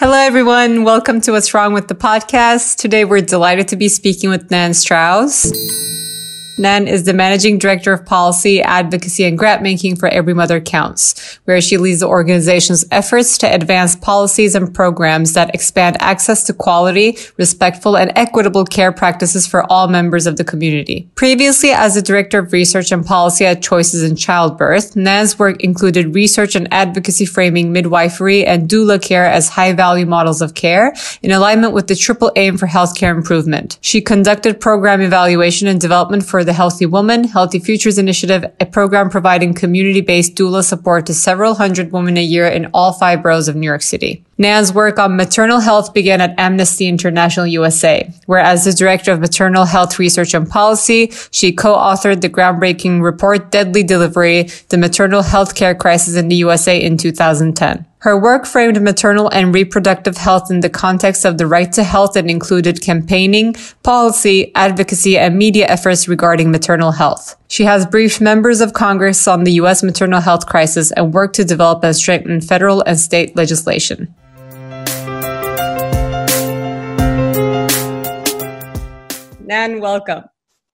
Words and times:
Hello, 0.00 0.16
everyone. 0.16 0.84
Welcome 0.84 1.20
to 1.22 1.32
What's 1.32 1.52
Wrong 1.52 1.72
with 1.72 1.88
the 1.88 1.94
podcast. 1.96 2.76
Today, 2.76 3.04
we're 3.04 3.20
delighted 3.20 3.66
to 3.66 3.76
be 3.76 3.88
speaking 3.88 4.30
with 4.30 4.48
Nan 4.48 4.72
Strauss. 4.72 5.50
Nan 6.58 6.88
is 6.88 7.04
the 7.04 7.12
managing 7.12 7.58
director 7.58 7.92
of 7.92 8.04
policy, 8.04 8.60
advocacy, 8.60 9.24
and 9.24 9.38
grant 9.38 9.62
making 9.62 9.96
for 9.96 10.08
Every 10.08 10.34
Mother 10.34 10.60
Counts, 10.60 11.38
where 11.44 11.60
she 11.60 11.76
leads 11.76 12.00
the 12.00 12.08
organization's 12.08 12.84
efforts 12.90 13.38
to 13.38 13.54
advance 13.54 13.94
policies 13.96 14.54
and 14.54 14.74
programs 14.74 15.34
that 15.34 15.54
expand 15.54 15.96
access 16.00 16.44
to 16.44 16.52
quality, 16.52 17.16
respectful, 17.36 17.96
and 17.96 18.12
equitable 18.16 18.64
care 18.64 18.92
practices 18.92 19.46
for 19.46 19.70
all 19.70 19.88
members 19.88 20.26
of 20.26 20.36
the 20.36 20.44
community. 20.44 21.08
Previously, 21.14 21.70
as 21.70 21.94
the 21.94 22.02
director 22.02 22.38
of 22.38 22.52
research 22.52 22.92
and 22.92 23.04
policy 23.06 23.46
at 23.46 23.62
Choices 23.62 24.02
in 24.02 24.16
Childbirth, 24.16 24.96
Nan's 24.96 25.38
work 25.38 25.62
included 25.62 26.14
research 26.14 26.54
and 26.54 26.68
advocacy 26.72 27.26
framing 27.26 27.72
midwifery 27.72 28.44
and 28.44 28.68
doula 28.68 29.00
care 29.00 29.26
as 29.26 29.48
high 29.48 29.72
value 29.72 30.06
models 30.06 30.42
of 30.42 30.54
care 30.54 30.94
in 31.22 31.30
alignment 31.30 31.72
with 31.72 31.86
the 31.86 31.94
triple 31.94 32.32
aim 32.36 32.56
for 32.56 32.66
healthcare 32.66 33.14
improvement. 33.14 33.78
She 33.80 34.00
conducted 34.00 34.60
program 34.60 35.00
evaluation 35.00 35.68
and 35.68 35.80
development 35.80 36.24
for 36.24 36.44
the 36.48 36.54
Healthy 36.54 36.86
Woman, 36.86 37.24
Healthy 37.24 37.58
Futures 37.58 37.98
Initiative, 37.98 38.42
a 38.58 38.64
program 38.64 39.10
providing 39.10 39.52
community-based 39.52 40.34
doula 40.34 40.64
support 40.64 41.04
to 41.04 41.12
several 41.12 41.54
hundred 41.54 41.92
women 41.92 42.16
a 42.16 42.22
year 42.22 42.46
in 42.46 42.70
all 42.72 42.94
five 42.94 43.22
boroughs 43.22 43.48
of 43.48 43.54
New 43.54 43.66
York 43.66 43.82
City. 43.82 44.24
Nan's 44.38 44.72
work 44.72 44.98
on 44.98 45.14
maternal 45.14 45.60
health 45.60 45.92
began 45.92 46.22
at 46.22 46.34
Amnesty 46.38 46.86
International 46.86 47.46
USA, 47.46 48.10
where 48.24 48.40
as 48.40 48.64
the 48.64 48.72
director 48.72 49.12
of 49.12 49.20
maternal 49.20 49.66
health 49.66 49.98
research 49.98 50.32
and 50.32 50.48
policy, 50.48 51.12
she 51.30 51.52
co-authored 51.52 52.22
the 52.22 52.30
groundbreaking 52.30 53.02
report 53.02 53.50
Deadly 53.50 53.82
Delivery, 53.82 54.44
the 54.70 54.78
maternal 54.78 55.20
health 55.20 55.54
care 55.54 55.74
crisis 55.74 56.16
in 56.16 56.28
the 56.28 56.36
USA 56.36 56.80
in 56.80 56.96
2010. 56.96 57.84
Her 58.00 58.16
work 58.16 58.46
framed 58.46 58.80
maternal 58.80 59.28
and 59.30 59.52
reproductive 59.52 60.16
health 60.16 60.52
in 60.52 60.60
the 60.60 60.70
context 60.70 61.24
of 61.24 61.36
the 61.36 61.48
right 61.48 61.72
to 61.72 61.82
health 61.82 62.14
and 62.14 62.30
included 62.30 62.80
campaigning, 62.80 63.54
policy, 63.82 64.54
advocacy, 64.54 65.18
and 65.18 65.36
media 65.36 65.66
efforts 65.66 66.06
regarding 66.06 66.52
maternal 66.52 66.92
health. 66.92 67.34
She 67.48 67.64
has 67.64 67.86
briefed 67.86 68.20
members 68.20 68.60
of 68.60 68.72
Congress 68.72 69.26
on 69.26 69.42
the 69.42 69.50
U.S. 69.54 69.82
maternal 69.82 70.20
health 70.20 70.46
crisis 70.46 70.92
and 70.92 71.12
worked 71.12 71.34
to 71.36 71.44
develop 71.44 71.82
and 71.82 71.96
strengthen 71.96 72.40
federal 72.40 72.82
and 72.82 73.00
state 73.00 73.34
legislation. 73.34 74.14
Nan, 79.40 79.80
welcome. 79.80 80.22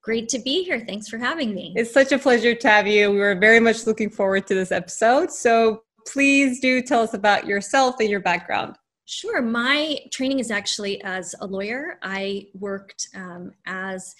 Great 0.03 0.29
to 0.29 0.37
be 0.37 0.63
here. 0.63 0.85
Thanks 0.85 1.07
for 1.07 1.17
having 1.17 1.55
me. 1.55 1.73
It's 1.75 1.91
such 1.91 2.11
a 2.11 2.19
pleasure 2.19 2.53
to 2.53 2.69
have 2.69 2.85
you. 2.85 3.09
We 3.09 3.17
were 3.17 3.33
very 3.33 3.59
much 3.59 3.87
looking 3.87 4.11
forward 4.11 4.45
to 4.45 4.53
this 4.53 4.71
episode. 4.71 5.31
So 5.31 5.84
please 6.07 6.59
do 6.59 6.81
tell 6.81 7.01
us 7.01 7.13
about 7.13 7.45
yourself 7.45 7.95
and 7.99 8.09
your 8.09 8.19
background. 8.19 8.75
Sure. 9.05 9.41
My 9.41 9.99
training 10.11 10.39
is 10.39 10.49
actually 10.49 11.01
as 11.03 11.35
a 11.39 11.45
lawyer. 11.45 11.99
I 12.01 12.47
worked 12.55 13.07
um, 13.15 13.51
as 13.67 14.15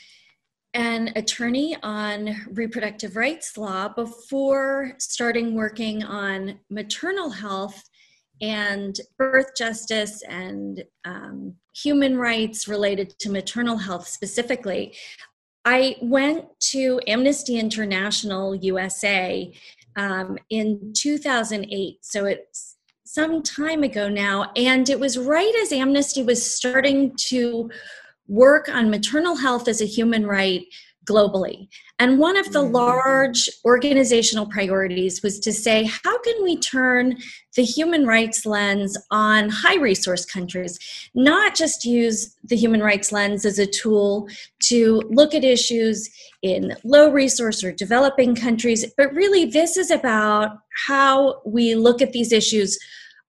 an 0.75 1.11
attorney 1.15 1.75
on 1.81 2.35
reproductive 2.51 3.15
rights 3.15 3.57
law 3.57 3.87
before 3.87 4.93
starting 4.99 5.55
working 5.55 6.03
on 6.03 6.59
maternal 6.69 7.29
health 7.29 7.81
and 8.41 8.99
birth 9.17 9.55
justice 9.57 10.21
and 10.23 10.83
um, 11.05 11.55
human 11.73 12.17
rights 12.17 12.67
related 12.67 13.17
to 13.19 13.31
maternal 13.31 13.77
health 13.77 14.07
specifically. 14.07 14.93
I 15.63 15.95
went 16.01 16.45
to 16.71 16.99
Amnesty 17.07 17.57
International 17.57 18.53
USA 18.55 19.51
um, 19.95 20.37
in 20.49 20.93
2008. 20.95 21.97
So 22.01 22.25
it's 22.25 22.75
some 23.05 23.41
time 23.43 23.83
ago 23.83 24.09
now. 24.09 24.51
And 24.55 24.89
it 24.89 24.99
was 24.99 25.17
right 25.17 25.53
as 25.61 25.71
Amnesty 25.71 26.23
was 26.23 26.45
starting 26.45 27.15
to 27.27 27.69
work 28.27 28.67
on 28.69 28.89
maternal 28.89 29.35
health 29.35 29.67
as 29.67 29.81
a 29.81 29.85
human 29.85 30.25
right 30.25 30.65
globally. 31.05 31.67
And 31.99 32.19
one 32.19 32.35
of 32.35 32.51
the 32.51 32.63
mm-hmm. 32.63 32.73
large 32.73 33.49
organizational 33.63 34.47
priorities 34.47 35.21
was 35.23 35.39
to 35.39 35.53
say, 35.53 35.85
how 35.85 36.17
can 36.19 36.43
we 36.43 36.57
turn 36.57 37.17
the 37.55 37.63
human 37.63 38.05
rights 38.05 38.45
lens 38.45 38.97
on 39.11 39.49
high 39.49 39.77
resource 39.77 40.25
countries, 40.25 40.77
not 41.13 41.55
just 41.55 41.85
use 41.85 42.35
the 42.43 42.57
human 42.57 42.81
rights 42.81 43.11
lens 43.11 43.45
as 43.45 43.59
a 43.59 43.65
tool 43.65 44.27
to 44.63 45.01
look 45.09 45.33
at 45.33 45.43
issues 45.43 46.09
in 46.41 46.75
low 46.83 47.09
resource 47.09 47.63
or 47.63 47.71
developing 47.71 48.35
countries, 48.35 48.85
but 48.97 49.13
really 49.13 49.45
this 49.45 49.77
is 49.77 49.89
about 49.89 50.57
how 50.87 51.41
we 51.45 51.75
look 51.75 52.01
at 52.01 52.11
these 52.11 52.33
issues 52.33 52.77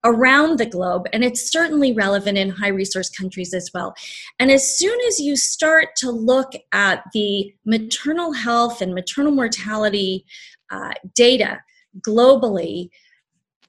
around 0.05 0.59
the 0.59 0.67
globe, 0.67 1.07
and 1.13 1.25
it's 1.25 1.51
certainly 1.51 1.93
relevant 1.93 2.39
in 2.39 2.51
high 2.51 2.69
resource 2.69 3.11
countries 3.11 3.53
as 3.53 3.71
well. 3.75 3.95
And 4.39 4.51
as 4.51 4.77
soon 4.77 4.99
as 5.09 5.19
you 5.21 5.37
start 5.37 5.89
to 5.97 6.11
look 6.11 6.53
at 6.73 7.03
the 7.13 7.53
maternal 7.65 8.33
health 8.33 8.81
and 8.81 8.95
maternal 8.95 9.33
mortality 9.33 10.25
uh, 10.71 10.93
data 11.15 11.61
globally 12.07 12.91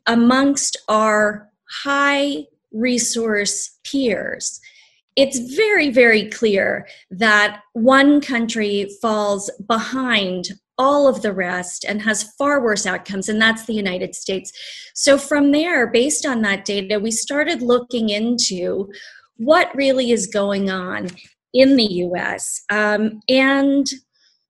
amongst 0.05 0.77
our 0.87 1.49
high 1.83 2.45
resource 2.71 3.79
peers, 3.83 4.59
it's 5.15 5.39
very, 5.55 5.89
very 5.89 6.29
clear 6.29 6.87
that 7.09 7.61
one 7.73 8.21
country 8.21 8.87
falls 9.01 9.49
behind 9.67 10.49
all 10.77 11.07
of 11.07 11.21
the 11.21 11.33
rest 11.33 11.85
and 11.85 12.01
has 12.01 12.31
far 12.37 12.61
worse 12.61 12.85
outcomes, 12.85 13.29
and 13.29 13.41
that's 13.41 13.65
the 13.65 13.73
United 13.73 14.15
States. 14.15 14.51
So, 14.93 15.17
from 15.17 15.51
there, 15.51 15.87
based 15.87 16.25
on 16.25 16.41
that 16.43 16.65
data, 16.65 16.99
we 16.99 17.11
started 17.11 17.61
looking 17.61 18.09
into 18.09 18.89
what 19.37 19.75
really 19.75 20.11
is 20.11 20.27
going 20.27 20.69
on 20.69 21.09
in 21.53 21.75
the 21.75 21.85
US. 22.05 22.63
Um, 22.69 23.21
and 23.29 23.85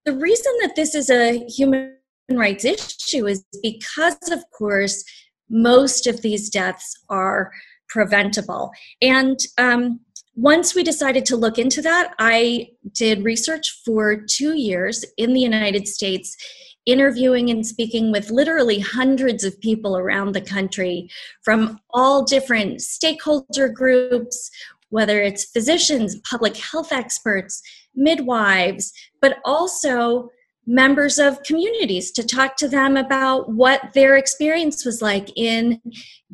the 0.06 0.14
reason 0.14 0.54
that 0.62 0.76
this 0.76 0.96
is 0.96 1.10
a 1.10 1.46
human 1.48 1.94
rights 2.32 2.66
issue 2.66 3.28
is 3.28 3.44
because, 3.62 4.18
of 4.32 4.44
course, 4.58 5.04
most 5.50 6.08
of 6.08 6.22
these 6.22 6.50
deaths 6.50 6.94
are 7.10 7.52
preventable. 7.90 8.72
And 9.02 9.40
um, 9.58 10.00
once 10.38 10.76
we 10.76 10.84
decided 10.84 11.26
to 11.26 11.36
look 11.36 11.58
into 11.58 11.82
that, 11.82 12.14
I 12.20 12.70
did 12.94 13.26
research 13.26 13.82
for 13.84 14.22
two 14.30 14.56
years 14.56 15.04
in 15.18 15.34
the 15.34 15.40
United 15.40 15.88
States, 15.88 16.38
interviewing 16.86 17.50
and 17.50 17.66
speaking 17.66 18.12
with 18.12 18.30
literally 18.30 18.80
hundreds 18.80 19.44
of 19.44 19.60
people 19.62 19.98
around 19.98 20.34
the 20.34 20.42
country 20.42 21.10
from 21.44 21.80
all 21.90 22.24
different 22.24 22.82
stakeholder 22.82 23.68
groups, 23.68 24.52
whether 24.90 25.24
it's 25.24 25.50
physicians, 25.50 26.20
public 26.20 26.56
health 26.56 26.92
experts, 26.92 27.60
midwives, 27.96 28.94
but 29.20 29.40
also 29.44 30.30
members 30.68 31.18
of 31.18 31.42
communities 31.44 32.12
to 32.12 32.24
talk 32.24 32.58
to 32.58 32.68
them 32.68 32.98
about 32.98 33.50
what 33.50 33.94
their 33.94 34.18
experience 34.18 34.86
was 34.86 35.02
like 35.02 35.32
in 35.38 35.82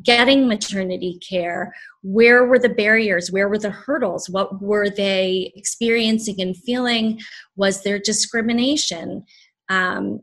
getting 0.02 0.48
maternity 0.48 1.20
care. 1.26 1.72
Where 2.02 2.44
were 2.44 2.58
the 2.58 2.68
barriers? 2.68 3.30
Where 3.30 3.48
were 3.48 3.58
the 3.58 3.70
hurdles? 3.70 4.28
What 4.28 4.60
were 4.60 4.90
they 4.90 5.52
experiencing 5.54 6.40
and 6.40 6.56
feeling? 6.56 7.20
Was 7.54 7.82
there 7.84 8.00
discrimination? 8.00 9.24
Um, 9.68 10.20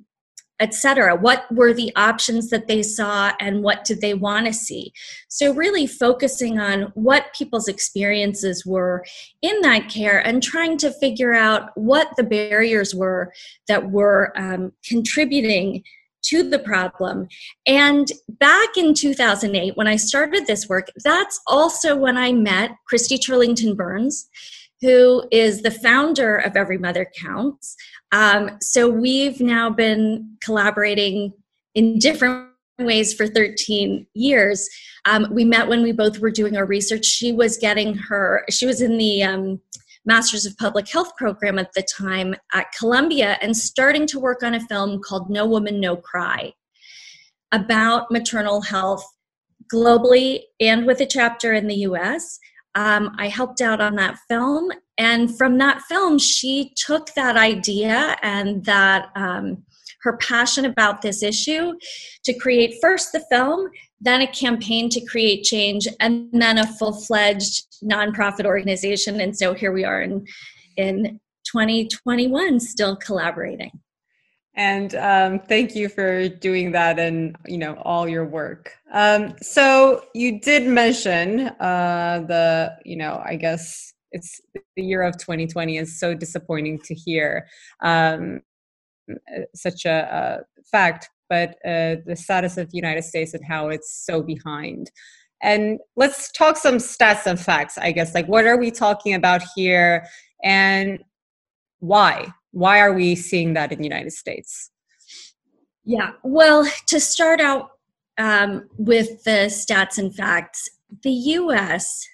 etc 0.61 1.11
what 1.15 1.45
were 1.51 1.73
the 1.73 1.91
options 1.95 2.49
that 2.49 2.67
they 2.67 2.81
saw 2.81 3.31
and 3.39 3.63
what 3.63 3.83
did 3.83 4.01
they 4.01 4.13
want 4.13 4.45
to 4.45 4.53
see? 4.53 4.93
So 5.27 5.53
really 5.53 5.87
focusing 5.87 6.59
on 6.59 6.91
what 6.95 7.33
people's 7.33 7.67
experiences 7.67 8.65
were 8.65 9.03
in 9.41 9.61
that 9.61 9.89
care 9.89 10.19
and 10.19 10.41
trying 10.41 10.77
to 10.79 10.91
figure 10.91 11.33
out 11.33 11.69
what 11.75 12.09
the 12.17 12.23
barriers 12.23 12.95
were 12.95 13.33
that 13.67 13.91
were 13.91 14.33
um, 14.35 14.71
contributing 14.87 15.83
to 16.23 16.47
the 16.47 16.59
problem. 16.59 17.27
And 17.65 18.07
back 18.29 18.77
in 18.77 18.93
2008, 18.93 19.75
when 19.75 19.87
I 19.87 19.95
started 19.95 20.45
this 20.45 20.69
work, 20.69 20.87
that's 21.03 21.41
also 21.47 21.95
when 21.95 22.15
I 22.15 22.31
met 22.31 22.71
Christy 22.87 23.17
Turlington 23.17 23.75
Burns, 23.75 24.29
who 24.81 25.23
is 25.31 25.61
the 25.61 25.71
founder 25.71 26.37
of 26.37 26.55
Every 26.55 26.77
Mother 26.77 27.09
Counts. 27.15 27.75
Um, 28.11 28.57
so 28.61 28.89
we've 28.89 29.39
now 29.39 29.69
been 29.69 30.37
collaborating 30.43 31.33
in 31.75 31.99
different 31.99 32.49
ways 32.79 33.13
for 33.13 33.27
13 33.27 34.07
years. 34.13 34.67
Um, 35.05 35.27
we 35.31 35.45
met 35.45 35.67
when 35.67 35.83
we 35.83 35.91
both 35.91 36.19
were 36.19 36.31
doing 36.31 36.57
our 36.57 36.65
research. 36.65 37.05
She 37.05 37.31
was 37.31 37.57
getting 37.57 37.95
her, 37.95 38.43
she 38.49 38.65
was 38.65 38.81
in 38.81 38.97
the 38.97 39.23
um, 39.23 39.61
Masters 40.05 40.45
of 40.45 40.57
Public 40.57 40.89
Health 40.89 41.15
program 41.15 41.59
at 41.59 41.73
the 41.73 41.83
time 41.83 42.35
at 42.53 42.71
Columbia 42.77 43.37
and 43.41 43.55
starting 43.55 44.07
to 44.07 44.19
work 44.19 44.41
on 44.41 44.55
a 44.55 44.61
film 44.61 44.99
called 45.01 45.29
No 45.29 45.45
Woman, 45.45 45.79
No 45.79 45.95
Cry 45.95 46.53
about 47.51 48.09
maternal 48.09 48.61
health 48.61 49.05
globally 49.71 50.41
and 50.59 50.85
with 50.85 51.01
a 51.01 51.05
chapter 51.05 51.53
in 51.53 51.67
the 51.67 51.75
US. 51.75 52.39
Um, 52.75 53.15
I 53.17 53.27
helped 53.27 53.61
out 53.61 53.81
on 53.81 53.95
that 53.95 54.17
film. 54.29 54.71
And 54.97 55.35
from 55.37 55.57
that 55.57 55.81
film, 55.83 56.19
she 56.19 56.73
took 56.75 57.13
that 57.15 57.35
idea 57.35 58.15
and 58.21 58.63
that 58.65 59.09
um, 59.15 59.63
her 60.01 60.17
passion 60.17 60.65
about 60.65 61.01
this 61.01 61.23
issue 61.23 61.73
to 62.23 62.33
create 62.33 62.75
first 62.81 63.11
the 63.11 63.23
film, 63.31 63.69
then 63.99 64.21
a 64.21 64.27
campaign 64.27 64.89
to 64.89 65.05
create 65.05 65.43
change, 65.43 65.87
and 65.99 66.29
then 66.33 66.57
a 66.57 66.67
full 66.67 66.93
fledged 66.93 67.65
nonprofit 67.83 68.45
organization. 68.45 69.21
And 69.21 69.35
so 69.35 69.53
here 69.53 69.71
we 69.71 69.83
are 69.83 70.01
in, 70.01 70.25
in 70.77 71.19
2021, 71.45 72.59
still 72.59 72.95
collaborating. 72.95 73.71
And 74.55 74.95
um, 74.95 75.39
thank 75.39 75.75
you 75.75 75.87
for 75.87 76.27
doing 76.27 76.71
that 76.73 76.99
and 76.99 77.35
you 77.47 77.57
know 77.57 77.75
all 77.83 78.07
your 78.07 78.25
work. 78.25 78.73
Um, 78.91 79.33
so 79.41 80.03
you 80.13 80.41
did 80.41 80.67
mention 80.67 81.47
uh, 81.59 82.25
the 82.27 82.75
you 82.83 82.97
know 82.97 83.21
I 83.25 83.37
guess 83.37 83.93
it's 84.11 84.41
the 84.75 84.83
year 84.83 85.03
of 85.03 85.17
2020 85.17 85.77
is 85.77 85.97
so 85.97 86.13
disappointing 86.13 86.79
to 86.79 86.93
hear 86.93 87.47
um, 87.81 88.41
such 89.55 89.85
a, 89.85 90.43
a 90.61 90.63
fact, 90.69 91.09
but 91.29 91.51
uh, 91.65 91.95
the 92.05 92.15
status 92.15 92.57
of 92.57 92.69
the 92.71 92.77
United 92.77 93.03
States 93.03 93.33
and 93.33 93.45
how 93.45 93.69
it's 93.69 94.03
so 94.05 94.21
behind. 94.21 94.91
And 95.41 95.79
let's 95.95 96.31
talk 96.33 96.57
some 96.57 96.75
stats 96.75 97.25
and 97.25 97.39
facts, 97.39 97.77
I 97.77 97.93
guess. 97.93 98.13
Like, 98.13 98.27
what 98.27 98.45
are 98.45 98.57
we 98.57 98.69
talking 98.69 99.13
about 99.13 99.41
here, 99.55 100.05
and 100.43 100.99
why? 101.79 102.31
Why 102.51 102.79
are 102.79 102.93
we 102.93 103.15
seeing 103.15 103.53
that 103.53 103.71
in 103.71 103.79
the 103.79 103.83
United 103.83 104.11
States? 104.11 104.69
Yeah, 105.83 106.11
well, 106.23 106.69
to 106.87 106.99
start 106.99 107.41
out 107.41 107.71
um, 108.17 108.69
with 108.77 109.23
the 109.23 109.47
stats 109.47 109.97
and 109.97 110.13
facts, 110.13 110.69
the 111.03 111.11
US 111.11 112.07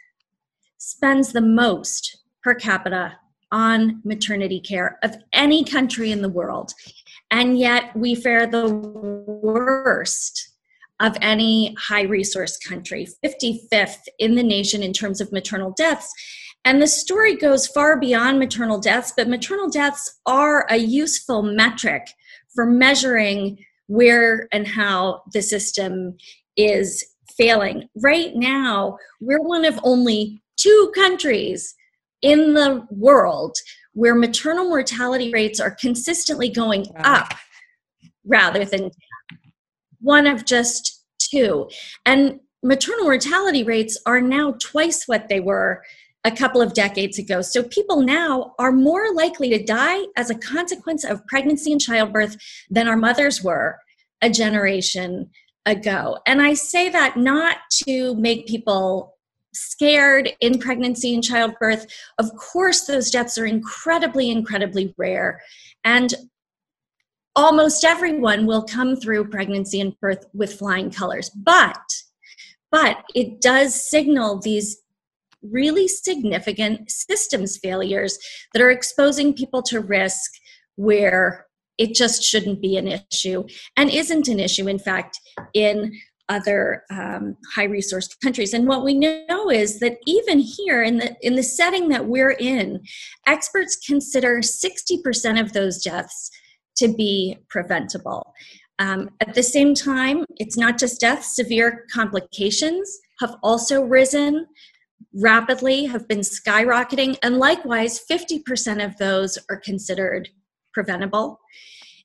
spends 0.78 1.34
the 1.34 1.42
most 1.42 2.18
per 2.44 2.56
capita 2.56 3.18
on 3.52 4.02
maternity 4.04 4.60
care 4.60 5.00
of 5.04 5.16
any 5.34 5.64
country 5.64 6.12
in 6.12 6.22
the 6.22 6.30
world. 6.30 6.74
And 7.32 7.58
yet 7.58 7.96
we 7.96 8.16
fare 8.16 8.46
the 8.48 8.68
worst 8.70 10.54
of 11.00 11.18
any 11.22 11.76
high 11.76 12.04
resource 12.04 12.58
country, 12.58 13.08
55th 13.24 14.08
in 14.20 14.36
the 14.36 14.44
nation 14.44 14.82
in 14.82 14.94
terms 14.94 15.22
of 15.22 15.32
maternal 15.32 15.72
deaths. 15.72 16.12
And 16.68 16.82
the 16.82 16.88
story 16.88 17.38
goes 17.38 17.66
far 17.66 17.98
beyond 17.98 18.40
maternal 18.40 18.78
deaths, 18.78 19.14
but 19.16 19.30
maternal 19.30 19.70
deaths 19.70 20.20
are 20.26 20.68
a 20.70 20.76
useful 20.76 21.42
metric 21.42 22.10
for 22.54 22.66
measuring 22.66 23.58
where 23.86 24.50
and 24.52 24.68
how 24.68 25.22
the 25.32 25.42
system 25.42 26.18
is 26.58 27.06
failing. 27.38 27.88
Right 27.96 28.36
now, 28.36 28.98
we're 29.22 29.42
one 29.42 29.64
of 29.64 29.80
only 29.82 30.44
two 30.58 30.92
countries 30.94 31.74
in 32.22 32.54
the 32.54 32.86
world 32.92 33.56
where 33.94 34.14
maternal 34.14 34.66
mortality 34.66 35.32
rates 35.32 35.62
are 35.62 35.72
consistently 35.72 36.50
going 36.50 36.86
up 36.98 37.34
rather 38.26 38.66
than. 38.66 38.92
One 40.02 40.28
of 40.28 40.44
just 40.44 41.06
two. 41.18 41.70
And 42.06 42.42
maternal 42.62 43.06
mortality 43.06 43.64
rates 43.64 43.98
are 44.06 44.20
now 44.20 44.56
twice 44.60 45.08
what 45.08 45.30
they 45.30 45.40
were 45.40 45.82
a 46.28 46.36
couple 46.36 46.62
of 46.62 46.74
decades 46.74 47.18
ago. 47.18 47.42
So 47.42 47.64
people 47.64 48.02
now 48.02 48.54
are 48.60 48.74
more 48.74 49.14
likely 49.14 49.48
to 49.50 49.64
die 49.64 50.04
as 50.18 50.30
a 50.30 50.36
consequence 50.36 51.06
of 51.06 51.26
pregnancy 51.28 51.72
and 51.72 51.80
childbirth 51.80 52.36
than 52.70 52.90
our 52.90 52.98
mothers 52.98 53.42
were 53.42 53.80
a 54.22 54.30
generation 54.30 55.30
ago. 55.66 56.18
And 56.28 56.42
I 56.42 56.54
say 56.54 56.90
that 56.90 57.16
not 57.16 57.60
to 57.86 58.14
make 58.16 58.46
people 58.46 59.16
scared 59.54 60.34
in 60.42 60.60
pregnancy 60.60 61.14
and 61.14 61.24
childbirth. 61.24 61.88
Of 62.20 62.36
course, 62.36 62.86
those 62.86 63.10
deaths 63.10 63.38
are 63.38 63.46
incredibly, 63.46 64.30
incredibly 64.30 64.94
rare. 64.98 65.42
And 65.86 66.14
almost 67.38 67.86
everyone 67.86 68.46
will 68.46 68.64
come 68.64 68.98
through 68.98 69.30
pregnancy 69.30 69.80
and 69.80 69.98
birth 70.02 70.26
with 70.34 70.60
flying 70.60 70.92
colors. 70.92 71.30
But 71.30 71.80
but 72.70 72.98
it 73.16 73.40
does 73.40 73.90
signal 73.90 74.40
these 74.40 74.82
really 75.42 75.88
significant 75.88 76.90
systems 76.90 77.58
failures 77.58 78.18
that 78.54 78.62
are 78.62 78.72
exposing 78.72 79.34
people 79.34 79.62
to 79.62 79.80
risk 79.80 80.32
where 80.76 81.46
it 81.78 81.94
just 81.94 82.24
shouldn't 82.24 82.62
be 82.62 82.78
an 82.78 82.88
issue 82.88 83.44
and 83.76 83.90
isn't 83.90 84.28
an 84.28 84.40
issue 84.40 84.68
in 84.68 84.80
fact 84.80 85.20
in 85.54 85.92
other 86.30 86.84
um, 86.92 87.38
high 87.56 87.64
resource 87.64 88.14
countries. 88.22 88.54
And 88.54 88.68
what 88.68 88.84
we 88.84 88.94
know 88.94 89.50
is 89.50 89.80
that 89.80 89.98
even 90.06 90.40
here 90.40 90.84
in 90.84 90.98
the 90.98 91.16
in 91.22 91.36
the 91.36 91.44
setting 91.44 91.90
that 91.90 92.06
we're 92.06 92.32
in 92.32 92.82
experts 93.26 93.78
consider 93.78 94.40
60% 94.40 95.40
of 95.40 95.54
those 95.54 95.82
deaths 95.82 96.30
to 96.78 96.94
be 96.94 97.38
preventable. 97.50 98.34
Um, 98.80 99.10
at 99.22 99.34
the 99.34 99.44
same 99.44 99.74
time 99.74 100.26
it's 100.36 100.58
not 100.58 100.78
just 100.78 101.00
deaths 101.00 101.36
severe 101.36 101.86
complications 101.92 103.00
have 103.20 103.36
also 103.42 103.82
risen 103.82 104.46
rapidly 105.14 105.86
have 105.86 106.08
been 106.08 106.20
skyrocketing 106.20 107.18
and 107.24 107.38
likewise 107.38 108.00
50% 108.10 108.84
of 108.84 108.98
those 108.98 109.38
are 109.50 109.58
considered 109.58 110.30
preventable 110.74 111.40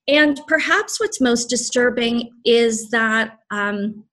and 0.09 0.41
perhaps 0.49 0.99
what's 0.99 1.21
most 1.21 1.49
disturbing 1.49 2.31
is 2.45 2.91
that 2.91 3.39
um, 3.51 4.05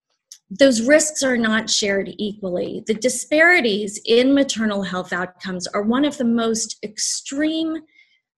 those 0.50 0.81
risks 0.81 1.24
are 1.24 1.38
not 1.38 1.70
shared 1.70 2.12
equally. 2.18 2.84
The 2.86 2.94
disparities 2.94 4.00
in 4.06 4.34
maternal 4.34 4.84
health 4.84 5.14
outcomes 5.14 5.68
are 5.68 5.82
one 5.82 6.06
of 6.06 6.18
the 6.18 6.25
most 6.25 6.78
extreme 6.84 7.78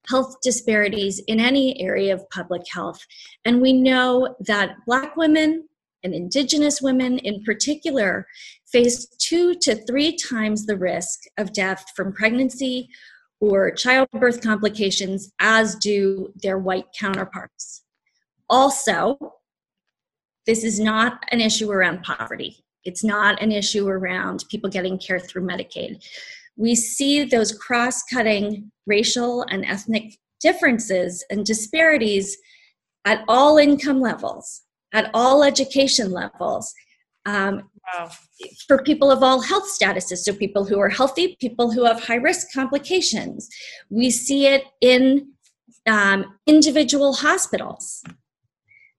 health 0.09 0.35
disparities 0.41 1.19
in 1.27 1.39
any 1.39 1.79
area 1.79 2.13
of 2.13 2.29
public 2.29 2.63
health. 2.73 3.05
And 3.45 3.61
we 3.61 3.73
know 3.73 4.35
that 4.41 4.77
Black 4.85 5.15
women 5.15 5.67
and 6.03 6.13
Indigenous 6.13 6.81
women 6.81 7.19
in 7.19 7.43
particular 7.43 8.25
face 8.71 9.07
two 9.17 9.53
to 9.61 9.75
three 9.85 10.15
times 10.15 10.65
the 10.65 10.77
risk 10.77 11.19
of 11.37 11.53
death 11.53 11.83
from 11.95 12.13
pregnancy 12.13 12.89
or 13.39 13.71
childbirth 13.71 14.41
complications 14.41 15.31
as 15.39 15.75
do 15.75 16.31
their 16.41 16.59
white 16.59 16.85
counterparts. 16.97 17.83
Also, 18.49 19.17
this 20.45 20.63
is 20.63 20.79
not 20.79 21.23
an 21.31 21.41
issue 21.41 21.71
around 21.71 22.03
poverty. 22.03 22.63
It's 22.83 23.03
not 23.03 23.41
an 23.41 23.51
issue 23.51 23.87
around 23.87 24.45
people 24.49 24.69
getting 24.69 24.97
care 24.97 25.19
through 25.19 25.43
Medicaid. 25.43 26.03
We 26.57 26.75
see 26.75 27.23
those 27.23 27.51
cross 27.51 28.03
cutting 28.03 28.71
racial 28.85 29.43
and 29.49 29.65
ethnic 29.65 30.17
differences 30.39 31.23
and 31.29 31.45
disparities 31.45 32.37
at 33.05 33.23
all 33.27 33.57
income 33.57 34.01
levels, 34.01 34.61
at 34.93 35.09
all 35.13 35.43
education 35.43 36.11
levels, 36.11 36.73
um, 37.25 37.69
wow. 37.93 38.09
for 38.67 38.83
people 38.83 39.11
of 39.11 39.23
all 39.23 39.41
health 39.41 39.69
statuses. 39.69 40.19
So, 40.19 40.33
people 40.33 40.65
who 40.65 40.79
are 40.79 40.89
healthy, 40.89 41.37
people 41.39 41.71
who 41.71 41.85
have 41.85 42.03
high 42.03 42.15
risk 42.15 42.47
complications. 42.53 43.47
We 43.89 44.09
see 44.09 44.47
it 44.47 44.63
in 44.81 45.33
um, 45.87 46.37
individual 46.47 47.13
hospitals 47.13 48.03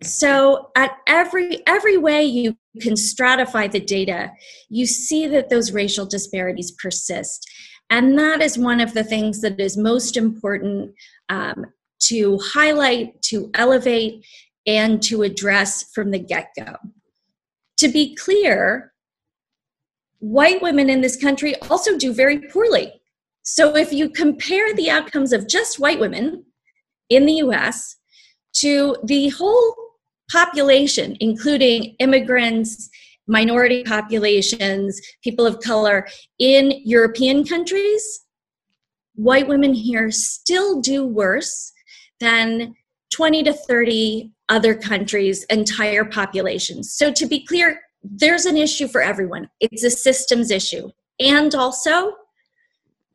so 0.02 0.70
at 0.76 0.92
every 1.06 1.62
every 1.66 1.96
way 1.96 2.24
you 2.24 2.56
can 2.80 2.94
stratify 2.94 3.70
the 3.70 3.80
data 3.80 4.32
you 4.68 4.86
see 4.86 5.26
that 5.26 5.48
those 5.48 5.72
racial 5.72 6.06
disparities 6.06 6.72
persist 6.72 7.48
and 7.90 8.18
that 8.18 8.40
is 8.40 8.58
one 8.58 8.80
of 8.80 8.94
the 8.94 9.04
things 9.04 9.40
that 9.40 9.60
is 9.60 9.76
most 9.76 10.16
important 10.16 10.92
um, 11.28 11.66
to 12.00 12.38
highlight 12.38 13.20
to 13.22 13.50
elevate 13.54 14.24
and 14.66 15.02
to 15.02 15.22
address 15.22 15.90
from 15.94 16.10
the 16.10 16.18
get-go 16.18 16.76
to 17.82 17.88
be 17.88 18.14
clear 18.14 18.92
white 20.20 20.62
women 20.62 20.88
in 20.88 21.00
this 21.00 21.16
country 21.16 21.56
also 21.68 21.98
do 21.98 22.14
very 22.14 22.38
poorly. 22.38 22.92
So 23.42 23.76
if 23.76 23.92
you 23.92 24.08
compare 24.08 24.72
the 24.72 24.88
outcomes 24.88 25.32
of 25.32 25.48
just 25.48 25.80
white 25.80 25.98
women 25.98 26.44
in 27.10 27.26
the 27.26 27.40
us 27.40 27.96
to 28.58 28.96
the 29.02 29.30
whole 29.30 29.74
population, 30.30 31.16
including 31.18 31.96
immigrants, 31.98 32.88
minority 33.26 33.82
populations, 33.82 35.00
people 35.24 35.44
of 35.44 35.58
color 35.58 36.06
in 36.38 36.82
European 36.84 37.44
countries, 37.44 38.20
white 39.16 39.48
women 39.48 39.74
here 39.74 40.12
still 40.12 40.80
do 40.80 41.04
worse 41.04 41.72
than 42.20 42.76
20 43.12 43.42
to 43.42 43.52
30 43.52 44.30
other 44.52 44.74
countries' 44.74 45.44
entire 45.44 46.04
populations. 46.04 46.92
So, 46.92 47.10
to 47.12 47.26
be 47.26 47.44
clear, 47.44 47.80
there's 48.04 48.44
an 48.44 48.56
issue 48.56 48.86
for 48.86 49.00
everyone. 49.00 49.48
It's 49.60 49.82
a 49.82 49.90
systems 49.90 50.50
issue. 50.50 50.90
And 51.18 51.54
also, 51.54 52.12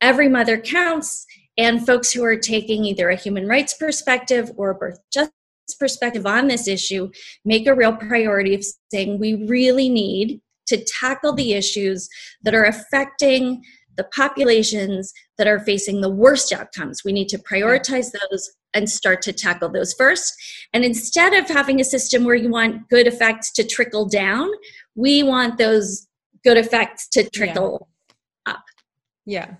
every 0.00 0.28
mother 0.28 0.58
counts, 0.58 1.24
and 1.56 1.86
folks 1.86 2.12
who 2.12 2.24
are 2.24 2.36
taking 2.36 2.84
either 2.84 3.08
a 3.08 3.16
human 3.16 3.46
rights 3.46 3.74
perspective 3.74 4.50
or 4.56 4.70
a 4.70 4.74
birth 4.74 4.98
justice 5.12 5.32
perspective 5.78 6.24
on 6.24 6.48
this 6.48 6.66
issue 6.66 7.10
make 7.44 7.66
a 7.66 7.74
real 7.74 7.94
priority 7.94 8.54
of 8.54 8.64
saying 8.90 9.18
we 9.18 9.34
really 9.46 9.88
need 9.88 10.40
to 10.66 10.82
tackle 10.84 11.34
the 11.34 11.52
issues 11.52 12.08
that 12.42 12.54
are 12.54 12.64
affecting 12.64 13.62
the 13.96 14.04
populations 14.04 15.12
that 15.36 15.48
are 15.48 15.58
facing 15.58 16.00
the 16.00 16.08
worst 16.08 16.52
outcomes. 16.52 17.02
We 17.04 17.12
need 17.12 17.28
to 17.30 17.38
prioritize 17.38 18.12
those 18.30 18.48
and 18.78 18.88
start 18.88 19.20
to 19.22 19.32
tackle 19.32 19.68
those 19.68 19.92
first. 19.92 20.32
And 20.72 20.84
instead 20.84 21.34
of 21.34 21.48
having 21.48 21.80
a 21.80 21.84
system 21.84 22.24
where 22.24 22.36
you 22.36 22.48
want 22.48 22.88
good 22.88 23.06
effects 23.06 23.52
to 23.52 23.64
trickle 23.64 24.08
down, 24.08 24.48
we 24.94 25.22
want 25.22 25.58
those 25.58 26.06
good 26.44 26.56
effects 26.56 27.08
to 27.08 27.28
trickle 27.28 27.88
yeah. 28.46 28.52
up. 28.54 28.64
Yeah. 29.26 29.54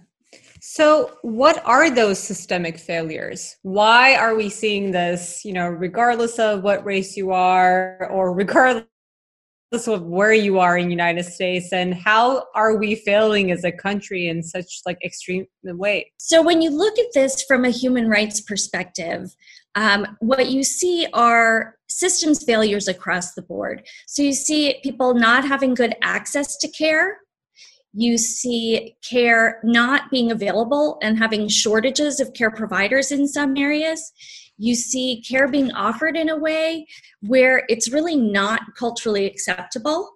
So, 0.60 1.18
what 1.22 1.62
are 1.64 1.90
those 1.90 2.18
systemic 2.18 2.78
failures? 2.78 3.56
Why 3.62 4.16
are 4.16 4.34
we 4.34 4.48
seeing 4.48 4.92
this, 4.92 5.44
you 5.44 5.52
know, 5.52 5.68
regardless 5.68 6.38
of 6.38 6.62
what 6.62 6.84
race 6.84 7.16
you 7.16 7.32
are 7.32 8.08
or 8.10 8.32
regardless 8.32 8.84
of 9.72 10.02
where 10.02 10.32
you 10.32 10.58
are 10.58 10.78
in 10.78 10.90
United 10.90 11.24
States 11.24 11.72
and 11.72 11.94
how 11.94 12.44
are 12.54 12.76
we 12.76 12.94
failing 12.94 13.50
as 13.50 13.64
a 13.64 13.72
country 13.72 14.28
in 14.28 14.42
such 14.42 14.80
like 14.86 14.98
extreme 15.04 15.46
way? 15.62 16.10
So, 16.18 16.42
when 16.42 16.62
you 16.62 16.70
look 16.70 16.98
at 16.98 17.12
this 17.12 17.42
from 17.42 17.64
a 17.64 17.70
human 17.70 18.08
rights 18.08 18.40
perspective, 18.40 19.34
um, 19.74 20.16
what 20.20 20.50
you 20.50 20.64
see 20.64 21.06
are 21.12 21.76
systems 21.88 22.44
failures 22.44 22.88
across 22.88 23.34
the 23.34 23.42
board. 23.42 23.86
So, 24.06 24.22
you 24.22 24.32
see 24.32 24.80
people 24.82 25.14
not 25.14 25.46
having 25.46 25.74
good 25.74 25.94
access 26.02 26.56
to 26.58 26.68
care 26.68 27.18
you 27.94 28.18
see 28.18 28.96
care 29.02 29.60
not 29.64 30.10
being 30.10 30.30
available 30.30 30.98
and 31.02 31.18
having 31.18 31.48
shortages 31.48 32.20
of 32.20 32.32
care 32.34 32.50
providers 32.50 33.10
in 33.10 33.26
some 33.26 33.56
areas. 33.56 34.12
You 34.58 34.74
see 34.74 35.22
care 35.26 35.48
being 35.48 35.72
offered 35.72 36.16
in 36.16 36.28
a 36.28 36.36
way 36.36 36.86
where 37.20 37.64
it's 37.68 37.90
really 37.90 38.16
not 38.16 38.60
culturally 38.76 39.26
acceptable. 39.26 40.10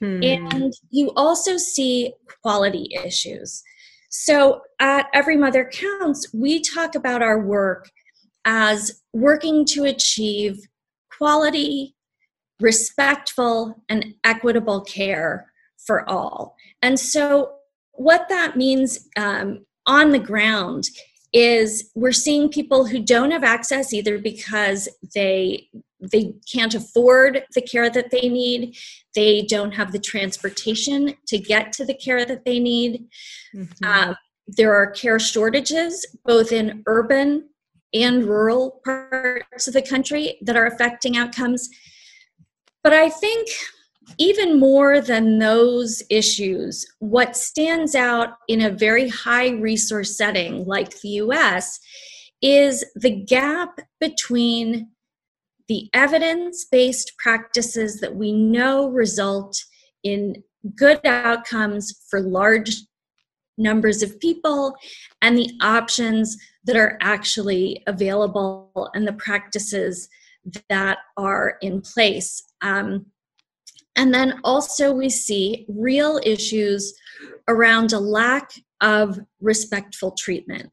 Hmm. 0.00 0.22
And 0.22 0.72
you 0.90 1.12
also 1.14 1.56
see 1.56 2.12
quality 2.42 2.88
issues. 3.04 3.62
So 4.08 4.62
at 4.80 5.06
Every 5.14 5.36
Mother 5.36 5.70
Counts, 5.72 6.32
we 6.34 6.60
talk 6.60 6.94
about 6.94 7.22
our 7.22 7.38
work 7.38 7.90
as 8.44 9.02
working 9.12 9.64
to 9.66 9.84
achieve 9.84 10.66
quality, 11.16 11.94
respectful, 12.60 13.82
and 13.88 14.14
equitable 14.24 14.82
care 14.82 15.52
for 15.78 16.08
all. 16.08 16.56
And 16.82 16.98
so, 16.98 17.54
what 17.92 18.28
that 18.28 18.56
means 18.56 19.08
um, 19.16 19.64
on 19.86 20.10
the 20.10 20.18
ground 20.18 20.84
is 21.32 21.90
we're 21.94 22.12
seeing 22.12 22.48
people 22.48 22.86
who 22.86 23.00
don't 23.00 23.30
have 23.30 23.44
access 23.44 23.92
either 23.92 24.18
because 24.18 24.88
they 25.14 25.68
they 26.00 26.34
can't 26.52 26.74
afford 26.74 27.44
the 27.54 27.62
care 27.62 27.88
that 27.88 28.10
they 28.10 28.28
need 28.28 28.76
they 29.14 29.42
don't 29.42 29.72
have 29.72 29.92
the 29.92 29.98
transportation 29.98 31.14
to 31.26 31.38
get 31.38 31.72
to 31.72 31.84
the 31.84 31.94
care 31.94 32.24
that 32.24 32.44
they 32.44 32.58
need 32.58 33.06
mm-hmm. 33.54 33.84
um, 33.84 34.16
there 34.46 34.74
are 34.74 34.90
care 34.90 35.18
shortages 35.18 36.04
both 36.24 36.52
in 36.52 36.82
urban 36.86 37.48
and 37.94 38.24
rural 38.24 38.80
parts 38.84 39.68
of 39.68 39.74
the 39.74 39.82
country 39.82 40.38
that 40.42 40.56
are 40.56 40.66
affecting 40.66 41.16
outcomes 41.16 41.70
but 42.82 42.92
i 42.92 43.08
think 43.08 43.48
even 44.18 44.58
more 44.58 45.00
than 45.00 45.38
those 45.38 46.02
issues, 46.10 46.84
what 46.98 47.36
stands 47.36 47.94
out 47.94 48.34
in 48.48 48.62
a 48.62 48.70
very 48.70 49.08
high 49.08 49.50
resource 49.50 50.16
setting 50.16 50.64
like 50.64 51.00
the 51.00 51.08
US 51.10 51.78
is 52.40 52.84
the 52.96 53.10
gap 53.10 53.78
between 54.00 54.90
the 55.68 55.88
evidence 55.94 56.66
based 56.70 57.12
practices 57.18 58.00
that 58.00 58.16
we 58.16 58.32
know 58.32 58.88
result 58.88 59.62
in 60.02 60.42
good 60.76 61.00
outcomes 61.06 61.92
for 62.08 62.20
large 62.20 62.76
numbers 63.58 64.02
of 64.02 64.18
people 64.20 64.74
and 65.20 65.36
the 65.36 65.50
options 65.60 66.36
that 66.64 66.76
are 66.76 66.98
actually 67.00 67.82
available 67.86 68.90
and 68.94 69.06
the 69.06 69.12
practices 69.12 70.08
that 70.68 70.98
are 71.16 71.56
in 71.62 71.80
place. 71.80 72.42
Um, 72.62 73.06
and 73.96 74.14
then 74.14 74.40
also, 74.44 74.92
we 74.92 75.08
see 75.08 75.66
real 75.68 76.20
issues 76.24 76.94
around 77.48 77.92
a 77.92 77.98
lack 77.98 78.50
of 78.80 79.18
respectful 79.40 80.12
treatment. 80.12 80.70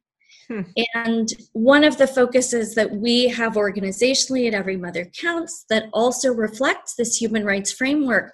Hmm. 0.47 0.61
And 0.95 1.29
one 1.53 1.83
of 1.83 1.97
the 1.97 2.07
focuses 2.07 2.73
that 2.75 2.91
we 2.91 3.27
have 3.27 3.53
organizationally 3.53 4.47
at 4.47 4.53
Every 4.53 4.77
Mother 4.77 5.05
Counts 5.19 5.65
that 5.69 5.89
also 5.93 6.33
reflects 6.33 6.95
this 6.95 7.15
human 7.15 7.45
rights 7.45 7.71
framework 7.71 8.33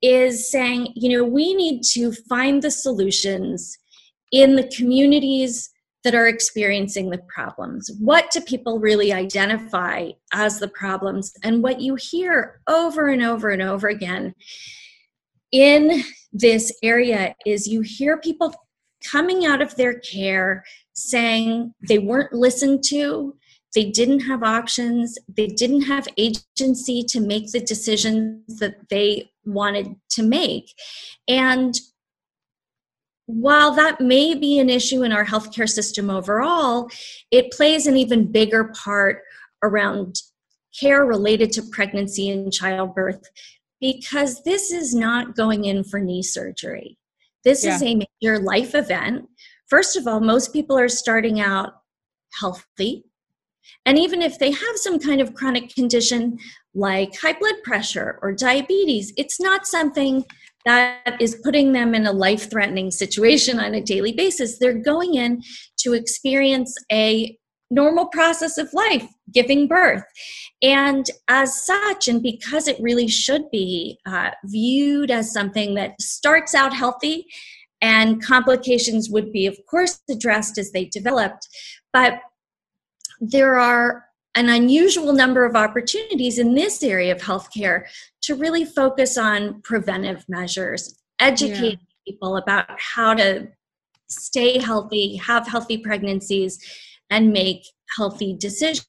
is 0.00 0.50
saying, 0.50 0.92
you 0.96 1.16
know, 1.16 1.24
we 1.24 1.54
need 1.54 1.82
to 1.92 2.12
find 2.28 2.62
the 2.62 2.70
solutions 2.70 3.78
in 4.32 4.56
the 4.56 4.68
communities 4.76 5.70
that 6.04 6.14
are 6.14 6.26
experiencing 6.26 7.10
the 7.10 7.22
problems. 7.28 7.90
What 8.00 8.30
do 8.30 8.40
people 8.40 8.80
really 8.80 9.12
identify 9.12 10.10
as 10.32 10.58
the 10.58 10.68
problems? 10.68 11.32
And 11.42 11.62
what 11.62 11.80
you 11.80 11.96
hear 11.96 12.60
over 12.68 13.08
and 13.08 13.22
over 13.22 13.50
and 13.50 13.62
over 13.62 13.88
again 13.88 14.34
in 15.52 16.02
this 16.32 16.72
area 16.82 17.34
is 17.46 17.68
you 17.68 17.82
hear 17.82 18.16
people 18.16 18.54
coming 19.10 19.44
out 19.44 19.60
of 19.60 19.76
their 19.76 19.98
care 20.00 20.64
saying 20.94 21.74
they 21.88 21.98
weren't 21.98 22.32
listened 22.32 22.82
to, 22.84 23.36
they 23.74 23.90
didn't 23.90 24.20
have 24.20 24.42
options, 24.42 25.18
they 25.28 25.46
didn't 25.46 25.82
have 25.82 26.06
agency 26.16 27.02
to 27.02 27.20
make 27.20 27.50
the 27.50 27.60
decisions 27.60 28.58
that 28.58 28.88
they 28.90 29.30
wanted 29.44 29.94
to 30.10 30.22
make. 30.22 30.72
And 31.28 31.74
while 33.32 33.74
that 33.74 34.00
may 34.00 34.34
be 34.34 34.58
an 34.58 34.68
issue 34.68 35.02
in 35.02 35.12
our 35.12 35.24
healthcare 35.24 35.68
system 35.68 36.10
overall, 36.10 36.88
it 37.30 37.50
plays 37.50 37.86
an 37.86 37.96
even 37.96 38.30
bigger 38.30 38.72
part 38.74 39.22
around 39.62 40.16
care 40.78 41.04
related 41.06 41.50
to 41.52 41.62
pregnancy 41.70 42.28
and 42.28 42.52
childbirth 42.52 43.22
because 43.80 44.42
this 44.44 44.70
is 44.70 44.94
not 44.94 45.34
going 45.34 45.64
in 45.64 45.82
for 45.82 45.98
knee 45.98 46.22
surgery. 46.22 46.98
This 47.42 47.64
yeah. 47.64 47.74
is 47.74 47.82
a 47.82 47.94
major 47.94 48.38
life 48.38 48.74
event. 48.74 49.28
First 49.66 49.96
of 49.96 50.06
all, 50.06 50.20
most 50.20 50.52
people 50.52 50.78
are 50.78 50.88
starting 50.88 51.40
out 51.40 51.72
healthy. 52.38 53.04
And 53.86 53.98
even 53.98 54.20
if 54.20 54.38
they 54.38 54.50
have 54.50 54.76
some 54.76 54.98
kind 54.98 55.20
of 55.20 55.34
chronic 55.34 55.74
condition 55.74 56.38
like 56.74 57.18
high 57.18 57.32
blood 57.32 57.62
pressure 57.64 58.18
or 58.22 58.32
diabetes, 58.32 59.12
it's 59.16 59.40
not 59.40 59.66
something 59.66 60.24
that 60.64 61.16
is 61.20 61.40
putting 61.42 61.72
them 61.72 61.94
in 61.94 62.06
a 62.06 62.12
life 62.12 62.50
threatening 62.50 62.90
situation 62.90 63.58
on 63.58 63.74
a 63.74 63.80
daily 63.80 64.12
basis. 64.12 64.58
They're 64.58 64.72
going 64.72 65.14
in 65.14 65.42
to 65.78 65.92
experience 65.94 66.76
a 66.90 67.36
normal 67.70 68.06
process 68.06 68.58
of 68.58 68.72
life, 68.72 69.06
giving 69.32 69.66
birth. 69.66 70.04
And 70.62 71.06
as 71.28 71.64
such, 71.64 72.06
and 72.06 72.22
because 72.22 72.68
it 72.68 72.76
really 72.80 73.08
should 73.08 73.50
be 73.50 73.98
uh, 74.06 74.30
viewed 74.44 75.10
as 75.10 75.32
something 75.32 75.74
that 75.74 76.00
starts 76.00 76.54
out 76.54 76.74
healthy, 76.74 77.26
and 77.80 78.24
complications 78.24 79.10
would 79.10 79.32
be, 79.32 79.46
of 79.46 79.58
course, 79.68 80.00
addressed 80.08 80.56
as 80.56 80.70
they 80.70 80.84
developed, 80.84 81.48
but 81.92 82.20
there 83.20 83.58
are 83.58 84.04
an 84.34 84.48
unusual 84.48 85.12
number 85.12 85.44
of 85.44 85.56
opportunities 85.56 86.38
in 86.38 86.54
this 86.54 86.82
area 86.82 87.14
of 87.14 87.20
healthcare 87.20 87.86
to 88.22 88.34
really 88.34 88.64
focus 88.64 89.18
on 89.18 89.60
preventive 89.62 90.24
measures, 90.28 90.98
educate 91.18 91.78
yeah. 91.78 92.12
people 92.12 92.36
about 92.36 92.66
how 92.78 93.14
to 93.14 93.48
stay 94.08 94.58
healthy, 94.58 95.16
have 95.16 95.46
healthy 95.46 95.78
pregnancies, 95.78 96.58
and 97.10 97.32
make 97.32 97.66
healthy 97.96 98.34
decisions. 98.34 98.86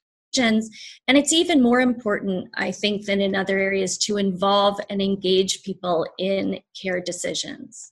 And 1.08 1.18
it's 1.18 1.34
even 1.34 1.62
more 1.62 1.82
important, 1.82 2.50
I 2.56 2.72
think, 2.72 3.06
than 3.06 3.22
in 3.22 3.36
other 3.36 3.60
areas 3.60 3.98
to 4.00 4.18
involve 4.18 4.80
and 4.90 5.02
engage 5.02 5.64
people 5.64 6.08
in 6.18 6.60
care 6.82 7.02
decisions. 7.02 7.92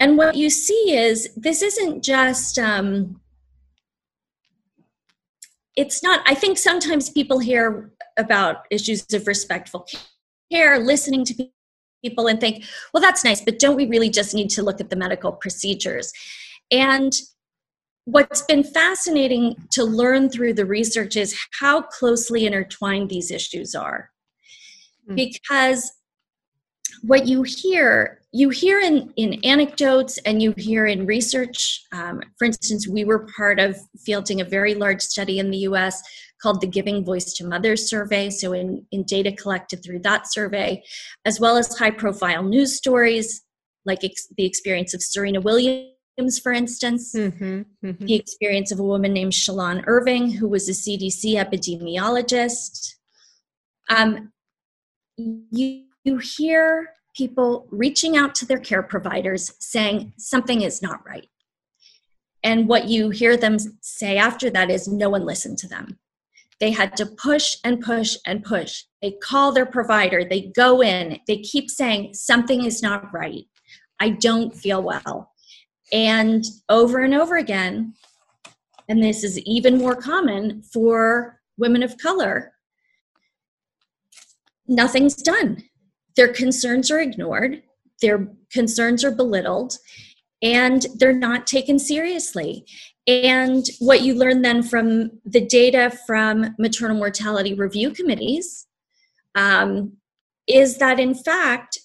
And 0.00 0.18
what 0.18 0.34
you 0.34 0.50
see 0.50 0.96
is 0.96 1.30
this 1.36 1.62
isn't 1.62 2.02
just 2.02 2.58
um, 2.58 3.20
it's 5.76 6.02
not 6.02 6.20
i 6.26 6.34
think 6.34 6.58
sometimes 6.58 7.10
people 7.10 7.38
hear 7.38 7.90
about 8.18 8.66
issues 8.70 9.06
of 9.12 9.26
respectful 9.26 9.86
care 10.50 10.78
listening 10.78 11.24
to 11.24 11.48
people 12.04 12.26
and 12.26 12.40
think 12.40 12.64
well 12.92 13.00
that's 13.00 13.24
nice 13.24 13.40
but 13.40 13.58
don't 13.58 13.76
we 13.76 13.86
really 13.86 14.10
just 14.10 14.34
need 14.34 14.50
to 14.50 14.62
look 14.62 14.80
at 14.80 14.90
the 14.90 14.96
medical 14.96 15.32
procedures 15.32 16.12
and 16.70 17.12
what's 18.04 18.42
been 18.42 18.64
fascinating 18.64 19.54
to 19.70 19.84
learn 19.84 20.28
through 20.28 20.52
the 20.52 20.66
research 20.66 21.16
is 21.16 21.38
how 21.60 21.82
closely 21.82 22.46
intertwined 22.46 23.08
these 23.08 23.30
issues 23.30 23.74
are 23.74 24.10
mm. 25.08 25.14
because 25.14 25.92
what 27.00 27.26
you 27.26 27.42
hear 27.42 28.18
you 28.34 28.48
hear 28.48 28.80
in, 28.80 29.12
in 29.16 29.38
anecdotes 29.44 30.16
and 30.24 30.42
you 30.42 30.54
hear 30.56 30.86
in 30.86 31.06
research 31.06 31.84
um, 31.92 32.20
for 32.38 32.44
instance 32.44 32.88
we 32.88 33.04
were 33.04 33.26
part 33.36 33.58
of 33.58 33.76
fielding 34.04 34.40
a 34.40 34.44
very 34.44 34.74
large 34.74 35.00
study 35.00 35.38
in 35.38 35.50
the 35.50 35.58
us 35.58 36.02
called 36.40 36.60
the 36.60 36.66
giving 36.66 37.04
voice 37.04 37.32
to 37.34 37.46
mothers 37.46 37.88
survey 37.88 38.30
so 38.30 38.52
in, 38.52 38.84
in 38.90 39.04
data 39.04 39.32
collected 39.32 39.82
through 39.84 39.98
that 39.98 40.30
survey 40.30 40.82
as 41.24 41.40
well 41.40 41.56
as 41.56 41.76
high 41.78 41.90
profile 41.90 42.42
news 42.42 42.76
stories 42.76 43.42
like 43.84 44.02
ex- 44.04 44.28
the 44.36 44.46
experience 44.46 44.94
of 44.94 45.02
serena 45.02 45.40
williams 45.40 46.38
for 46.42 46.52
instance 46.52 47.14
mm-hmm, 47.14 47.62
mm-hmm. 47.84 48.04
the 48.06 48.14
experience 48.14 48.70
of 48.70 48.78
a 48.78 48.84
woman 48.84 49.12
named 49.12 49.32
shalon 49.32 49.82
irving 49.86 50.30
who 50.30 50.48
was 50.48 50.68
a 50.68 50.72
cdc 50.72 51.34
epidemiologist 51.34 52.94
um, 53.90 54.32
you 55.16 55.84
you 56.04 56.18
hear 56.18 56.90
people 57.14 57.66
reaching 57.70 58.16
out 58.16 58.34
to 58.34 58.46
their 58.46 58.58
care 58.58 58.82
providers 58.82 59.52
saying 59.58 60.12
something 60.18 60.62
is 60.62 60.82
not 60.82 61.06
right. 61.06 61.28
And 62.42 62.68
what 62.68 62.88
you 62.88 63.10
hear 63.10 63.36
them 63.36 63.58
say 63.80 64.16
after 64.16 64.50
that 64.50 64.70
is 64.70 64.88
no 64.88 65.10
one 65.10 65.24
listened 65.24 65.58
to 65.58 65.68
them. 65.68 65.98
They 66.58 66.70
had 66.70 66.96
to 66.96 67.06
push 67.06 67.56
and 67.64 67.80
push 67.80 68.16
and 68.26 68.42
push. 68.42 68.84
They 69.00 69.12
call 69.22 69.52
their 69.52 69.66
provider, 69.66 70.24
they 70.24 70.52
go 70.54 70.82
in, 70.82 71.18
they 71.26 71.38
keep 71.38 71.70
saying 71.70 72.14
something 72.14 72.64
is 72.64 72.82
not 72.82 73.12
right. 73.12 73.44
I 74.00 74.10
don't 74.10 74.54
feel 74.54 74.82
well. 74.82 75.32
And 75.92 76.44
over 76.68 77.00
and 77.00 77.14
over 77.14 77.36
again, 77.36 77.94
and 78.88 79.02
this 79.02 79.22
is 79.22 79.38
even 79.40 79.78
more 79.78 79.94
common 79.94 80.62
for 80.62 81.40
women 81.56 81.82
of 81.82 81.98
color, 81.98 82.52
nothing's 84.66 85.16
done. 85.16 85.62
Their 86.16 86.32
concerns 86.32 86.90
are 86.90 87.00
ignored, 87.00 87.62
their 88.00 88.28
concerns 88.52 89.04
are 89.04 89.10
belittled, 89.10 89.78
and 90.42 90.86
they're 90.96 91.12
not 91.12 91.46
taken 91.46 91.78
seriously. 91.78 92.66
And 93.06 93.64
what 93.78 94.02
you 94.02 94.14
learn 94.14 94.42
then 94.42 94.62
from 94.62 95.10
the 95.24 95.44
data 95.44 95.96
from 96.06 96.54
maternal 96.58 96.96
mortality 96.96 97.54
review 97.54 97.90
committees 97.90 98.66
um, 99.34 99.96
is 100.46 100.78
that, 100.78 101.00
in 101.00 101.14
fact, 101.14 101.78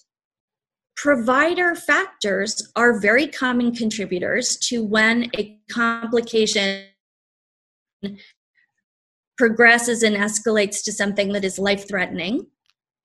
provider 0.96 1.74
factors 1.74 2.70
are 2.76 3.00
very 3.00 3.26
common 3.26 3.74
contributors 3.74 4.56
to 4.56 4.84
when 4.84 5.30
a 5.36 5.56
complication 5.70 6.84
progresses 9.36 10.02
and 10.02 10.16
escalates 10.16 10.82
to 10.84 10.92
something 10.92 11.32
that 11.32 11.44
is 11.44 11.58
life 11.58 11.88
threatening 11.88 12.46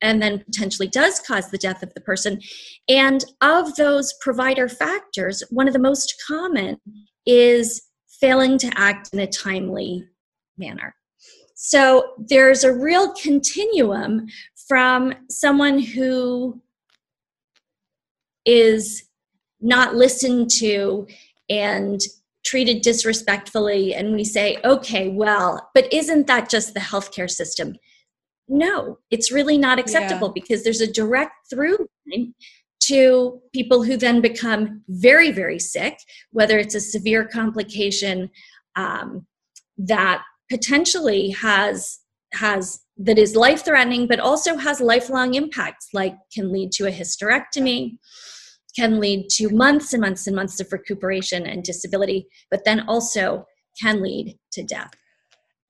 and 0.03 0.21
then 0.21 0.43
potentially 0.43 0.87
does 0.87 1.19
cause 1.21 1.49
the 1.49 1.57
death 1.57 1.81
of 1.81 1.93
the 1.95 2.01
person. 2.01 2.39
And 2.87 3.23
of 3.41 3.75
those 3.75 4.13
provider 4.21 4.69
factors, 4.69 5.41
one 5.49 5.67
of 5.67 5.73
the 5.73 5.79
most 5.79 6.21
common 6.27 6.77
is 7.25 7.81
failing 8.19 8.57
to 8.59 8.71
act 8.75 9.09
in 9.13 9.19
a 9.19 9.27
timely 9.27 10.03
manner. 10.57 10.93
So 11.55 12.13
there's 12.17 12.63
a 12.63 12.73
real 12.73 13.13
continuum 13.13 14.27
from 14.67 15.13
someone 15.29 15.79
who 15.79 16.61
is 18.45 19.03
not 19.61 19.95
listened 19.95 20.49
to 20.49 21.07
and 21.49 22.01
treated 22.45 22.81
disrespectfully 22.81 23.95
and 23.95 24.13
we 24.13 24.25
say 24.25 24.57
okay 24.65 25.07
well 25.07 25.69
but 25.73 25.91
isn't 25.93 26.27
that 26.27 26.49
just 26.49 26.73
the 26.73 26.79
healthcare 26.81 27.29
system 27.29 27.73
no 28.47 28.97
it's 29.11 29.31
really 29.31 29.57
not 29.57 29.79
acceptable 29.79 30.27
yeah. 30.27 30.41
because 30.41 30.63
there's 30.63 30.81
a 30.81 30.91
direct 30.91 31.33
through 31.49 31.77
line 32.07 32.33
to 32.81 33.39
people 33.53 33.83
who 33.83 33.95
then 33.95 34.19
become 34.21 34.81
very 34.89 35.31
very 35.31 35.59
sick 35.59 35.97
whether 36.31 36.57
it's 36.57 36.75
a 36.75 36.79
severe 36.79 37.25
complication 37.25 38.29
um, 38.75 39.25
that 39.77 40.21
potentially 40.49 41.29
has 41.29 41.99
has 42.33 42.81
that 42.97 43.17
is 43.17 43.35
life 43.35 43.63
threatening 43.63 44.07
but 44.07 44.19
also 44.19 44.57
has 44.57 44.81
lifelong 44.81 45.35
impacts 45.35 45.87
like 45.93 46.15
can 46.33 46.51
lead 46.51 46.71
to 46.71 46.85
a 46.85 46.91
hysterectomy 46.91 47.97
can 48.75 48.99
lead 48.99 49.29
to 49.29 49.49
months 49.49 49.93
and 49.93 50.01
months 50.01 50.27
and 50.27 50.35
months 50.35 50.59
of 50.59 50.71
recuperation 50.71 51.45
and 51.45 51.63
disability, 51.63 52.27
but 52.49 52.65
then 52.65 52.81
also 52.87 53.45
can 53.81 54.01
lead 54.01 54.37
to 54.51 54.63
death. 54.63 54.91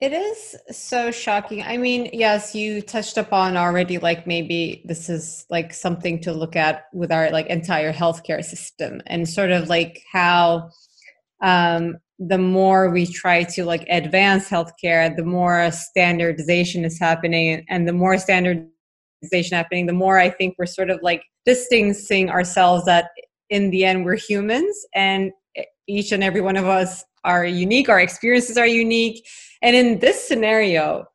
It 0.03 0.11
is 0.11 0.57
so 0.69 1.11
shocking. 1.11 1.63
I 1.63 1.77
mean, 1.77 2.09
yes, 2.11 2.53
you 2.53 2.81
touched 2.81 3.17
upon 3.17 3.55
already, 3.55 3.99
like 3.99 4.27
maybe 4.27 4.81
this 4.83 5.07
is 5.07 5.45
like 5.49 5.73
something 5.73 6.19
to 6.23 6.33
look 6.33 6.57
at 6.57 6.87
with 6.91 7.09
our 7.09 7.31
like 7.31 7.47
entire 7.47 7.93
healthcare 7.93 8.43
system 8.43 9.01
and 9.07 9.29
sort 9.29 9.51
of 9.51 9.69
like 9.69 10.03
how 10.11 10.71
um, 11.41 11.99
the 12.19 12.37
more 12.37 12.89
we 12.89 13.05
try 13.05 13.43
to 13.43 13.63
like 13.63 13.85
advance 13.87 14.49
healthcare, 14.49 15.15
the 15.15 15.23
more 15.23 15.71
standardization 15.71 16.83
is 16.83 16.99
happening, 16.99 17.65
and 17.69 17.87
the 17.87 17.93
more 17.93 18.17
standardization 18.17 19.55
happening, 19.55 19.85
the 19.85 19.93
more 19.93 20.19
I 20.19 20.29
think 20.29 20.55
we're 20.59 20.65
sort 20.65 20.89
of 20.89 20.99
like 21.01 21.23
distancing 21.45 22.29
ourselves 22.29 22.83
that 22.83 23.11
in 23.49 23.69
the 23.69 23.85
end 23.85 24.03
we're 24.03 24.17
humans 24.17 24.75
and 24.93 25.31
each 25.87 26.11
and 26.11 26.25
every 26.25 26.41
one 26.41 26.57
of 26.57 26.67
us 26.67 27.05
are 27.25 27.45
unique 27.45 27.87
our 27.87 28.01
experiences 28.01 28.57
are 28.57 28.67
unique 28.67 29.25
and 29.63 29.75
in 29.75 29.99
this 29.99 30.27
scenario 30.27 31.05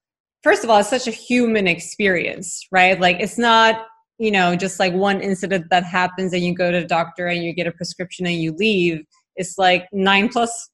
first 0.42 0.64
of 0.64 0.70
all 0.70 0.80
it's 0.80 0.88
such 0.88 1.06
a 1.06 1.12
human 1.12 1.66
experience 1.68 2.66
right? 2.72 3.00
Like 3.00 3.18
it's 3.20 3.38
not 3.38 3.86
you 4.18 4.32
know 4.32 4.56
just 4.56 4.80
like 4.80 4.92
one 4.92 5.20
incident 5.20 5.66
that 5.70 5.84
happens 5.84 6.32
and 6.32 6.42
you 6.42 6.54
go 6.54 6.72
to 6.72 6.80
the 6.80 6.86
doctor 6.86 7.28
and 7.28 7.44
you 7.44 7.52
get 7.52 7.68
a 7.68 7.72
prescription 7.72 8.26
and 8.26 8.36
you 8.36 8.52
leave. 8.52 9.04
It's 9.36 9.56
like 9.56 9.86
nine 9.92 10.28
plus 10.28 10.70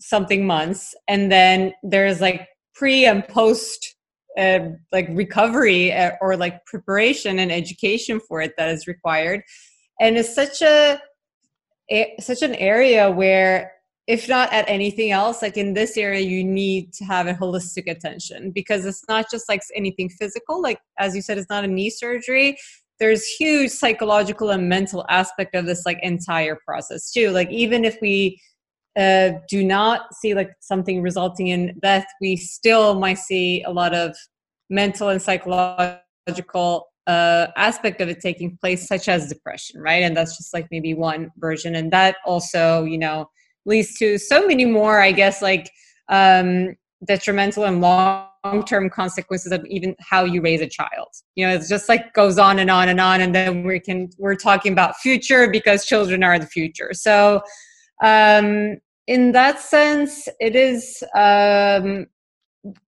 something 0.00 0.46
months. 0.46 0.94
And 1.08 1.30
then 1.30 1.72
there's 1.82 2.20
like 2.20 2.48
pre 2.74 3.04
and 3.04 3.26
post 3.26 3.96
uh, 4.38 4.60
like 4.92 5.08
recovery 5.10 5.92
uh, 5.92 6.12
or 6.20 6.36
like 6.36 6.64
preparation 6.64 7.40
and 7.40 7.50
education 7.50 8.20
for 8.20 8.40
it 8.40 8.52
that 8.56 8.68
is 8.68 8.86
required. 8.86 9.42
And 10.00 10.16
it's 10.16 10.32
such 10.34 10.62
a, 10.62 11.00
a 11.90 12.14
such 12.20 12.42
an 12.42 12.54
area 12.54 13.10
where 13.10 13.72
if 14.08 14.28
not 14.28 14.52
at 14.52 14.68
anything 14.68 15.12
else 15.12 15.42
like 15.42 15.56
in 15.56 15.74
this 15.74 15.96
area 15.96 16.20
you 16.20 16.42
need 16.42 16.92
to 16.92 17.04
have 17.04 17.28
a 17.28 17.34
holistic 17.34 17.88
attention 17.88 18.50
because 18.50 18.84
it's 18.84 19.04
not 19.08 19.30
just 19.30 19.48
like 19.48 19.60
anything 19.76 20.08
physical 20.08 20.60
like 20.60 20.80
as 20.98 21.14
you 21.14 21.22
said 21.22 21.38
it's 21.38 21.50
not 21.50 21.62
a 21.62 21.68
knee 21.68 21.90
surgery 21.90 22.56
there's 22.98 23.24
huge 23.26 23.70
psychological 23.70 24.50
and 24.50 24.68
mental 24.68 25.04
aspect 25.08 25.54
of 25.54 25.66
this 25.66 25.86
like 25.86 25.98
entire 26.02 26.58
process 26.66 27.12
too 27.12 27.30
like 27.30 27.50
even 27.50 27.84
if 27.84 27.96
we 28.02 28.40
uh, 28.98 29.38
do 29.48 29.64
not 29.64 30.12
see 30.14 30.34
like 30.34 30.50
something 30.60 31.00
resulting 31.00 31.48
in 31.48 31.78
death, 31.80 32.06
we 32.20 32.36
still 32.36 32.98
might 32.98 33.18
see 33.18 33.62
a 33.62 33.70
lot 33.70 33.94
of 33.94 34.16
mental 34.70 35.08
and 35.08 35.22
psychological 35.22 36.88
uh, 37.06 37.46
aspect 37.56 38.00
of 38.00 38.08
it 38.08 38.20
taking 38.20 38.58
place, 38.60 38.88
such 38.88 39.08
as 39.08 39.28
depression, 39.28 39.80
right? 39.80 40.02
And 40.02 40.16
that's 40.16 40.36
just 40.36 40.52
like 40.52 40.66
maybe 40.72 40.94
one 40.94 41.30
version. 41.38 41.76
And 41.76 41.92
that 41.92 42.16
also, 42.26 42.82
you 42.84 42.98
know, 42.98 43.30
leads 43.64 43.96
to 43.98 44.18
so 44.18 44.46
many 44.46 44.64
more, 44.64 45.00
I 45.00 45.12
guess, 45.12 45.42
like 45.42 45.70
um, 46.08 46.74
detrimental 47.06 47.64
and 47.64 47.80
long 47.80 48.64
term 48.66 48.90
consequences 48.90 49.52
of 49.52 49.64
even 49.66 49.94
how 50.00 50.24
you 50.24 50.40
raise 50.40 50.60
a 50.60 50.66
child 50.66 51.08
you 51.34 51.46
know 51.46 51.52
it's 51.52 51.68
just 51.68 51.88
like 51.88 52.12
goes 52.14 52.38
on 52.38 52.60
and 52.60 52.70
on 52.70 52.88
and 52.88 53.00
on 53.00 53.20
and 53.20 53.34
then 53.34 53.62
we 53.62 53.78
can 53.78 54.08
we're 54.16 54.34
talking 54.34 54.72
about 54.72 54.96
future 54.96 55.50
because 55.50 55.84
children 55.84 56.24
are 56.24 56.38
the 56.38 56.46
future 56.46 56.90
so 56.92 57.42
um 58.02 58.78
in 59.08 59.32
that 59.32 59.58
sense, 59.58 60.28
it 60.38 60.54
is 60.54 61.02
um, 61.16 62.06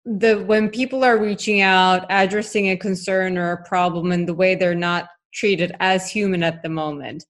the 0.03 0.43
when 0.47 0.69
people 0.69 1.03
are 1.03 1.19
reaching 1.19 1.61
out, 1.61 2.05
addressing 2.09 2.71
a 2.71 2.77
concern 2.77 3.37
or 3.37 3.51
a 3.51 3.63
problem 3.63 4.11
in 4.11 4.25
the 4.25 4.33
way 4.33 4.55
they're 4.55 4.73
not 4.73 5.07
treated 5.33 5.71
as 5.79 6.09
human 6.09 6.41
at 6.41 6.63
the 6.63 6.69
moment. 6.69 7.23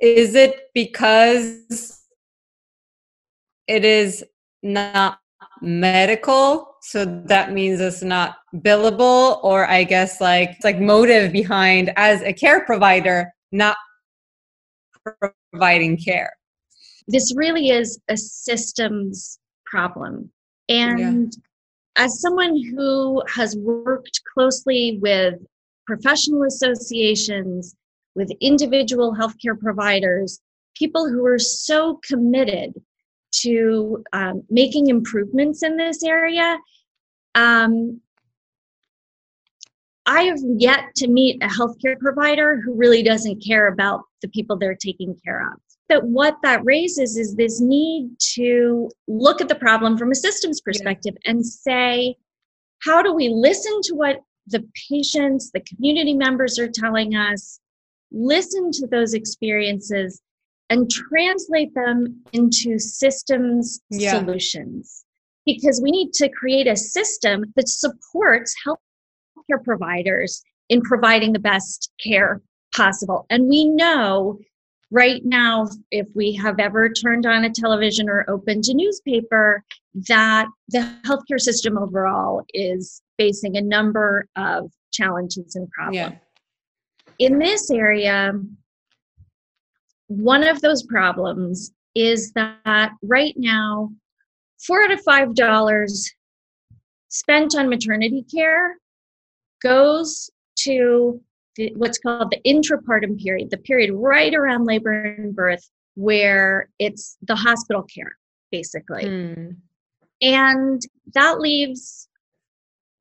Is 0.00 0.34
it 0.34 0.68
because 0.74 1.99
it 3.70 3.84
is 3.84 4.24
not 4.62 5.18
medical 5.62 6.74
so 6.82 7.04
that 7.26 7.52
means 7.52 7.80
it's 7.80 8.02
not 8.02 8.36
billable 8.56 9.42
or 9.42 9.66
i 9.68 9.84
guess 9.84 10.20
like 10.20 10.50
it's 10.50 10.64
like 10.64 10.80
motive 10.80 11.32
behind 11.32 11.92
as 11.96 12.22
a 12.22 12.32
care 12.32 12.64
provider 12.64 13.30
not 13.52 13.76
providing 15.52 15.96
care 15.96 16.32
this 17.08 17.34
really 17.36 17.70
is 17.70 17.98
a 18.08 18.16
systems 18.16 19.38
problem. 19.70 20.30
And 20.68 21.32
yeah. 21.32 22.04
as 22.04 22.20
someone 22.20 22.60
who 22.70 23.22
has 23.28 23.56
worked 23.56 24.20
closely 24.34 24.98
with 25.00 25.34
professional 25.86 26.44
associations, 26.44 27.74
with 28.14 28.30
individual 28.40 29.14
healthcare 29.14 29.58
providers, 29.58 30.40
people 30.76 31.08
who 31.08 31.24
are 31.24 31.38
so 31.38 31.98
committed 32.06 32.74
to 33.32 34.02
um, 34.12 34.42
making 34.50 34.88
improvements 34.88 35.62
in 35.62 35.76
this 35.76 36.02
area, 36.02 36.58
um, 37.34 38.00
I 40.06 40.22
have 40.22 40.38
yet 40.56 40.94
to 40.96 41.08
meet 41.08 41.42
a 41.42 41.46
healthcare 41.46 41.98
provider 41.98 42.60
who 42.60 42.74
really 42.74 43.02
doesn't 43.02 43.44
care 43.44 43.68
about 43.68 44.02
the 44.22 44.28
people 44.28 44.56
they're 44.56 44.74
taking 44.74 45.14
care 45.24 45.40
of 45.52 45.60
But 45.88 46.04
what 46.04 46.36
that 46.42 46.64
raises 46.64 47.16
is 47.16 47.36
this 47.36 47.60
need 47.60 48.10
to 48.34 48.90
look 49.06 49.40
at 49.40 49.48
the 49.48 49.54
problem 49.54 49.96
from 49.96 50.10
a 50.10 50.14
systems 50.14 50.60
perspective 50.60 51.14
yeah. 51.24 51.30
and 51.30 51.46
say, 51.46 52.16
how 52.82 53.02
do 53.02 53.14
we 53.14 53.28
listen 53.28 53.80
to 53.84 53.94
what 53.94 54.20
the 54.46 54.66
patients, 54.90 55.50
the 55.52 55.60
community 55.60 56.14
members 56.14 56.58
are 56.58 56.68
telling 56.68 57.14
us, 57.14 57.60
listen 58.10 58.72
to 58.72 58.86
those 58.86 59.14
experiences, 59.14 60.20
and 60.70 60.88
translate 60.88 61.74
them 61.74 62.22
into 62.32 62.78
systems 62.78 63.80
yeah. 63.90 64.18
solutions? 64.18 65.04
Because 65.44 65.80
we 65.82 65.90
need 65.90 66.12
to 66.14 66.28
create 66.28 66.66
a 66.66 66.76
system 66.76 67.44
that 67.56 67.68
supports 67.68 68.54
healthcare 68.66 69.62
providers 69.64 70.42
in 70.68 70.80
providing 70.82 71.32
the 71.32 71.38
best 71.38 71.90
care 72.02 72.40
possible. 72.74 73.26
And 73.30 73.48
we 73.48 73.64
know 73.64 74.38
right 74.90 75.22
now, 75.24 75.68
if 75.90 76.06
we 76.14 76.32
have 76.34 76.58
ever 76.58 76.88
turned 76.88 77.26
on 77.26 77.44
a 77.44 77.50
television 77.50 78.08
or 78.08 78.24
opened 78.28 78.64
a 78.68 78.74
newspaper, 78.74 79.64
that 80.08 80.46
the 80.68 80.94
healthcare 81.04 81.40
system 81.40 81.78
overall 81.78 82.42
is 82.54 83.02
facing 83.18 83.56
a 83.56 83.60
number 83.60 84.28
of 84.36 84.70
challenges 84.92 85.56
and 85.56 85.68
problems. 85.70 85.96
Yeah. 85.96 86.12
In 87.18 87.38
this 87.38 87.70
area, 87.70 88.32
one 90.10 90.44
of 90.46 90.60
those 90.60 90.82
problems 90.82 91.70
is 91.94 92.32
that 92.32 92.90
right 93.00 93.34
now, 93.36 93.92
four 94.58 94.82
out 94.82 94.90
of 94.90 95.00
five 95.02 95.36
dollars 95.36 96.12
spent 97.08 97.54
on 97.54 97.68
maternity 97.68 98.24
care 98.32 98.76
goes 99.62 100.28
to 100.56 101.20
the, 101.54 101.72
what's 101.76 101.98
called 101.98 102.32
the 102.32 102.40
intrapartum 102.44 103.22
period, 103.22 103.50
the 103.50 103.56
period 103.58 103.92
right 103.92 104.34
around 104.34 104.64
labor 104.64 105.00
and 105.04 105.34
birth, 105.34 105.70
where 105.94 106.68
it's 106.80 107.16
the 107.22 107.36
hospital 107.36 107.82
care, 107.82 108.18
basically. 108.50 109.04
Mm. 109.04 109.56
And 110.22 110.82
that 111.14 111.38
leaves 111.38 112.08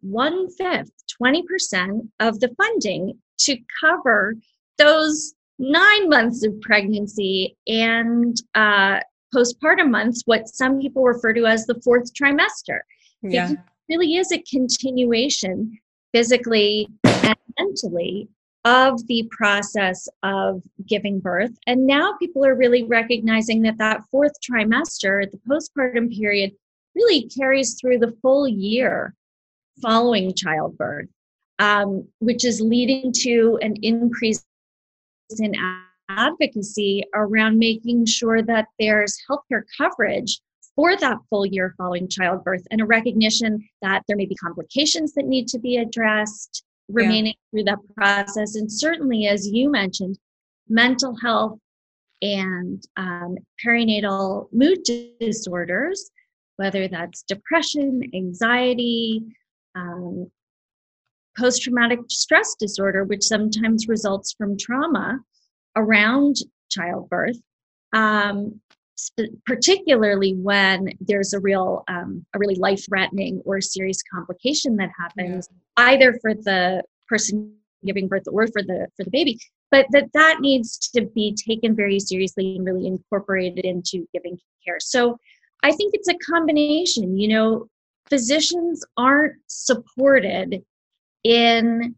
one 0.02 0.48
fifth, 0.52 0.92
20% 1.20 2.08
of 2.20 2.40
the 2.40 2.50
funding 2.56 3.18
to 3.40 3.58
cover 3.82 4.36
those 4.78 5.34
nine 5.60 6.10
months 6.10 6.46
of 6.46 6.60
pregnancy 6.62 7.56
and 7.68 8.36
uh, 8.56 9.00
postpartum 9.36 9.92
months, 9.92 10.24
what 10.26 10.48
some 10.48 10.80
people 10.80 11.04
refer 11.04 11.34
to 11.34 11.46
as 11.46 11.66
the 11.66 11.80
fourth 11.84 12.14
trimester. 12.14 12.80
Yeah. 13.22 13.52
It 13.52 13.58
really 13.90 14.16
is 14.16 14.32
a 14.32 14.42
continuation 14.50 15.78
physically 16.14 16.88
and 17.04 17.36
mentally 17.60 18.30
of 18.66 19.06
the 19.08 19.30
process 19.32 20.08
of 20.24 20.62
giving 20.88 21.20
birth. 21.20 21.52
And 21.68 21.86
now 21.86 22.16
people 22.18 22.46
are 22.46 22.56
really 22.56 22.84
recognizing 22.84 23.62
that 23.64 23.78
that 23.78 24.02
fourth 24.12 24.34
trimester, 24.42 25.30
the 25.30 25.40
postpartum 25.50 26.16
period, 26.16 26.52
really 26.96 27.30
carries 27.30 27.80
through 27.80 28.00
the 28.00 28.16
full 28.22 28.48
year 28.48 29.14
following 29.82 30.34
childbirth, 30.34 31.08
um, 31.60 32.08
which 32.20 32.44
is 32.44 32.60
leading 32.60 33.14
to 33.14 33.58
an 33.62 33.76
increase 33.82 34.44
in 35.38 35.54
advocacy 36.10 37.04
around 37.14 37.60
making 37.60 38.06
sure 38.06 38.42
that 38.42 38.66
there's 38.80 39.18
healthcare 39.30 39.64
coverage 39.78 40.40
for 40.76 40.96
that 40.98 41.18
full 41.30 41.46
year 41.46 41.76
following 41.78 42.08
childbirth 42.08 42.66
and 42.72 42.82
a 42.82 42.86
recognition 42.86 43.64
that 43.82 44.02
there 44.08 44.18
may 44.18 44.26
be 44.26 44.36
complications 44.36 45.14
that 45.14 45.26
need 45.26 45.48
to 45.48 45.60
be 45.60 45.78
addressed 45.78 46.64
remaining 46.88 47.34
yeah. 47.34 47.52
through 47.52 47.64
that 47.66 47.78
process. 47.96 48.56
And 48.56 48.72
certainly, 48.72 49.28
as 49.28 49.48
you 49.48 49.70
mentioned, 49.70 50.18
mental 50.68 51.16
health 51.22 51.60
and 52.22 52.84
um, 52.98 53.38
perinatal 53.64 54.48
mood 54.52 54.80
disorders, 55.20 56.10
whether 56.58 56.88
that's 56.88 57.24
depression, 57.24 58.02
anxiety, 58.14 59.24
um, 59.76 60.30
post 61.40 61.64
traumatic 61.64 62.00
stress 62.10 62.56
disorder, 62.60 63.04
which 63.04 63.24
sometimes 63.24 63.88
results 63.88 64.34
from 64.38 64.58
trauma 64.58 65.20
around 65.76 66.36
childbirth, 66.70 67.40
um, 67.94 68.60
sp- 69.00 69.34
particularly 69.46 70.34
when 70.36 70.90
there's 71.00 71.34
a 71.34 71.40
real, 71.40 71.84
um, 71.88 72.26
a 72.36 72.40
really 72.40 72.56
life 72.56 72.86
threatening 72.88 73.42
or 73.46 73.62
serious 73.62 74.02
complication 74.14 74.76
that 74.76 74.90
happens, 75.00 75.48
yeah. 75.52 75.86
either 75.86 76.18
for 76.22 76.34
the 76.34 76.84
person 77.08 77.54
giving 77.86 78.08
birth 78.08 78.24
or 78.28 78.46
for 78.48 78.62
the 78.62 78.88
for 78.98 79.04
the 79.04 79.10
baby 79.10 79.40
but 79.72 79.86
that 79.92 80.12
that 80.14 80.40
needs 80.42 80.78
to 80.78 81.06
be 81.16 81.36
taken 81.48 81.76
very 81.76 82.00
seriously 82.00 82.56
and 82.56 82.66
really 82.66 82.86
incorporated 82.86 83.64
into 83.66 84.06
giving 84.14 84.38
care 84.66 84.80
so 84.80 85.18
i 85.64 85.72
think 85.72 85.94
it's 85.94 86.10
a 86.10 86.18
combination 86.30 87.18
you 87.18 87.28
know 87.28 87.66
physicians 88.10 88.84
aren't 88.98 89.34
supported 89.48 90.62
in 91.30 91.96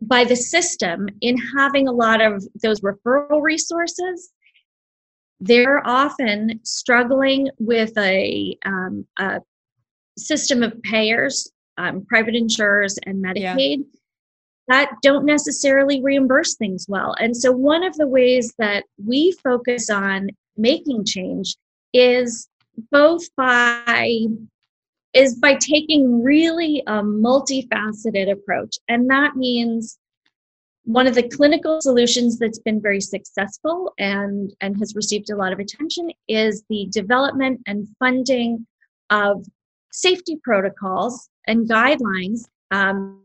by 0.00 0.24
the 0.24 0.36
system 0.36 1.08
in 1.20 1.36
having 1.58 1.88
a 1.88 1.92
lot 1.92 2.20
of 2.20 2.44
those 2.62 2.80
referral 2.80 3.42
resources 3.42 4.30
they're 5.40 5.86
often 5.86 6.60
struggling 6.62 7.50
with 7.58 7.92
a, 7.98 8.56
um, 8.64 9.06
a 9.18 9.40
system 10.16 10.62
of 10.62 10.80
payers 10.82 11.50
um, 11.76 12.06
private 12.06 12.34
insurers 12.34 12.98
and 13.04 13.22
medicaid 13.22 13.78
yeah. 13.78 13.84
that 14.68 14.92
don't 15.02 15.26
necessarily 15.26 16.00
reimburse 16.00 16.54
things 16.54 16.86
well 16.88 17.16
and 17.18 17.36
so 17.36 17.50
one 17.50 17.82
of 17.82 17.96
the 17.96 18.06
ways 18.06 18.54
that 18.58 18.84
we 19.04 19.32
focus 19.42 19.90
on 19.90 20.28
making 20.56 21.04
change 21.04 21.56
is 21.92 22.48
both 22.92 23.24
by 23.36 24.26
is 25.16 25.34
by 25.36 25.54
taking 25.54 26.22
really 26.22 26.82
a 26.86 27.02
multifaceted 27.02 28.30
approach. 28.30 28.76
And 28.88 29.08
that 29.08 29.34
means 29.34 29.98
one 30.84 31.06
of 31.06 31.14
the 31.14 31.26
clinical 31.28 31.80
solutions 31.80 32.38
that's 32.38 32.58
been 32.58 32.82
very 32.82 33.00
successful 33.00 33.94
and, 33.98 34.54
and 34.60 34.78
has 34.78 34.94
received 34.94 35.30
a 35.30 35.36
lot 35.36 35.54
of 35.54 35.58
attention 35.58 36.10
is 36.28 36.64
the 36.68 36.86
development 36.90 37.62
and 37.66 37.88
funding 37.98 38.66
of 39.08 39.46
safety 39.90 40.38
protocols 40.44 41.30
and 41.46 41.66
guidelines 41.66 42.42
um, 42.70 43.22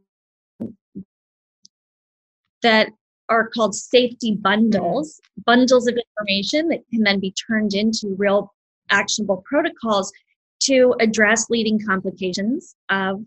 that 2.64 2.90
are 3.28 3.50
called 3.50 3.76
safety 3.76 4.38
bundles, 4.40 5.20
bundles 5.46 5.88
of 5.88 5.98
information 5.98 6.70
that 6.70 6.88
can 6.90 7.04
then 7.04 7.20
be 7.20 7.34
turned 7.34 7.74
into 7.74 8.16
real 8.18 8.54
actionable 8.90 9.44
protocols 9.46 10.12
to 10.62 10.96
address 11.00 11.50
leading 11.50 11.80
complications 11.86 12.76
of 12.90 13.24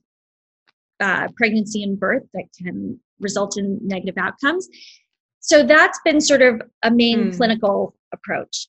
uh, 1.01 1.29
pregnancy 1.37 1.83
and 1.83 1.99
birth 1.99 2.23
that 2.35 2.44
can 2.61 2.99
result 3.20 3.59
in 3.59 3.79
negative 3.83 4.16
outcomes. 4.18 4.68
So 5.40 5.62
that's 5.62 5.99
been 6.05 6.20
sort 6.20 6.42
of 6.42 6.62
a 6.83 6.90
main 6.90 7.31
mm. 7.31 7.37
clinical 7.37 7.94
approach. 8.12 8.68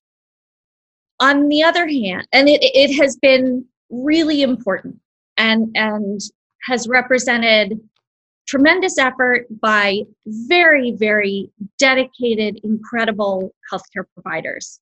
On 1.19 1.47
the 1.47 1.63
other 1.63 1.87
hand, 1.87 2.27
and 2.33 2.49
it, 2.49 2.59
it 2.61 2.93
has 2.95 3.15
been 3.17 3.65
really 3.89 4.41
important 4.41 4.97
and, 5.37 5.69
and 5.75 6.19
has 6.67 6.87
represented 6.87 7.79
tremendous 8.47 8.97
effort 8.97 9.45
by 9.61 10.01
very, 10.25 10.91
very 10.91 11.49
dedicated, 11.79 12.59
incredible 12.63 13.53
healthcare 13.71 14.03
providers 14.13 14.79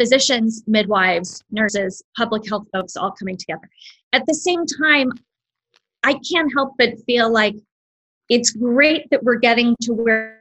physicians, 0.00 0.64
midwives, 0.66 1.44
nurses, 1.50 2.02
public 2.16 2.48
health 2.48 2.66
folks 2.72 2.96
all 2.96 3.10
coming 3.10 3.36
together. 3.36 3.68
At 4.14 4.24
the 4.26 4.32
same 4.32 4.64
time, 4.64 5.12
I 6.02 6.18
can't 6.32 6.50
help 6.56 6.72
but 6.78 6.94
feel 7.04 7.30
like 7.30 7.54
it's 8.30 8.50
great 8.50 9.10
that 9.10 9.22
we're 9.22 9.38
getting 9.38 9.76
to 9.82 9.92
where 9.92 10.40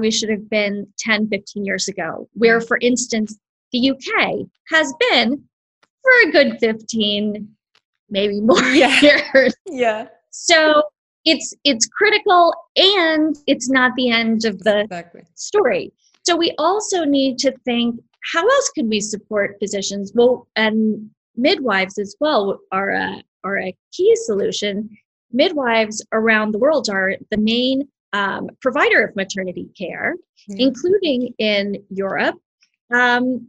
we 0.00 0.10
should 0.10 0.28
have 0.28 0.50
been 0.50 0.88
10, 0.98 1.28
15 1.28 1.64
years 1.64 1.86
ago, 1.86 2.28
where, 2.32 2.60
for 2.60 2.78
instance, 2.82 3.38
the 3.70 3.90
UK 3.90 4.46
has 4.70 4.92
been 5.08 5.40
for 6.02 6.28
a 6.28 6.32
good 6.32 6.58
15, 6.58 7.48
maybe 8.10 8.40
more 8.40 8.60
yeah. 8.62 9.00
years. 9.32 9.54
Yeah. 9.66 10.08
So 10.30 10.82
it's 11.24 11.54
it's 11.62 11.86
critical 11.86 12.54
and 12.76 13.36
it's 13.46 13.70
not 13.70 13.92
the 13.96 14.10
end 14.10 14.44
of 14.44 14.58
the 14.64 14.80
exactly. 14.80 15.22
story. 15.34 15.92
So 16.26 16.36
we 16.36 16.54
also 16.58 17.04
need 17.04 17.38
to 17.38 17.52
think 17.64 18.00
how 18.32 18.46
else 18.46 18.70
can 18.74 18.88
we 18.88 19.00
support 19.00 19.56
physicians? 19.60 20.12
Well, 20.14 20.46
and 20.56 21.10
midwives 21.36 21.98
as 21.98 22.16
well 22.20 22.58
are 22.72 22.90
a, 22.90 23.22
are 23.44 23.58
a 23.58 23.76
key 23.92 24.14
solution. 24.16 24.90
Midwives 25.32 26.04
around 26.12 26.52
the 26.52 26.58
world 26.58 26.88
are 26.90 27.14
the 27.30 27.36
main 27.36 27.88
um, 28.12 28.48
provider 28.60 29.04
of 29.04 29.16
maternity 29.16 29.68
care, 29.76 30.14
mm-hmm. 30.50 30.60
including 30.60 31.34
in 31.38 31.82
Europe, 31.90 32.36
um, 32.94 33.46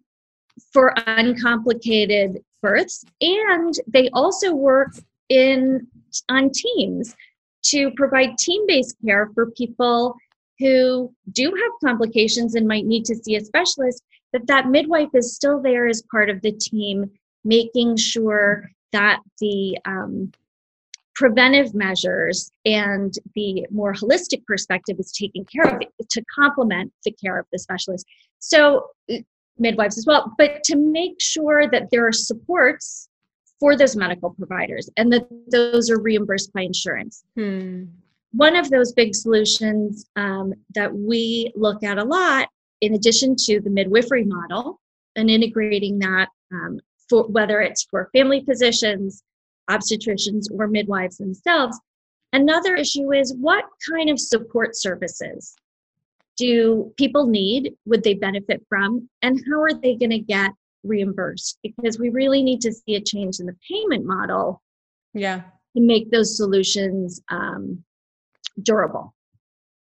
for 0.74 0.94
uncomplicated 1.08 2.44
births, 2.62 3.06
and 3.22 3.74
they 3.88 4.10
also 4.10 4.54
work 4.54 4.90
in 5.30 5.88
on 6.30 6.50
teams 6.52 7.16
to 7.64 7.92
provide 7.92 8.38
team-based 8.38 8.96
care 9.06 9.30
for 9.34 9.52
people 9.52 10.16
who 10.58 11.14
do 11.32 11.46
have 11.46 11.90
complications 11.90 12.56
and 12.56 12.68
might 12.68 12.86
need 12.86 13.06
to 13.06 13.16
see 13.16 13.36
a 13.36 13.46
specialist 13.46 14.04
that 14.34 14.48
that 14.48 14.68
midwife 14.68 15.10
is 15.14 15.36
still 15.36 15.62
there 15.62 15.88
as 15.88 16.04
part 16.12 16.30
of 16.30 16.42
the 16.42 16.52
team, 16.52 17.10
making 17.44 17.98
sure 17.98 18.70
that 18.92 19.20
the 19.40 19.78
um, 19.86 20.32
preventive 21.16 21.74
measures 21.74 22.52
and 22.66 23.14
the 23.36 23.68
more 23.72 23.94
holistic 23.94 24.46
perspective 24.46 24.98
is 25.00 25.12
taken 25.12 25.46
care 25.46 25.66
of 25.66 25.82
to 26.10 26.24
complement 26.34 26.92
the 27.04 27.12
care 27.12 27.38
of 27.38 27.46
the 27.52 27.60
specialist. 27.60 28.06
So, 28.40 28.88
uh, 29.12 29.18
midwives 29.58 29.98
as 29.98 30.06
well, 30.06 30.34
but 30.38 30.64
to 30.64 30.78
make 30.78 31.20
sure 31.20 31.68
that 31.70 31.92
there 31.92 32.08
are 32.08 32.14
supports 32.14 33.10
for 33.60 33.76
those 33.76 33.96
medical 33.96 34.30
providers 34.32 34.90
and 34.96 35.12
that 35.12 35.28
those 35.52 35.90
are 35.90 36.00
reimbursed 36.00 36.54
by 36.54 36.62
insurance. 36.62 37.24
Hmm. 37.36 37.84
one 38.32 38.56
of 38.56 38.70
those 38.70 38.94
big 38.94 39.16
solutions 39.16 40.06
um, 40.16 40.54
that 40.76 40.94
we 40.94 41.52
look 41.56 41.84
at 41.84 41.98
a 41.98 42.04
lot, 42.04 42.48
in 42.82 42.94
addition 42.94 43.36
to 43.36 43.60
the 43.60 43.70
midwifery 43.70 44.26
model 44.26 44.80
and 45.16 45.30
integrating 45.30 46.00
that 46.00 46.30
um, 46.54 46.80
for 47.10 47.28
whether 47.28 47.62
it's 47.62 47.84
for 47.84 48.10
family 48.14 48.44
physicians, 48.46 49.24
obstetricians, 49.70 50.46
or 50.52 50.68
midwives 50.68 51.18
themselves. 51.18 51.80
Another 52.32 52.76
issue 52.76 53.12
is 53.12 53.34
what 53.40 53.66
kind 53.90 54.10
of 54.10 54.20
support 54.20 54.76
services 54.76 55.56
do 56.38 56.94
people 56.98 57.28
need? 57.28 57.74
Would 57.86 58.04
they 58.04 58.14
benefit 58.14 58.66
from? 58.70 59.10
And 59.22 59.42
how 59.50 59.62
are 59.62 59.74
they 59.74 59.96
going 59.96 60.12
to 60.12 60.20
get 60.20 60.52
reimbursed? 60.84 61.60
Because 61.64 62.00
we 62.00 62.10
really 62.10 62.42
need 62.42 62.62
to 62.62 62.72
see 62.72 62.96
a 62.96 63.02
change 63.02 63.40
in 63.40 63.46
the 63.46 63.58
payment 63.70 64.06
model. 64.06 64.62
Yeah. 65.14 65.42
To 65.76 65.82
make 65.82 66.12
those 66.12 66.38
solutions 66.38 67.22
um, 67.30 67.84
durable. 68.62 69.14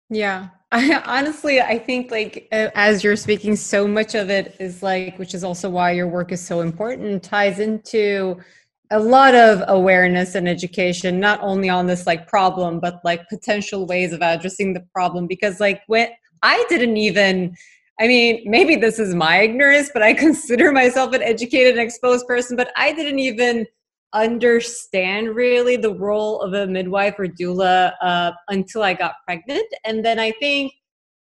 Yeah. 0.09 0.49
I 0.71 1.01
honestly 1.05 1.61
I 1.61 1.77
think 1.77 2.11
like 2.11 2.47
as 2.51 3.03
you're 3.03 3.15
speaking 3.15 3.55
so 3.55 3.87
much 3.87 4.15
of 4.15 4.29
it 4.29 4.55
is 4.59 4.83
like 4.83 5.17
which 5.17 5.33
is 5.33 5.43
also 5.43 5.69
why 5.69 5.91
your 5.91 6.07
work 6.07 6.31
is 6.31 6.45
so 6.45 6.61
important 6.61 7.23
ties 7.23 7.59
into 7.59 8.37
a 8.91 8.99
lot 8.99 9.35
of 9.35 9.63
awareness 9.67 10.35
and 10.35 10.47
education 10.47 11.19
not 11.19 11.39
only 11.41 11.69
on 11.69 11.87
this 11.87 12.07
like 12.07 12.27
problem 12.27 12.79
but 12.79 13.01
like 13.03 13.27
potential 13.29 13.85
ways 13.85 14.13
of 14.13 14.21
addressing 14.21 14.73
the 14.73 14.83
problem. 14.93 15.27
Because 15.27 15.59
like 15.59 15.81
when 15.87 16.09
I 16.43 16.63
didn't 16.69 16.97
even 16.97 17.55
I 17.99 18.07
mean, 18.07 18.43
maybe 18.45 18.75
this 18.75 18.99
is 18.99 19.15
my 19.15 19.39
ignorance, 19.39 19.89
but 19.91 20.03
I 20.03 20.13
consider 20.25 20.71
myself 20.71 21.13
an 21.13 21.23
educated 21.23 21.77
and 21.77 21.81
exposed 21.81 22.27
person, 22.27 22.55
but 22.55 22.71
I 22.75 22.93
didn't 22.93 23.19
even 23.19 23.65
understand 24.13 25.35
really 25.35 25.75
the 25.75 25.93
role 25.93 26.41
of 26.41 26.53
a 26.53 26.67
midwife 26.67 27.15
or 27.19 27.27
doula 27.27 27.93
uh, 28.01 28.31
until 28.49 28.83
I 28.83 28.93
got 28.93 29.15
pregnant. 29.25 29.67
And 29.85 30.03
then 30.03 30.19
I 30.19 30.31
think 30.31 30.73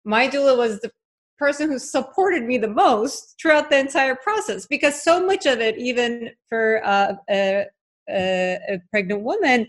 my 0.03 0.27
doula 0.27 0.57
was 0.57 0.79
the 0.79 0.91
person 1.37 1.69
who 1.69 1.79
supported 1.79 2.43
me 2.43 2.57
the 2.57 2.67
most 2.67 3.35
throughout 3.41 3.69
the 3.69 3.79
entire 3.79 4.15
process 4.15 4.67
because 4.67 5.01
so 5.01 5.25
much 5.25 5.45
of 5.45 5.59
it, 5.59 5.77
even 5.77 6.29
for 6.49 6.81
uh, 6.85 7.13
a, 7.29 7.65
a, 8.09 8.59
a 8.69 8.79
pregnant 8.91 9.21
woman, 9.23 9.67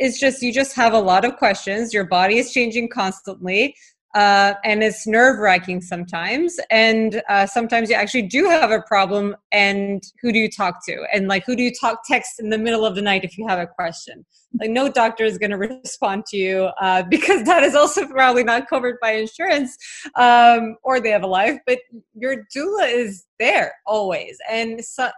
is 0.00 0.18
just 0.18 0.42
you 0.42 0.52
just 0.52 0.74
have 0.74 0.92
a 0.92 0.98
lot 0.98 1.24
of 1.24 1.36
questions. 1.36 1.94
Your 1.94 2.04
body 2.04 2.38
is 2.38 2.52
changing 2.52 2.88
constantly 2.88 3.76
uh, 4.14 4.54
and 4.64 4.82
it's 4.84 5.06
nerve 5.06 5.38
wracking 5.40 5.80
sometimes. 5.80 6.58
And 6.70 7.20
uh, 7.28 7.46
sometimes 7.46 7.90
you 7.90 7.96
actually 7.96 8.22
do 8.22 8.44
have 8.48 8.70
a 8.70 8.80
problem, 8.82 9.36
and 9.50 10.02
who 10.22 10.32
do 10.32 10.38
you 10.38 10.48
talk 10.50 10.84
to? 10.86 11.04
And 11.12 11.26
like, 11.26 11.44
who 11.44 11.56
do 11.56 11.62
you 11.62 11.72
talk 11.72 12.00
text 12.06 12.38
in 12.38 12.50
the 12.50 12.58
middle 12.58 12.86
of 12.86 12.94
the 12.94 13.02
night 13.02 13.24
if 13.24 13.36
you 13.36 13.46
have 13.48 13.58
a 13.58 13.66
question? 13.66 14.24
Like, 14.60 14.70
no 14.70 14.88
doctor 14.88 15.24
is 15.24 15.36
going 15.36 15.50
to 15.50 15.56
respond 15.56 16.26
to 16.26 16.36
you 16.36 16.70
uh, 16.80 17.02
because 17.10 17.44
that 17.44 17.64
is 17.64 17.74
also 17.74 18.06
probably 18.06 18.44
not 18.44 18.68
covered 18.68 18.96
by 19.02 19.12
insurance, 19.12 19.76
um, 20.14 20.76
or 20.84 21.00
they 21.00 21.10
have 21.10 21.24
a 21.24 21.28
life. 21.28 21.58
But 21.66 21.80
your 22.14 22.44
doula 22.54 22.88
is 22.88 23.26
there 23.40 23.74
always, 23.84 24.38
and 24.48 24.84
so, 24.84 25.10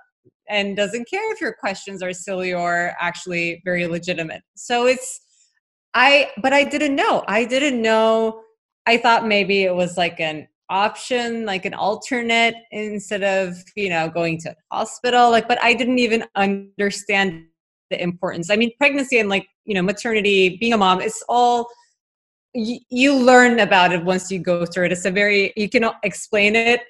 and 0.48 0.74
doesn't 0.74 1.08
care 1.10 1.32
if 1.32 1.40
your 1.40 1.52
questions 1.52 2.02
are 2.02 2.14
silly 2.14 2.54
or 2.54 2.92
actually 2.98 3.60
very 3.64 3.86
legitimate. 3.86 4.42
So 4.54 4.86
it's 4.86 5.20
I, 5.92 6.30
but 6.42 6.52
I 6.52 6.64
didn't 6.64 6.94
know. 6.94 7.24
I 7.26 7.44
didn't 7.46 7.80
know 7.80 8.42
I 8.86 8.96
thought 8.98 9.26
maybe 9.26 9.64
it 9.64 9.74
was 9.74 9.96
like 9.96 10.20
an 10.20 10.48
option, 10.68 11.44
like 11.44 11.64
an 11.64 11.74
alternate 11.74 12.54
instead 12.70 13.22
of, 13.22 13.56
you 13.74 13.88
know, 13.88 14.08
going 14.08 14.38
to 14.40 14.54
hospital. 14.70 15.30
Like, 15.30 15.48
but 15.48 15.62
I 15.62 15.74
didn't 15.74 15.98
even 15.98 16.24
understand 16.34 17.46
the 17.90 18.02
importance. 18.02 18.50
I 18.50 18.56
mean, 18.56 18.72
pregnancy 18.78 19.18
and 19.18 19.28
like, 19.28 19.46
you 19.64 19.74
know, 19.74 19.82
maternity, 19.82 20.56
being 20.58 20.72
a 20.72 20.76
mom, 20.76 21.00
it's 21.00 21.22
all 21.28 21.68
you, 22.54 23.14
learn 23.14 23.60
about 23.60 23.92
it 23.92 24.04
once 24.04 24.30
you 24.30 24.38
go 24.38 24.64
through 24.64 24.86
it. 24.86 24.92
It's 24.92 25.04
a 25.04 25.10
very 25.10 25.52
you 25.56 25.68
can 25.68 25.90
explain 26.02 26.56
it 26.56 26.80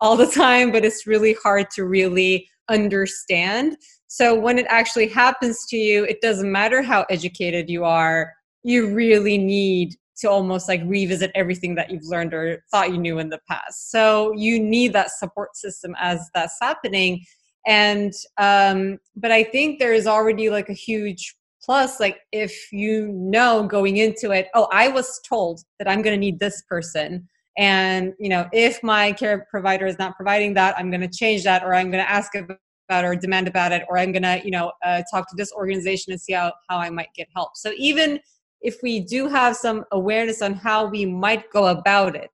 all 0.00 0.16
the 0.16 0.26
time, 0.30 0.70
but 0.70 0.84
it's 0.84 1.06
really 1.06 1.34
hard 1.42 1.70
to 1.72 1.84
really 1.84 2.48
understand. 2.68 3.76
So 4.06 4.38
when 4.38 4.58
it 4.58 4.66
actually 4.68 5.08
happens 5.08 5.66
to 5.66 5.76
you, 5.76 6.04
it 6.04 6.20
doesn't 6.20 6.50
matter 6.50 6.82
how 6.82 7.04
educated 7.10 7.68
you 7.68 7.84
are, 7.84 8.32
you 8.62 8.94
really 8.94 9.38
need 9.38 9.96
to 10.18 10.30
almost 10.30 10.68
like 10.68 10.82
revisit 10.84 11.30
everything 11.34 11.74
that 11.76 11.90
you've 11.90 12.04
learned 12.04 12.34
or 12.34 12.64
thought 12.70 12.90
you 12.90 12.98
knew 12.98 13.18
in 13.18 13.28
the 13.28 13.40
past. 13.48 13.90
So 13.90 14.32
you 14.36 14.58
need 14.58 14.92
that 14.92 15.10
support 15.10 15.56
system 15.56 15.94
as 15.98 16.28
that's 16.34 16.56
happening. 16.60 17.24
And 17.66 18.12
um, 18.38 18.98
but 19.16 19.30
I 19.30 19.44
think 19.44 19.78
there 19.78 19.92
is 19.92 20.06
already 20.06 20.50
like 20.50 20.68
a 20.68 20.74
huge 20.74 21.34
plus 21.68 22.00
like 22.00 22.20
if 22.32 22.72
you 22.72 23.08
know 23.12 23.66
going 23.66 23.96
into 23.96 24.30
it 24.30 24.48
oh 24.54 24.68
i 24.72 24.88
was 24.88 25.20
told 25.28 25.60
that 25.78 25.88
i'm 25.88 26.02
going 26.02 26.14
to 26.14 26.18
need 26.18 26.38
this 26.38 26.62
person 26.68 27.28
and 27.58 28.14
you 28.18 28.28
know 28.28 28.48
if 28.52 28.82
my 28.82 29.12
care 29.12 29.46
provider 29.50 29.86
is 29.86 29.98
not 29.98 30.16
providing 30.16 30.54
that 30.54 30.78
i'm 30.78 30.90
going 30.90 31.00
to 31.00 31.08
change 31.08 31.44
that 31.44 31.62
or 31.64 31.74
i'm 31.74 31.90
going 31.90 32.02
to 32.02 32.10
ask 32.10 32.32
about 32.34 33.04
or 33.04 33.14
demand 33.14 33.48
about 33.48 33.72
it 33.72 33.82
or 33.88 33.98
i'm 33.98 34.12
going 34.12 34.22
to 34.22 34.40
you 34.44 34.50
know 34.50 34.72
uh, 34.84 35.02
talk 35.10 35.28
to 35.28 35.34
this 35.36 35.52
organization 35.52 36.12
and 36.12 36.20
see 36.20 36.32
how, 36.32 36.52
how 36.68 36.78
i 36.78 36.88
might 36.88 37.12
get 37.14 37.28
help 37.34 37.50
so 37.54 37.72
even 37.76 38.18
if 38.60 38.82
we 38.82 39.00
do 39.00 39.28
have 39.28 39.56
some 39.56 39.84
awareness 39.92 40.42
on 40.42 40.54
how 40.54 40.86
we 40.86 41.04
might 41.06 41.50
go 41.50 41.66
about 41.66 42.16
it 42.16 42.30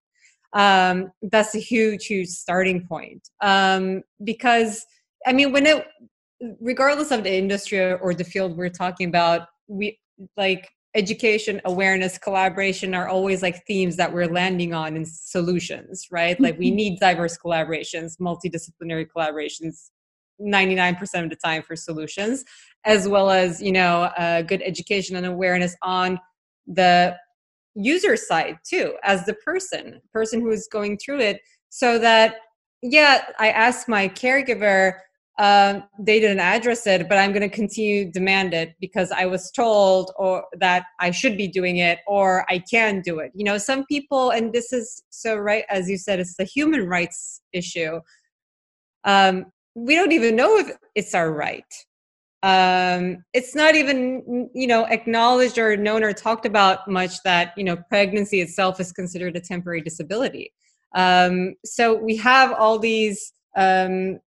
um, 0.55 1.11
that's 1.23 1.55
a 1.55 1.59
huge 1.59 2.07
huge 2.07 2.29
starting 2.29 2.87
point 2.87 3.29
um, 3.43 4.03
because 4.23 4.85
i 5.27 5.33
mean 5.33 5.53
when 5.53 5.67
it 5.67 5.87
regardless 6.61 7.11
of 7.11 7.23
the 7.25 7.33
industry 7.33 7.93
or 7.95 8.15
the 8.15 8.25
field 8.25 8.57
we're 8.57 8.69
talking 8.69 9.09
about 9.09 9.49
we 9.69 9.99
like 10.37 10.69
education 10.95 11.61
awareness 11.65 12.19
collaboration 12.19 12.95
are 12.95 13.09
always 13.09 13.43
like 13.43 13.65
themes 13.67 13.97
that 13.97 14.13
we're 14.13 14.29
landing 14.33 14.73
on 14.73 14.97
in 14.97 15.05
solutions 15.05 16.07
right 16.11 16.41
like 16.41 16.57
we 16.59 16.69
mm-hmm. 16.69 16.77
need 16.77 17.01
diverse 17.01 17.37
collaborations 17.37 18.17
multidisciplinary 18.21 19.07
collaborations 19.15 19.91
99% 20.41 21.01
of 21.25 21.31
the 21.31 21.37
time 21.37 21.63
for 21.63 21.77
solutions 21.77 22.45
as 22.85 23.09
well 23.09 23.31
as 23.31 23.63
you 23.63 23.73
know 23.73 24.03
uh, 24.19 24.43
good 24.43 24.63
education 24.63 25.17
and 25.17 25.27
awareness 25.27 25.77
on 25.83 26.19
the 26.67 27.17
user 27.75 28.17
side 28.17 28.59
too 28.69 28.95
as 29.03 29.25
the 29.25 29.35
person 29.35 30.01
person 30.13 30.41
who 30.41 30.51
is 30.51 30.69
going 30.71 30.97
through 30.97 31.21
it 31.21 31.41
so 31.71 31.99
that 31.99 32.37
yeah 32.83 33.25
i 33.39 33.51
asked 33.51 33.89
my 33.89 34.09
caregiver 34.09 34.95
um, 35.37 35.83
they 35.99 36.21
didn't 36.21 36.39
address 36.39 36.87
it 36.87 37.09
but 37.09 37.19
i'm 37.19 37.33
going 37.33 37.49
to 37.49 37.55
continue 37.55 38.11
demand 38.11 38.55
it 38.55 38.75
because 38.81 39.11
i 39.11 39.27
was 39.27 39.51
told 39.51 40.13
or 40.17 40.45
that 40.61 40.85
i 41.01 41.11
should 41.11 41.37
be 41.37 41.49
doing 41.49 41.79
it 41.79 41.99
or 42.07 42.47
i 42.49 42.59
can 42.59 43.01
do 43.01 43.19
it. 43.19 43.33
You 43.35 43.45
know 43.45 43.59
some 43.59 43.85
people 43.87 44.31
and 44.31 44.53
this 44.53 44.73
is 44.73 45.03
so 45.11 45.37
right 45.37 45.65
as 45.69 45.91
you 45.91 45.99
said 45.99 46.21
it's 46.21 46.37
the 46.37 46.45
human 46.45 46.87
rights 46.87 47.43
issue 47.53 48.01
um, 49.05 49.47
we 49.75 49.95
don't 49.95 50.13
even 50.13 50.37
know 50.37 50.59
if 50.59 50.71
it's 50.95 51.15
our 51.15 51.33
right. 51.33 51.65
Um, 52.43 53.25
it's 53.33 53.55
not 53.55 53.75
even 53.75 54.51
you 54.55 54.67
know 54.67 54.85
acknowledged 54.87 55.59
or 55.59 55.77
known 55.77 56.05
or 56.05 56.13
talked 56.13 56.45
about 56.45 56.87
much 56.89 57.23
that 57.25 57.55
you 57.57 57.65
know 57.65 57.77
pregnancy 57.89 58.41
itself 58.41 58.81
is 58.81 58.93
considered 58.93 59.37
a 59.37 59.41
temporary 59.41 59.81
disability. 59.81 60.53
Um, 60.95 61.55
so 61.65 61.95
we 61.95 62.17
have 62.19 62.53
all 62.53 62.79
these 62.79 63.33
um, 63.57 64.21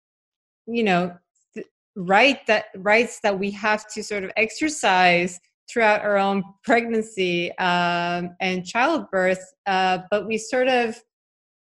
you 0.66 0.82
know 0.82 1.14
th- 1.54 1.66
right 1.94 2.44
that 2.46 2.66
rights 2.76 3.20
that 3.20 3.38
we 3.38 3.50
have 3.52 3.86
to 3.88 4.02
sort 4.02 4.24
of 4.24 4.30
exercise 4.36 5.38
throughout 5.68 6.02
our 6.02 6.16
own 6.16 6.42
pregnancy 6.64 7.56
um, 7.58 8.34
and 8.40 8.64
childbirth 8.64 9.42
uh, 9.66 9.98
but 10.10 10.26
we 10.26 10.38
sort 10.38 10.68
of 10.68 11.00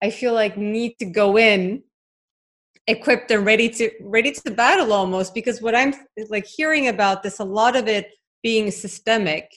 i 0.02 0.10
feel 0.10 0.34
like 0.34 0.58
need 0.58 0.96
to 1.00 1.06
go 1.06 1.38
in 1.38 1.82
equipped 2.88 3.32
and 3.32 3.46
ready 3.46 3.70
to 3.70 3.90
ready 4.02 4.32
to 4.32 4.52
battle 4.52 4.92
almost 4.92 5.34
because 5.34 5.62
what 5.62 5.74
i'm 5.74 5.94
like 6.30 6.46
hearing 6.46 6.90
about 6.90 7.24
this 7.24 7.40
a 7.40 7.44
lot 7.44 7.76
of 7.76 7.88
it 7.88 8.08
being 8.42 8.70
systemic 8.70 9.50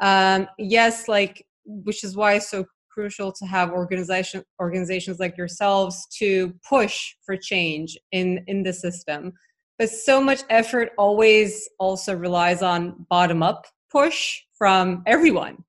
um 0.00 0.46
yes 0.58 1.08
like 1.08 1.46
which 1.64 2.04
is 2.04 2.14
why 2.14 2.34
it's 2.34 2.50
so 2.50 2.64
crucial 2.94 3.32
to 3.32 3.44
have 3.44 3.70
organization 3.70 4.42
organizations 4.60 5.18
like 5.18 5.36
yourselves 5.36 6.06
to 6.18 6.54
push 6.66 7.14
for 7.26 7.36
change 7.36 7.98
in 8.12 8.42
in 8.46 8.62
the 8.62 8.72
system. 8.72 9.32
But 9.78 9.90
so 9.90 10.20
much 10.20 10.42
effort 10.48 10.90
always 10.96 11.68
also 11.80 12.16
relies 12.16 12.62
on 12.62 13.04
bottom 13.10 13.42
up 13.42 13.66
push 13.90 14.40
from 14.56 15.02
everyone. 15.06 15.64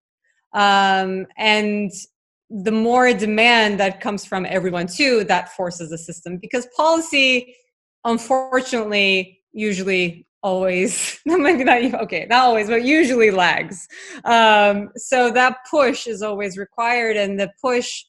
Um 0.53 1.25
and 1.37 1.91
the 2.49 2.71
more 2.71 3.11
demand 3.13 3.79
that 3.79 4.01
comes 4.01 4.25
from 4.25 4.45
everyone 4.45 4.87
too 4.87 5.23
that 5.23 5.49
forces 5.55 5.89
the 5.89 5.97
system 5.97 6.37
because 6.37 6.67
policy 6.75 7.55
unfortunately 8.03 9.39
usually 9.51 10.27
always 10.43 11.19
maybe 11.25 11.63
not 11.71 12.01
okay 12.01 12.27
not 12.29 12.45
always 12.45 12.67
but 12.67 12.83
usually 12.83 13.31
lags. 13.31 13.87
Um, 14.25 14.89
so 14.95 15.31
that 15.31 15.57
push 15.69 16.05
is 16.05 16.21
always 16.21 16.57
required 16.57 17.17
and 17.17 17.39
the 17.39 17.51
push 17.61 18.03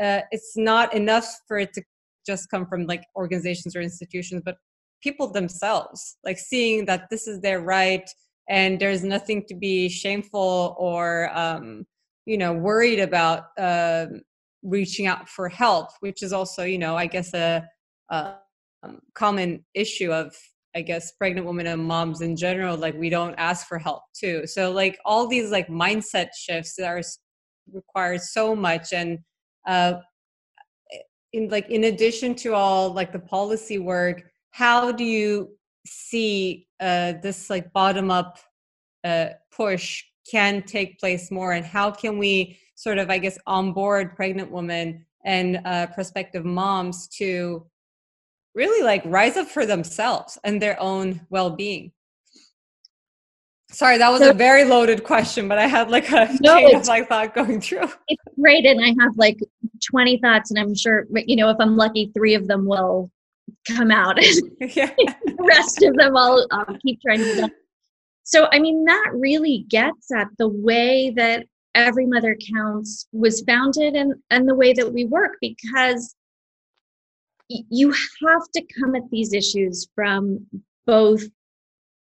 uh, 0.00 0.20
it's 0.30 0.56
not 0.56 0.94
enough 0.94 1.40
for 1.48 1.58
it 1.58 1.72
to 1.72 1.82
just 2.26 2.50
come 2.50 2.66
from 2.66 2.84
like 2.86 3.04
organizations 3.16 3.74
or 3.74 3.80
institutions 3.80 4.42
but 4.44 4.56
people 5.02 5.32
themselves 5.32 6.18
like 6.24 6.38
seeing 6.38 6.84
that 6.84 7.08
this 7.10 7.26
is 7.26 7.40
their 7.40 7.60
right 7.60 8.10
and 8.50 8.78
there's 8.78 9.02
nothing 9.02 9.44
to 9.46 9.54
be 9.54 9.88
shameful 9.88 10.76
or 10.78 11.30
um, 11.36 11.86
you 12.28 12.36
know 12.36 12.52
worried 12.52 13.00
about 13.00 13.46
uh, 13.58 14.06
reaching 14.62 15.06
out 15.06 15.28
for 15.28 15.48
help 15.48 15.88
which 16.00 16.22
is 16.22 16.32
also 16.32 16.62
you 16.62 16.78
know 16.78 16.96
i 16.96 17.06
guess 17.06 17.32
a, 17.32 17.66
a 18.10 18.34
um, 18.82 19.00
common 19.14 19.64
issue 19.74 20.12
of 20.12 20.36
i 20.76 20.82
guess 20.82 21.12
pregnant 21.12 21.46
women 21.46 21.66
and 21.66 21.82
moms 21.82 22.20
in 22.20 22.36
general 22.36 22.76
like 22.76 22.94
we 22.96 23.08
don't 23.08 23.34
ask 23.38 23.66
for 23.66 23.78
help 23.78 24.02
too. 24.14 24.46
So 24.46 24.70
like 24.70 24.98
all 25.04 25.26
these 25.26 25.50
like 25.50 25.68
mindset 25.68 26.28
shifts 26.36 26.74
that 26.76 26.86
are 26.86 27.02
required 27.72 28.20
so 28.20 28.54
much 28.54 28.92
and 28.92 29.18
uh 29.66 29.94
in 31.32 31.48
like 31.48 31.68
in 31.70 31.84
addition 31.84 32.34
to 32.34 32.54
all 32.54 32.92
like 32.92 33.12
the 33.12 33.18
policy 33.18 33.78
work 33.78 34.22
how 34.50 34.92
do 34.92 35.04
you 35.04 35.50
see 35.86 36.66
uh 36.80 37.14
this 37.22 37.50
like 37.50 37.72
bottom 37.72 38.10
up 38.10 38.38
uh 39.04 39.28
push 39.50 40.04
can 40.30 40.62
take 40.62 40.98
place 40.98 41.30
more? 41.30 41.52
And 41.52 41.64
how 41.64 41.90
can 41.90 42.18
we 42.18 42.58
sort 42.74 42.98
of 42.98 43.10
i 43.10 43.18
guess 43.18 43.36
onboard 43.46 44.14
pregnant 44.14 44.52
women 44.52 45.04
and 45.24 45.60
uh, 45.64 45.86
prospective 45.88 46.44
moms 46.44 47.08
to 47.08 47.66
really 48.54 48.84
like 48.84 49.02
rise 49.04 49.36
up 49.36 49.48
for 49.48 49.66
themselves 49.66 50.38
and 50.44 50.62
their 50.62 50.80
own 50.80 51.20
well-being? 51.28 51.92
Sorry 53.70 53.98
that 53.98 54.10
was 54.10 54.22
so, 54.22 54.30
a 54.30 54.34
very 54.34 54.64
loaded 54.64 55.04
question 55.04 55.48
but 55.48 55.58
i 55.58 55.66
had 55.66 55.90
like 55.90 56.10
a 56.10 56.28
no, 56.40 56.56
chain 56.56 56.76
of 56.76 56.86
like 56.86 57.08
thought 57.08 57.34
going 57.34 57.60
through. 57.60 57.88
It's 58.08 58.22
great 58.40 58.64
and 58.64 58.80
i 58.82 58.94
have 59.02 59.16
like 59.16 59.38
20 59.90 60.18
thoughts 60.18 60.50
and 60.50 60.58
i'm 60.58 60.74
sure 60.74 61.06
you 61.26 61.36
know 61.36 61.50
if 61.50 61.56
i'm 61.60 61.76
lucky 61.76 62.10
three 62.14 62.34
of 62.34 62.46
them 62.46 62.64
will 62.64 63.10
come 63.66 63.90
out. 63.90 64.22
And 64.22 64.52
yeah. 64.76 64.94
the 64.96 65.36
rest 65.40 65.82
of 65.82 65.96
them 65.96 66.16
i'll, 66.16 66.46
I'll 66.50 66.78
keep 66.78 67.00
trying 67.02 67.18
to 67.18 67.50
so 68.28 68.46
i 68.52 68.58
mean 68.58 68.84
that 68.84 69.10
really 69.14 69.64
gets 69.68 70.12
at 70.12 70.28
the 70.38 70.48
way 70.48 71.10
that 71.16 71.46
every 71.74 72.06
mother 72.06 72.36
counts 72.54 73.08
was 73.12 73.42
founded 73.42 73.94
and 73.94 74.14
and 74.30 74.46
the 74.46 74.54
way 74.54 74.72
that 74.72 74.92
we 74.92 75.04
work 75.06 75.36
because 75.40 76.14
you 77.48 77.90
have 77.90 78.42
to 78.54 78.62
come 78.78 78.94
at 78.94 79.08
these 79.10 79.32
issues 79.32 79.88
from 79.94 80.46
both 80.86 81.22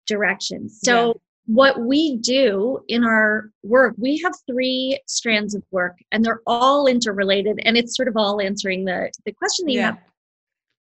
directions 0.07 0.79
so 0.81 1.07
yeah. 1.07 1.13
what 1.47 1.81
we 1.81 2.15
do 2.17 2.79
in 2.87 3.03
our 3.03 3.49
work 3.63 3.93
we 3.97 4.17
have 4.21 4.33
three 4.47 4.97
strands 5.07 5.53
of 5.53 5.63
work 5.71 5.97
and 6.11 6.23
they're 6.23 6.41
all 6.47 6.87
interrelated 6.87 7.59
and 7.65 7.75
it's 7.75 7.95
sort 7.97 8.07
of 8.07 8.15
all 8.15 8.39
answering 8.39 8.85
the 8.85 9.11
the 9.25 9.33
question 9.33 9.65
that 9.65 9.71
you 9.73 9.79
yeah. 9.79 9.85
have 9.87 9.99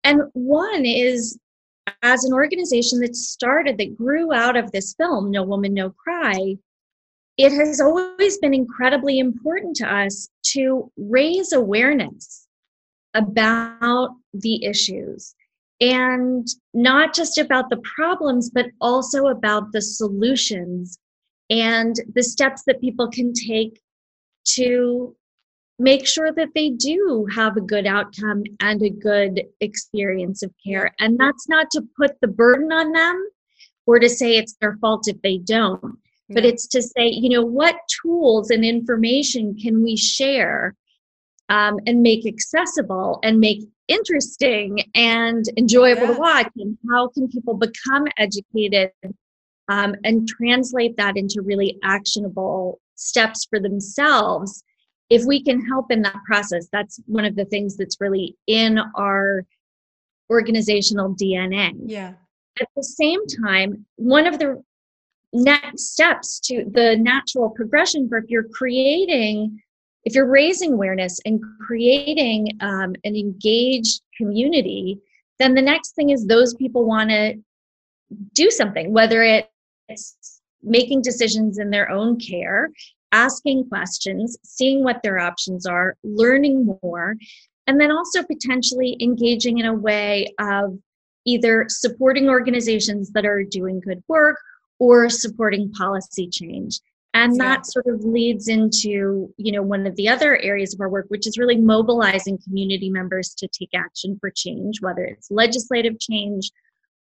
and 0.03 0.21
one 0.33 0.85
is 0.85 1.37
as 2.03 2.23
an 2.23 2.33
organization 2.33 2.99
that 2.99 3.15
started 3.15 3.77
that 3.77 3.95
grew 3.95 4.33
out 4.33 4.55
of 4.55 4.71
this 4.71 4.93
film 4.97 5.31
no 5.31 5.43
woman 5.43 5.73
no 5.73 5.89
cry 5.89 6.55
it 7.37 7.51
has 7.51 7.79
always 7.79 8.39
been 8.39 8.53
incredibly 8.53 9.19
important 9.19 9.75
to 9.77 9.85
us 9.85 10.27
to 10.53 10.91
raise 10.97 11.53
awareness 11.53 12.47
about 13.13 14.09
the 14.33 14.63
issues. 14.65 15.35
And 15.79 16.47
not 16.73 17.13
just 17.13 17.37
about 17.37 17.69
the 17.69 17.81
problems, 17.95 18.49
but 18.49 18.65
also 18.81 19.27
about 19.27 19.71
the 19.71 19.81
solutions 19.81 20.97
and 21.51 21.95
the 22.15 22.23
steps 22.23 22.63
that 22.65 22.81
people 22.81 23.09
can 23.09 23.31
take 23.33 23.79
to 24.55 25.15
make 25.79 26.07
sure 26.07 26.31
that 26.31 26.49
they 26.55 26.69
do 26.69 27.27
have 27.33 27.55
a 27.55 27.61
good 27.61 27.85
outcome 27.85 28.43
and 28.59 28.81
a 28.81 28.89
good 28.89 29.43
experience 29.61 30.41
of 30.43 30.51
care. 30.65 30.93
And 30.99 31.19
that's 31.19 31.47
not 31.47 31.69
to 31.71 31.83
put 31.95 32.19
the 32.21 32.27
burden 32.27 32.71
on 32.71 32.91
them 32.91 33.29
or 33.85 33.99
to 33.99 34.09
say 34.09 34.37
it's 34.37 34.55
their 34.59 34.77
fault 34.77 35.07
if 35.07 35.21
they 35.21 35.37
don't 35.37 35.97
but 36.29 36.45
it's 36.45 36.67
to 36.67 36.81
say 36.81 37.07
you 37.07 37.29
know 37.29 37.45
what 37.45 37.75
tools 38.01 38.49
and 38.49 38.65
information 38.65 39.55
can 39.55 39.83
we 39.83 39.95
share 39.95 40.75
um, 41.49 41.79
and 41.85 42.01
make 42.01 42.27
accessible 42.27 43.19
and 43.23 43.39
make 43.39 43.63
interesting 43.87 44.83
and 44.95 45.45
enjoyable 45.57 46.01
yeah. 46.01 46.13
to 46.13 46.19
watch 46.19 46.51
and 46.57 46.77
how 46.89 47.07
can 47.07 47.27
people 47.29 47.53
become 47.53 48.05
educated 48.17 48.91
um, 49.69 49.95
and 50.03 50.27
translate 50.27 50.95
that 50.97 51.17
into 51.17 51.41
really 51.41 51.77
actionable 51.83 52.79
steps 52.95 53.45
for 53.49 53.59
themselves 53.59 54.63
if 55.09 55.23
we 55.25 55.41
can 55.41 55.65
help 55.65 55.91
in 55.91 56.01
that 56.01 56.19
process 56.25 56.67
that's 56.71 56.99
one 57.05 57.25
of 57.25 57.35
the 57.35 57.45
things 57.45 57.77
that's 57.77 57.97
really 57.99 58.35
in 58.47 58.79
our 58.95 59.45
organizational 60.29 61.15
dna 61.15 61.73
yeah. 61.85 62.13
At 62.59 62.69
the 62.75 62.83
same 62.83 63.19
time 63.45 63.85
one 63.97 64.25
of 64.25 64.39
the 64.39 64.63
next 65.33 65.91
steps 65.91 66.39
to 66.39 66.65
the 66.71 66.95
natural 66.97 67.49
progression 67.49 68.07
for 68.09 68.17
if 68.17 68.29
you're 68.29 68.47
creating 68.53 69.61
if 70.05 70.15
you're 70.15 70.29
raising 70.29 70.73
awareness 70.73 71.19
and 71.25 71.41
creating 71.65 72.47
um, 72.61 72.95
an 73.03 73.15
engaged 73.15 74.01
community 74.17 74.99
then 75.39 75.53
the 75.53 75.61
next 75.61 75.95
thing 75.95 76.09
is 76.09 76.25
those 76.25 76.53
people 76.55 76.85
want 76.85 77.09
to 77.09 77.35
do 78.33 78.49
something 78.49 78.93
whether 78.93 79.21
it's 79.89 80.41
making 80.63 81.01
decisions 81.01 81.59
in 81.59 81.69
their 81.69 81.89
own 81.89 82.17
care 82.19 82.69
asking 83.11 83.67
questions 83.69 84.37
seeing 84.43 84.83
what 84.83 85.01
their 85.03 85.19
options 85.19 85.65
are 85.65 85.95
learning 86.03 86.65
more 86.81 87.15
and 87.67 87.79
then 87.79 87.91
also 87.91 88.23
potentially 88.23 88.97
engaging 89.01 89.59
in 89.59 89.65
a 89.65 89.73
way 89.73 90.33
of 90.39 90.77
either 91.25 91.65
supporting 91.67 92.29
organizations 92.29 93.11
that 93.11 93.25
are 93.25 93.43
doing 93.43 93.81
good 93.81 94.01
work 94.07 94.37
or 94.79 95.09
supporting 95.09 95.71
policy 95.71 96.27
change 96.27 96.79
and 97.13 97.35
yeah. 97.35 97.43
that 97.43 97.65
sort 97.65 97.87
of 97.87 98.03
leads 98.03 98.47
into 98.47 99.33
you 99.37 99.51
know 99.51 99.63
one 99.63 99.87
of 99.87 99.95
the 99.95 100.07
other 100.07 100.37
areas 100.41 100.73
of 100.73 100.81
our 100.81 100.89
work 100.89 101.05
which 101.09 101.27
is 101.27 101.37
really 101.37 101.57
mobilizing 101.57 102.37
community 102.43 102.89
members 102.89 103.33
to 103.33 103.47
take 103.47 103.69
action 103.73 104.17
for 104.19 104.29
change 104.29 104.81
whether 104.81 105.03
it's 105.03 105.31
legislative 105.31 105.99
change 105.99 106.51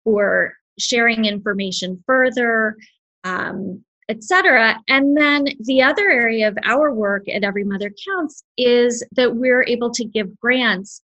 or 0.04 0.54
sharing 0.78 1.24
information 1.24 2.02
further 2.06 2.76
um, 3.24 3.82
etc 4.08 4.78
and 4.88 5.16
then 5.16 5.46
the 5.60 5.82
other 5.82 6.10
area 6.10 6.46
of 6.48 6.58
our 6.64 6.92
work 6.92 7.28
at 7.28 7.44
every 7.44 7.64
mother 7.64 7.90
counts 8.06 8.44
is 8.58 9.04
that 9.12 9.34
we're 9.34 9.64
able 9.64 9.90
to 9.90 10.04
give 10.04 10.38
grants 10.38 11.02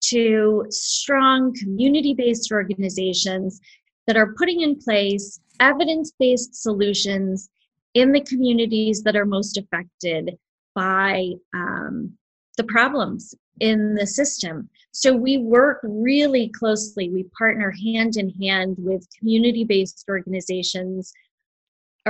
to 0.00 0.64
strong 0.70 1.54
community-based 1.54 2.50
organizations 2.50 3.60
that 4.06 4.16
are 4.16 4.34
putting 4.36 4.62
in 4.62 4.76
place 4.76 5.40
evidence 5.60 6.12
based 6.18 6.54
solutions 6.54 7.50
in 7.94 8.12
the 8.12 8.22
communities 8.22 9.02
that 9.02 9.16
are 9.16 9.26
most 9.26 9.56
affected 9.56 10.36
by 10.74 11.30
um, 11.54 12.12
the 12.56 12.64
problems 12.64 13.34
in 13.60 13.94
the 13.94 14.06
system. 14.06 14.68
So 14.92 15.14
we 15.14 15.38
work 15.38 15.80
really 15.82 16.48
closely. 16.48 17.10
We 17.10 17.24
partner 17.36 17.72
hand 17.84 18.16
in 18.16 18.30
hand 18.30 18.76
with 18.78 19.06
community 19.18 19.64
based 19.64 20.04
organizations 20.08 21.12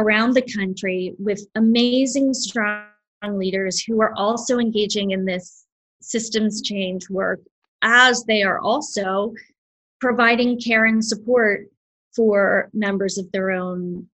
around 0.01 0.35
the 0.35 0.49
country 0.57 1.15
with 1.19 1.47
amazing, 1.55 2.35
strong 2.35 2.85
leaders 3.29 3.83
who 3.83 4.01
are 4.01 4.15
also 4.17 4.59
engaging 4.59 5.11
in 5.11 5.25
this 5.25 5.67
systems 6.01 6.63
change 6.63 7.09
work 7.11 7.41
as 7.83 8.25
they 8.25 8.43
are 8.43 8.59
also 8.59 9.33
providing 10.01 10.59
care 10.59 10.87
and 10.87 11.05
support 11.05 11.67
for 12.17 12.71
members 12.73 13.19
of 13.19 13.31
their 13.33 13.51
own 13.51 14.09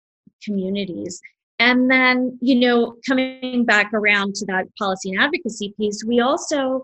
communities. 0.43 1.21
And 1.59 1.89
then, 1.89 2.37
you 2.41 2.55
know, 2.55 2.95
coming 3.07 3.65
back 3.65 3.93
around 3.93 4.35
to 4.35 4.45
that 4.47 4.65
policy 4.77 5.11
and 5.11 5.21
advocacy 5.21 5.73
piece, 5.77 6.03
we 6.03 6.19
also 6.19 6.83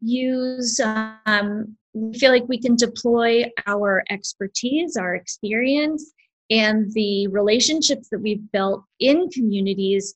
use, 0.00 0.80
um, 1.26 1.76
we 1.94 2.18
feel 2.18 2.32
like 2.32 2.48
we 2.48 2.60
can 2.60 2.76
deploy 2.76 3.44
our 3.66 4.02
expertise, 4.10 4.96
our 4.96 5.14
experience, 5.14 6.12
and 6.50 6.92
the 6.92 7.26
relationships 7.28 8.08
that 8.10 8.20
we've 8.20 8.50
built 8.52 8.84
in 9.00 9.28
communities 9.30 10.14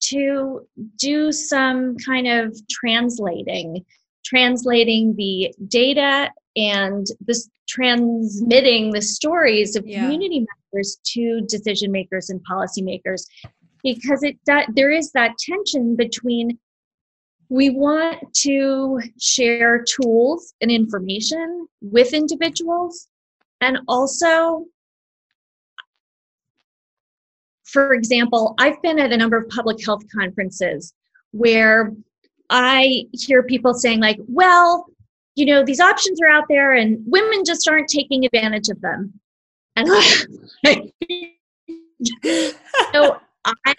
to 0.00 0.66
do 0.98 1.32
some 1.32 1.96
kind 1.98 2.26
of 2.26 2.56
translating, 2.70 3.84
translating 4.24 5.14
the 5.16 5.54
data 5.68 6.30
and 6.56 7.06
this 7.26 7.48
transmitting 7.68 8.92
the 8.92 9.00
stories 9.00 9.74
of 9.76 9.86
yeah. 9.86 10.02
community 10.02 10.46
members 10.72 10.98
to 11.04 11.40
decision 11.48 11.90
makers 11.90 12.28
and 12.28 12.40
policymakers 12.48 13.26
because 13.82 14.22
it 14.22 14.36
that 14.46 14.68
there 14.74 14.90
is 14.90 15.10
that 15.12 15.32
tension 15.38 15.96
between 15.96 16.58
we 17.48 17.70
want 17.70 18.18
to 18.34 19.00
share 19.20 19.84
tools 19.84 20.54
and 20.60 20.70
information 20.70 21.66
with 21.80 22.12
individuals 22.12 23.08
and 23.60 23.78
also 23.88 24.64
for 27.74 27.92
example 27.92 28.54
i've 28.58 28.80
been 28.80 28.98
at 28.98 29.12
a 29.12 29.16
number 29.16 29.36
of 29.36 29.48
public 29.50 29.84
health 29.84 30.02
conferences 30.14 30.94
where 31.32 31.92
i 32.48 33.04
hear 33.12 33.42
people 33.42 33.74
saying 33.74 34.00
like 34.00 34.18
well 34.28 34.86
you 35.34 35.46
know, 35.46 35.64
these 35.64 35.80
options 35.80 36.20
are 36.20 36.28
out 36.28 36.44
there 36.48 36.74
and 36.74 36.98
women 37.06 37.44
just 37.44 37.68
aren't 37.68 37.88
taking 37.88 38.24
advantage 38.24 38.68
of 38.68 38.80
them. 38.80 39.12
And 39.76 39.88
so 42.92 43.20
I 43.44 43.74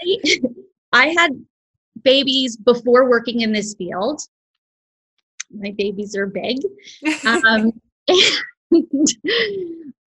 I 0.91 1.07
had 1.17 1.31
babies 2.03 2.57
before 2.57 3.09
working 3.09 3.41
in 3.41 3.53
this 3.53 3.73
field. 3.75 4.21
My 5.51 5.73
babies 5.77 6.15
are 6.15 6.27
big. 6.27 6.57
Um, 7.25 7.71
and, 8.71 9.07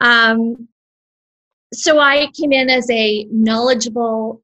um, 0.01 0.67
so 1.73 1.99
I 1.99 2.27
came 2.39 2.51
in 2.51 2.69
as 2.69 2.89
a 2.89 3.25
knowledgeable, 3.31 4.41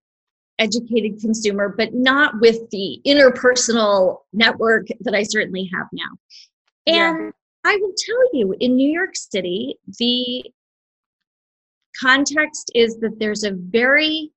educated 0.60 1.20
consumer, 1.20 1.74
but 1.76 1.94
not 1.94 2.40
with 2.40 2.70
the 2.70 3.00
interpersonal 3.06 4.20
network 4.34 4.88
that 5.02 5.16
I 5.16 5.24
certainly 5.24 5.70
have 5.74 5.88
now. 5.94 6.10
And 6.86 7.26
yeah. 7.26 7.32
I 7.66 7.78
will 7.78 7.94
tell 7.98 8.40
you, 8.40 8.56
in 8.60 8.76
New 8.76 8.92
York 8.92 9.16
City, 9.16 9.78
the 10.00 10.44
context 12.00 12.72
is 12.76 12.98
that 13.00 13.20
there's 13.20 13.44
a 13.44 13.52
very 13.52 14.32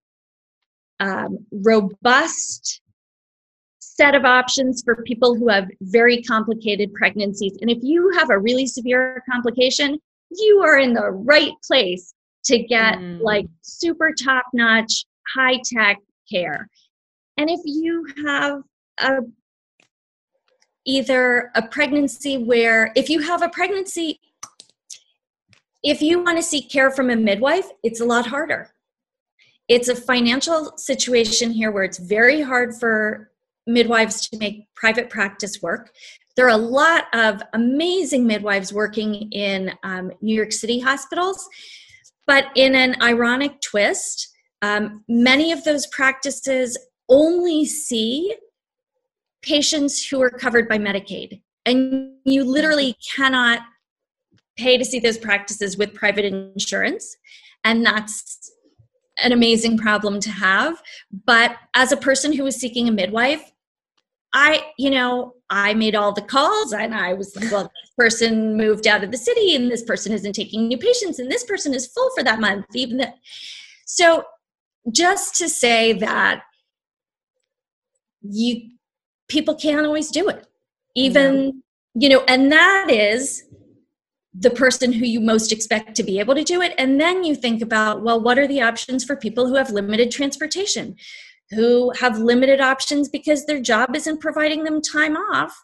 um, 1.01 1.39
robust 1.51 2.80
set 3.80 4.14
of 4.14 4.24
options 4.24 4.82
for 4.84 5.03
people 5.03 5.34
who 5.34 5.49
have 5.49 5.68
very 5.80 6.22
complicated 6.22 6.93
pregnancies. 6.95 7.57
And 7.61 7.70
if 7.70 7.78
you 7.82 8.12
have 8.16 8.30
a 8.30 8.39
really 8.39 8.66
severe 8.66 9.22
complication, 9.30 9.99
you 10.30 10.62
are 10.64 10.78
in 10.78 10.93
the 10.93 11.11
right 11.11 11.53
place 11.66 12.14
to 12.47 12.59
get 12.59 12.94
mm. 12.99 13.20
like 13.20 13.47
super 13.62 14.12
top 14.12 14.44
notch, 14.53 15.05
high 15.34 15.61
tech 15.64 15.99
care. 16.30 16.68
And 17.36 17.51
if 17.51 17.61
you 17.64 18.07
have 18.26 18.62
a 18.99 19.18
either 20.86 21.51
a 21.55 21.62
pregnancy 21.66 22.38
where 22.38 22.92
if 22.94 23.11
you 23.11 23.20
have 23.20 23.42
a 23.42 23.49
pregnancy 23.49 24.20
if 25.82 26.01
you 26.01 26.22
want 26.22 26.38
to 26.38 26.42
seek 26.42 26.70
care 26.70 26.90
from 26.90 27.11
a 27.11 27.16
midwife 27.16 27.66
it's 27.82 28.01
a 28.01 28.05
lot 28.05 28.26
harder 28.26 28.70
it's 29.68 29.88
a 29.88 29.97
financial 29.97 30.72
situation 30.76 31.51
here 31.51 31.72
where 31.72 31.82
it's 31.82 31.99
very 31.99 32.40
hard 32.40 32.72
for 32.74 33.30
midwives 33.66 34.28
to 34.28 34.38
make 34.38 34.72
private 34.76 35.11
practice 35.11 35.61
work 35.61 35.90
there 36.36 36.47
are 36.47 36.51
a 36.51 36.57
lot 36.57 37.07
of 37.12 37.42
amazing 37.53 38.24
midwives 38.24 38.72
working 38.72 39.28
in 39.32 39.72
um, 39.82 40.12
new 40.20 40.34
york 40.34 40.53
city 40.53 40.78
hospitals 40.78 41.49
but 42.27 42.47
in 42.55 42.74
an 42.74 43.01
ironic 43.03 43.61
twist, 43.61 44.29
um, 44.62 45.05
many 45.09 45.53
of 45.53 45.64
those 45.64 45.87
practices 45.89 46.77
only 47.09 47.64
see 47.64 48.35
patients 49.43 50.05
who 50.05 50.20
are 50.20 50.31
covered 50.31 50.68
by 50.68 50.79
Medicaid. 50.79 51.41
And 51.64 52.12
you 52.24 52.45
literally 52.45 52.97
cannot 53.14 53.61
pay 54.57 54.79
to 54.79 54.85
see 54.85 54.99
those 54.99 55.18
practices 55.18 55.77
with 55.77 55.95
private 55.95 56.24
insurance. 56.24 57.16
And 57.64 57.85
that's 57.85 58.51
an 59.22 59.33
amazing 59.33 59.79
problem 59.79 60.20
to 60.20 60.31
have. 60.31 60.83
But 61.24 61.57
as 61.74 61.93
a 61.93 61.97
person 61.97 62.33
who 62.33 62.47
is 62.47 62.57
seeking 62.57 62.89
a 62.89 62.93
midwife, 62.93 63.53
I, 64.39 64.66
you 64.76 64.91
know, 64.91 65.32
I 65.49 65.72
made 65.72 65.95
all 65.95 66.12
the 66.12 66.20
calls 66.20 66.74
and 66.74 66.95
I 66.95 67.14
was 67.14 67.34
like, 67.34 67.51
well, 67.51 67.62
this 67.62 67.91
person 67.97 68.55
moved 68.55 68.87
out 68.87 69.03
of 69.03 69.11
the 69.11 69.16
city 69.16 69.57
and 69.57 69.70
this 69.70 69.82
person 69.82 70.12
isn't 70.12 70.34
taking 70.34 70.68
new 70.68 70.76
patients 70.76 71.18
and 71.18 71.30
this 71.30 71.43
person 71.45 71.72
is 71.72 71.87
full 71.87 72.11
for 72.14 72.22
that 72.22 72.39
month, 72.39 72.66
even 72.74 72.99
that. 72.99 73.14
So 73.87 74.24
just 74.93 75.37
to 75.37 75.49
say 75.49 75.95
that 75.95 76.43
you 78.20 78.72
people 79.28 79.55
can't 79.55 79.87
always 79.87 80.11
do 80.11 80.28
it. 80.28 80.47
Even, 80.95 81.62
you 81.95 82.11
know, 82.11 82.22
and 82.28 82.53
that 82.53 82.91
is 82.91 83.43
the 84.39 84.51
person 84.51 84.93
who 84.93 85.07
you 85.07 85.18
most 85.18 85.51
expect 85.51 85.95
to 85.97 86.03
be 86.03 86.18
able 86.18 86.34
to 86.34 86.45
do 86.45 86.61
it. 86.61 86.74
And 86.76 87.01
then 87.01 87.24
you 87.24 87.34
think 87.34 87.62
about, 87.62 88.03
well, 88.03 88.20
what 88.20 88.39
are 88.39 88.47
the 88.47 88.61
options 88.61 89.03
for 89.03 89.16
people 89.16 89.47
who 89.47 89.55
have 89.55 89.70
limited 89.70 90.11
transportation? 90.11 90.97
Who 91.51 91.92
have 91.99 92.18
limited 92.18 92.61
options 92.61 93.09
because 93.09 93.47
their 93.47 93.61
job 93.61 93.94
isn't 93.94 94.20
providing 94.20 94.64
them 94.64 94.80
time 94.80 95.16
off 95.16 95.57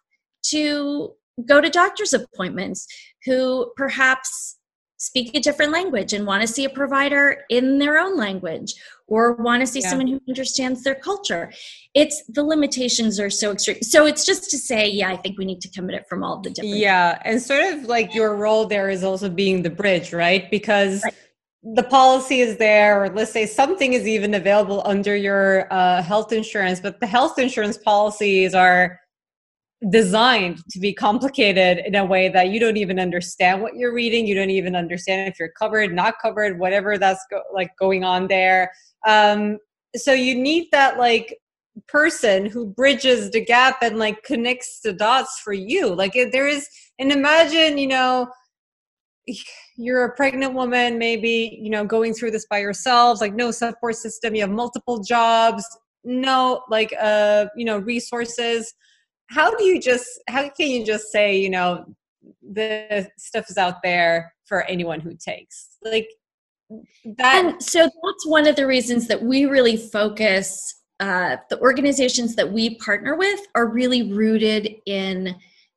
to 0.46 1.12
go 1.46 1.60
to 1.60 1.70
doctor's 1.70 2.12
appointments, 2.12 2.86
who 3.24 3.72
perhaps 3.76 4.58
speak 4.98 5.34
a 5.34 5.40
different 5.40 5.72
language 5.72 6.12
and 6.12 6.26
want 6.26 6.42
to 6.42 6.46
see 6.46 6.64
a 6.64 6.70
provider 6.70 7.44
in 7.50 7.78
their 7.78 7.98
own 7.98 8.16
language 8.16 8.72
or 9.08 9.32
want 9.32 9.60
to 9.60 9.66
see 9.66 9.80
yeah. 9.80 9.88
someone 9.88 10.06
who 10.06 10.20
understands 10.28 10.84
their 10.84 10.94
culture. 10.94 11.52
It's 11.92 12.22
the 12.28 12.44
limitations 12.44 13.18
are 13.18 13.28
so 13.28 13.50
extreme. 13.50 13.82
So 13.82 14.06
it's 14.06 14.24
just 14.24 14.48
to 14.50 14.58
say, 14.58 14.88
yeah, 14.88 15.10
I 15.10 15.16
think 15.16 15.38
we 15.38 15.44
need 15.44 15.60
to 15.62 15.68
come 15.68 15.88
at 15.90 15.96
it 15.96 16.06
from 16.08 16.22
all 16.22 16.40
the 16.40 16.50
different. 16.50 16.76
Yeah. 16.76 17.20
And 17.24 17.42
sort 17.42 17.64
of 17.64 17.84
like 17.86 18.14
your 18.14 18.36
role 18.36 18.66
there 18.66 18.90
is 18.90 19.02
also 19.02 19.28
being 19.28 19.62
the 19.62 19.70
bridge, 19.70 20.12
right? 20.12 20.48
Because 20.52 21.02
right 21.02 21.14
the 21.62 21.82
policy 21.84 22.40
is 22.40 22.56
there, 22.56 23.02
or 23.02 23.08
let's 23.10 23.30
say 23.30 23.46
something 23.46 23.92
is 23.92 24.06
even 24.06 24.34
available 24.34 24.82
under 24.84 25.14
your 25.14 25.72
uh, 25.72 26.02
health 26.02 26.32
insurance, 26.32 26.80
but 26.80 26.98
the 26.98 27.06
health 27.06 27.38
insurance 27.38 27.78
policies 27.78 28.54
are 28.54 28.98
designed 29.90 30.58
to 30.70 30.78
be 30.80 30.92
complicated 30.92 31.78
in 31.86 31.94
a 31.94 32.04
way 32.04 32.28
that 32.28 32.50
you 32.50 32.58
don't 32.58 32.76
even 32.76 32.98
understand 32.98 33.62
what 33.62 33.74
you're 33.76 33.94
reading. 33.94 34.26
You 34.26 34.34
don't 34.34 34.50
even 34.50 34.74
understand 34.74 35.28
if 35.28 35.38
you're 35.38 35.52
covered, 35.56 35.92
not 35.92 36.14
covered, 36.20 36.58
whatever 36.58 36.98
that's 36.98 37.24
go- 37.30 37.42
like 37.52 37.70
going 37.78 38.02
on 38.04 38.26
there. 38.26 38.72
Um, 39.06 39.58
so 39.94 40.12
you 40.12 40.34
need 40.34 40.68
that 40.72 40.98
like 40.98 41.38
person 41.88 42.46
who 42.46 42.66
bridges 42.66 43.30
the 43.30 43.44
gap 43.44 43.78
and 43.82 43.98
like 43.98 44.22
connects 44.24 44.80
the 44.80 44.92
dots 44.92 45.40
for 45.40 45.52
you. 45.52 45.94
Like 45.94 46.12
there 46.32 46.48
is, 46.48 46.68
and 46.98 47.12
imagine, 47.12 47.78
you 47.78 47.88
know 47.88 48.28
you're 49.82 50.04
a 50.04 50.14
pregnant 50.14 50.54
woman 50.54 50.98
maybe 50.98 51.58
you 51.60 51.70
know 51.70 51.84
going 51.84 52.14
through 52.14 52.30
this 52.30 52.46
by 52.46 52.58
yourselves 52.58 53.20
like 53.20 53.34
no 53.34 53.50
support 53.50 53.96
system 53.96 54.34
you 54.34 54.40
have 54.40 54.50
multiple 54.50 55.02
jobs 55.02 55.64
no 56.04 56.62
like 56.70 56.94
uh 57.00 57.46
you 57.56 57.64
know 57.64 57.78
resources 57.78 58.74
how 59.26 59.54
do 59.56 59.64
you 59.64 59.80
just 59.80 60.06
how 60.28 60.48
can 60.48 60.68
you 60.68 60.84
just 60.84 61.10
say 61.10 61.36
you 61.36 61.50
know 61.50 61.84
the 62.52 63.08
stuff 63.18 63.48
is 63.48 63.58
out 63.58 63.82
there 63.82 64.32
for 64.44 64.62
anyone 64.64 65.00
who 65.00 65.14
takes 65.14 65.78
like 65.82 66.08
that 67.04 67.44
and 67.44 67.62
so 67.62 67.80
that's 67.80 68.26
one 68.26 68.46
of 68.46 68.56
the 68.56 68.66
reasons 68.66 69.08
that 69.08 69.20
we 69.20 69.46
really 69.46 69.76
focus 69.76 70.82
uh, 71.00 71.36
the 71.50 71.58
organizations 71.60 72.36
that 72.36 72.52
we 72.52 72.76
partner 72.76 73.16
with 73.16 73.40
are 73.56 73.66
really 73.66 74.12
rooted 74.12 74.76
in 74.86 75.34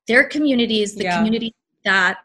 their 0.07 0.23
communities 0.23 0.93
the 0.95 1.05
yeah. 1.05 1.17
community 1.17 1.53
that 1.83 2.17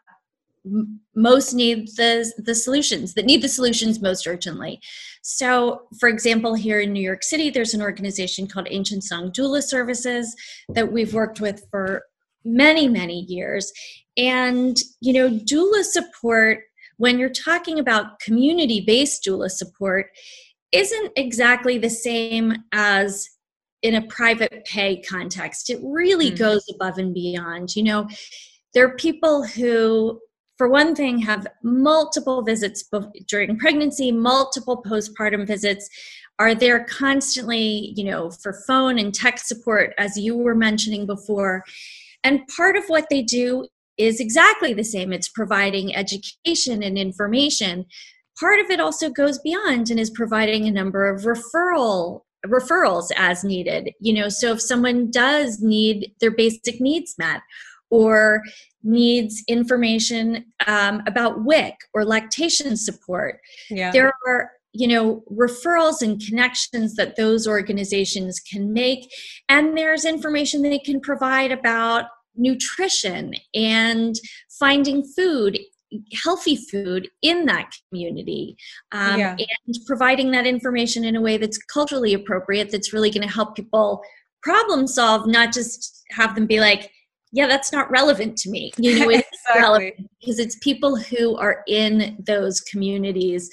most 1.15 1.53
need 1.53 1.87
the 1.97 2.31
the 2.37 2.53
solutions 2.53 3.13
that 3.15 3.25
need 3.25 3.41
the 3.41 3.49
solutions 3.49 4.01
most 4.01 4.27
urgently. 4.27 4.79
So 5.23 5.83
for 5.99 6.07
example 6.07 6.53
here 6.53 6.79
in 6.79 6.93
new 6.93 7.01
york 7.01 7.23
city 7.23 7.49
there's 7.49 7.73
an 7.73 7.81
organization 7.81 8.47
called 8.47 8.67
ancient 8.69 9.03
song 9.03 9.31
doula 9.31 9.63
services 9.63 10.35
that 10.69 10.91
we've 10.91 11.13
worked 11.13 11.41
with 11.41 11.65
for 11.71 12.03
many 12.45 12.87
many 12.87 13.21
years. 13.27 13.71
And 14.17 14.77
you 14.99 15.13
know 15.13 15.29
doula 15.29 15.83
support 15.83 16.59
when 16.97 17.17
you're 17.17 17.29
talking 17.29 17.79
about 17.79 18.19
community 18.19 18.83
based 18.85 19.23
doula 19.25 19.49
support 19.49 20.07
isn't 20.71 21.11
exactly 21.15 21.79
the 21.79 21.89
same 21.89 22.53
as 22.71 23.27
in 23.81 23.95
a 23.95 24.07
private 24.07 24.63
pay 24.65 25.01
context. 25.01 25.71
It 25.71 25.79
really 25.83 26.27
mm-hmm. 26.27 26.37
goes 26.37 26.63
above 26.71 26.99
and 26.99 27.15
beyond. 27.15 27.75
You 27.75 27.83
know 27.83 28.07
there 28.75 28.85
are 28.85 28.95
people 28.95 29.43
who 29.43 30.19
for 30.61 30.67
one 30.67 30.93
thing, 30.93 31.17
have 31.17 31.47
multiple 31.63 32.43
visits 32.43 32.87
during 33.27 33.57
pregnancy, 33.57 34.11
multiple 34.11 34.83
postpartum 34.83 35.47
visits, 35.47 35.89
are 36.37 36.53
there 36.53 36.83
constantly, 36.83 37.93
you 37.95 38.03
know, 38.03 38.29
for 38.29 38.61
phone 38.67 38.99
and 38.99 39.11
text 39.11 39.47
support, 39.47 39.95
as 39.97 40.17
you 40.17 40.37
were 40.37 40.53
mentioning 40.53 41.07
before. 41.07 41.63
And 42.23 42.47
part 42.55 42.75
of 42.75 42.83
what 42.89 43.07
they 43.09 43.23
do 43.23 43.69
is 43.97 44.19
exactly 44.19 44.71
the 44.71 44.83
same 44.83 45.11
it's 45.11 45.29
providing 45.29 45.95
education 45.95 46.83
and 46.83 46.95
information. 46.95 47.87
Part 48.39 48.59
of 48.59 48.69
it 48.69 48.79
also 48.79 49.09
goes 49.09 49.39
beyond 49.39 49.89
and 49.89 49.99
is 49.99 50.11
providing 50.11 50.67
a 50.67 50.71
number 50.71 51.09
of 51.09 51.23
referral 51.23 52.21
referrals 52.45 53.09
as 53.17 53.43
needed 53.43 53.91
you 53.99 54.11
know 54.11 54.27
so 54.27 54.53
if 54.53 54.59
someone 54.59 55.11
does 55.11 55.61
need 55.61 56.11
their 56.21 56.31
basic 56.31 56.81
needs 56.81 57.13
met 57.19 57.41
or 57.91 58.41
needs 58.83 59.43
information 59.47 60.45
um, 60.67 61.01
about 61.07 61.43
WIC 61.43 61.75
or 61.93 62.05
lactation 62.05 62.75
support. 62.77 63.39
Yeah. 63.69 63.91
There 63.91 64.11
are 64.27 64.51
you 64.73 64.87
know 64.87 65.23
referrals 65.31 66.01
and 66.01 66.21
connections 66.21 66.95
that 66.95 67.15
those 67.17 67.47
organizations 67.47 68.39
can 68.39 68.71
make 68.71 69.11
and 69.49 69.77
there's 69.77 70.05
information 70.05 70.61
they 70.61 70.79
can 70.79 71.01
provide 71.01 71.51
about 71.51 72.05
nutrition 72.35 73.33
and 73.53 74.15
finding 74.59 75.03
food 75.03 75.59
healthy 76.23 76.55
food 76.55 77.09
in 77.21 77.45
that 77.45 77.69
community 77.89 78.55
um, 78.93 79.19
yeah. 79.19 79.35
and 79.37 79.75
providing 79.85 80.31
that 80.31 80.47
information 80.47 81.03
in 81.03 81.17
a 81.17 81.21
way 81.21 81.35
that's 81.35 81.57
culturally 81.57 82.13
appropriate 82.13 82.71
that's 82.71 82.93
really 82.93 83.11
going 83.11 83.27
to 83.27 83.33
help 83.33 83.55
people 83.55 84.01
problem 84.41 84.87
solve 84.87 85.27
not 85.27 85.51
just 85.51 86.03
have 86.11 86.33
them 86.33 86.45
be 86.45 86.61
like 86.61 86.89
yeah, 87.31 87.47
that's 87.47 87.71
not 87.71 87.89
relevant 87.89 88.37
to 88.39 88.49
me. 88.49 88.71
You 88.77 88.99
know, 88.99 89.09
it's 89.09 89.27
exactly. 89.33 89.61
relevant 89.61 90.09
because 90.19 90.39
it's 90.39 90.57
people 90.57 90.97
who 90.97 91.37
are 91.37 91.63
in 91.67 92.17
those 92.25 92.59
communities. 92.61 93.49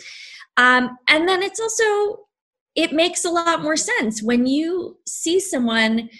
Um, 0.57 0.99
and 1.09 1.29
then 1.29 1.43
it's 1.43 1.61
also, 1.61 2.26
it 2.74 2.93
makes 2.93 3.24
a 3.24 3.31
lot 3.31 3.62
more 3.62 3.76
sense 3.76 4.22
when 4.22 4.47
you 4.47 4.99
see 5.07 5.39
someone 5.39 6.11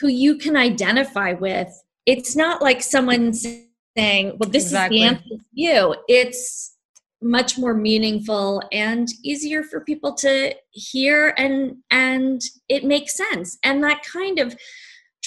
who 0.00 0.08
you 0.08 0.36
can 0.36 0.56
identify 0.56 1.32
with. 1.32 1.68
It's 2.06 2.34
not 2.34 2.62
like 2.62 2.82
someone 2.82 3.32
saying, 3.32 4.36
well, 4.38 4.50
this 4.50 4.64
exactly. 4.64 5.02
is 5.02 5.02
the 5.02 5.08
answer 5.08 5.28
for 5.28 5.44
you. 5.52 5.94
It's 6.08 6.76
much 7.22 7.58
more 7.58 7.74
meaningful 7.74 8.62
and 8.72 9.08
easier 9.22 9.62
for 9.62 9.82
people 9.82 10.14
to 10.14 10.54
hear 10.70 11.34
and 11.36 11.76
and 11.90 12.40
it 12.70 12.82
makes 12.82 13.14
sense 13.14 13.58
and 13.62 13.84
that 13.84 14.02
kind 14.02 14.38
of 14.38 14.56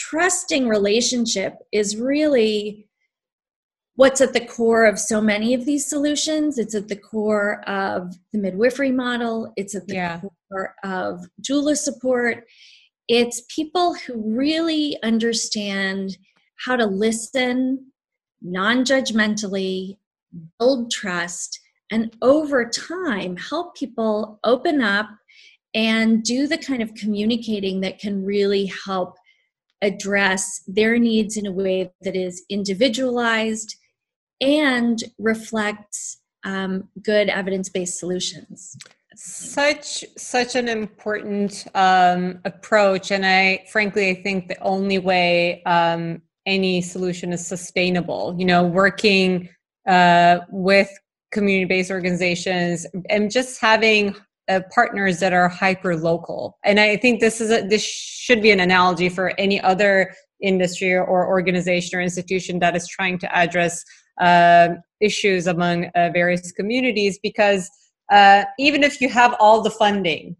trusting 0.09 0.67
relationship 0.67 1.55
is 1.71 1.95
really 1.97 2.87
what's 3.95 4.21
at 4.21 4.33
the 4.33 4.45
core 4.45 4.85
of 4.85 4.99
so 4.99 5.21
many 5.21 5.53
of 5.53 5.65
these 5.65 5.87
solutions. 5.89 6.57
It's 6.57 6.75
at 6.75 6.87
the 6.87 6.95
core 6.95 7.61
of 7.69 8.15
the 8.31 8.39
midwifery 8.39 8.91
model, 8.91 9.53
it's 9.55 9.75
at 9.75 9.87
the 9.87 9.95
yeah. 9.95 10.21
core 10.49 10.75
of 10.83 11.25
doula 11.41 11.77
support. 11.77 12.45
It's 13.07 13.43
people 13.53 13.93
who 13.93 14.13
really 14.15 14.97
understand 15.03 16.17
how 16.65 16.75
to 16.75 16.85
listen 16.85 17.91
non 18.41 18.83
judgmentally, 18.83 19.97
build 20.59 20.91
trust, 20.91 21.59
and 21.91 22.15
over 22.21 22.67
time 22.67 23.37
help 23.37 23.75
people 23.75 24.39
open 24.43 24.81
up 24.81 25.09
and 25.73 26.23
do 26.23 26.47
the 26.47 26.57
kind 26.57 26.81
of 26.81 26.93
communicating 26.93 27.81
that 27.81 27.99
can 27.99 28.25
really 28.25 28.71
help 28.85 29.15
address 29.83 30.63
their 30.67 30.97
needs 30.97 31.37
in 31.37 31.45
a 31.45 31.51
way 31.51 31.91
that 32.01 32.15
is 32.15 32.43
individualized 32.49 33.75
and 34.41 35.03
reflects 35.19 36.17
um, 36.43 36.89
good 37.01 37.29
evidence-based 37.29 37.99
solutions. 37.99 38.75
Such 39.15 40.03
such 40.17 40.55
an 40.55 40.67
important 40.67 41.67
um, 41.75 42.39
approach 42.45 43.11
and 43.11 43.23
i 43.23 43.63
frankly 43.71 44.09
i 44.09 44.15
think 44.15 44.47
the 44.47 44.59
only 44.63 44.97
way 44.97 45.61
um, 45.65 46.19
any 46.45 46.81
solution 46.81 47.31
is 47.31 47.45
sustainable. 47.45 48.35
You 48.37 48.45
know 48.45 48.63
working 48.63 49.49
uh, 49.87 50.39
with 50.49 50.89
community-based 51.31 51.91
organizations 51.91 52.85
and 53.09 53.31
just 53.31 53.59
having 53.59 54.15
partners 54.73 55.19
that 55.19 55.33
are 55.33 55.47
hyper 55.47 55.95
local 55.95 56.57
and 56.63 56.79
i 56.79 56.97
think 56.97 57.19
this 57.19 57.39
is 57.39 57.51
a 57.51 57.65
this 57.67 57.83
should 57.83 58.41
be 58.41 58.51
an 58.51 58.59
analogy 58.59 59.09
for 59.09 59.33
any 59.37 59.59
other 59.61 60.13
industry 60.41 60.93
or 60.93 61.27
organization 61.27 61.97
or 61.97 62.01
institution 62.01 62.59
that 62.59 62.75
is 62.75 62.87
trying 62.87 63.17
to 63.17 63.33
address 63.35 63.83
uh, 64.19 64.69
issues 64.99 65.47
among 65.47 65.85
uh, 65.95 66.09
various 66.13 66.51
communities 66.51 67.17
because 67.23 67.69
uh, 68.11 68.43
even 68.59 68.83
if 68.83 68.99
you 68.99 69.07
have 69.07 69.35
all 69.39 69.61
the 69.61 69.69
funding 69.69 70.35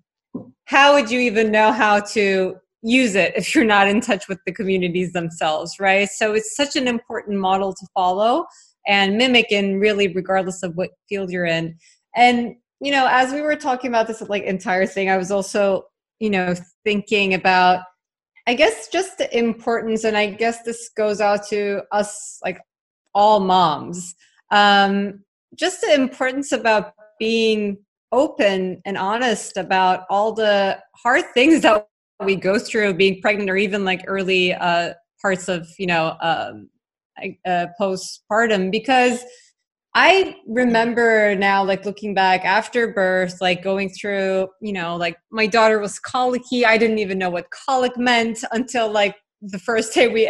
how 0.65 0.93
would 0.93 1.09
you 1.09 1.19
even 1.19 1.51
know 1.51 1.71
how 1.71 1.99
to 1.99 2.55
use 2.83 3.15
it 3.15 3.33
if 3.35 3.55
you're 3.55 3.63
not 3.63 3.87
in 3.87 4.01
touch 4.01 4.27
with 4.27 4.39
the 4.45 4.51
communities 4.51 5.13
themselves 5.13 5.79
right? 5.79 6.09
So 6.09 6.33
it's 6.33 6.55
such 6.55 6.75
an 6.75 6.87
important 6.87 7.39
model 7.39 7.73
to 7.73 7.87
follow 7.93 8.45
and 8.85 9.17
mimic 9.17 9.51
in 9.51 9.79
really 9.79 10.09
regardless 10.09 10.63
of 10.63 10.75
what 10.75 10.91
field 11.07 11.31
you're 11.31 11.45
in. 11.45 11.77
And 12.15 12.55
you 12.83 12.91
know, 12.91 13.07
as 13.09 13.31
we 13.31 13.41
were 13.41 13.55
talking 13.55 13.89
about 13.89 14.07
this 14.07 14.21
like 14.21 14.43
entire 14.43 14.85
thing, 14.85 15.09
I 15.09 15.17
was 15.17 15.31
also, 15.31 15.85
you 16.19 16.29
know, 16.29 16.53
thinking 16.83 17.33
about 17.33 17.83
I 18.45 18.55
guess 18.55 18.89
just 18.89 19.17
the 19.17 19.37
importance, 19.37 20.03
and 20.03 20.17
I 20.17 20.27
guess 20.27 20.63
this 20.63 20.89
goes 20.89 21.21
out 21.21 21.47
to 21.47 21.83
us 21.93 22.39
like 22.43 22.59
all 23.15 23.39
moms. 23.39 24.15
Um, 24.51 25.23
just 25.55 25.79
the 25.79 25.93
importance 25.93 26.51
about 26.51 26.93
being 27.19 27.77
open 28.11 28.81
and 28.85 28.97
honest 28.97 29.55
about 29.55 30.05
all 30.09 30.33
the 30.33 30.77
hard 30.95 31.23
things 31.33 31.61
that 31.61 31.87
we 32.23 32.35
go 32.35 32.59
through 32.59 32.95
being 32.95 33.21
pregnant 33.21 33.49
or 33.49 33.55
even 33.55 33.85
like 33.85 34.03
early 34.07 34.53
uh, 34.53 34.93
parts 35.21 35.47
of 35.47 35.67
you 35.79 35.87
know 35.87 36.17
um, 36.21 36.69
uh, 37.45 37.67
postpartum 37.79 38.71
because 38.71 39.23
I 39.95 40.37
remember 40.47 41.35
now, 41.35 41.63
like 41.63 41.85
looking 41.85 42.15
back 42.15 42.45
after 42.45 42.91
birth, 42.91 43.39
like 43.41 43.63
going 43.63 43.89
through, 43.89 44.47
you 44.59 44.73
know, 44.73 44.95
like 44.95 45.17
my 45.31 45.45
daughter 45.45 45.79
was 45.79 45.99
colicky. 45.99 46.65
I 46.65 46.77
didn't 46.79 46.97
even 46.97 47.19
know 47.19 47.29
what 47.29 47.51
colic 47.51 47.95
meant 47.95 48.43
until 48.51 48.91
like 48.91 49.15
the 49.41 49.59
first 49.59 49.93
day 49.93 50.07
we 50.07 50.27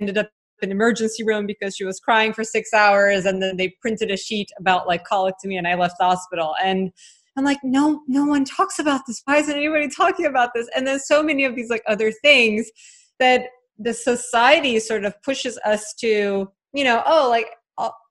ended 0.00 0.16
up 0.16 0.30
in 0.62 0.70
emergency 0.70 1.22
room 1.22 1.46
because 1.46 1.76
she 1.76 1.84
was 1.84 2.00
crying 2.00 2.32
for 2.32 2.44
six 2.44 2.72
hours. 2.72 3.26
And 3.26 3.42
then 3.42 3.58
they 3.58 3.74
printed 3.82 4.10
a 4.10 4.16
sheet 4.16 4.48
about 4.58 4.86
like 4.86 5.04
colic 5.04 5.34
to 5.42 5.48
me 5.48 5.58
and 5.58 5.68
I 5.68 5.74
left 5.74 5.96
the 5.98 6.06
hospital. 6.06 6.54
And 6.62 6.92
I'm 7.36 7.44
like, 7.44 7.58
no, 7.62 8.02
no 8.08 8.24
one 8.24 8.44
talks 8.44 8.78
about 8.78 9.02
this. 9.06 9.20
Why 9.26 9.36
isn't 9.36 9.54
anybody 9.54 9.88
talking 9.88 10.24
about 10.24 10.50
this? 10.54 10.68
And 10.74 10.86
then 10.86 10.98
so 10.98 11.22
many 11.22 11.44
of 11.44 11.56
these 11.56 11.68
like 11.68 11.82
other 11.86 12.10
things 12.10 12.70
that 13.18 13.46
the 13.78 13.92
society 13.92 14.78
sort 14.80 15.04
of 15.04 15.20
pushes 15.22 15.58
us 15.64 15.92
to, 16.00 16.50
you 16.72 16.84
know, 16.84 17.02
oh, 17.04 17.28
like 17.28 17.48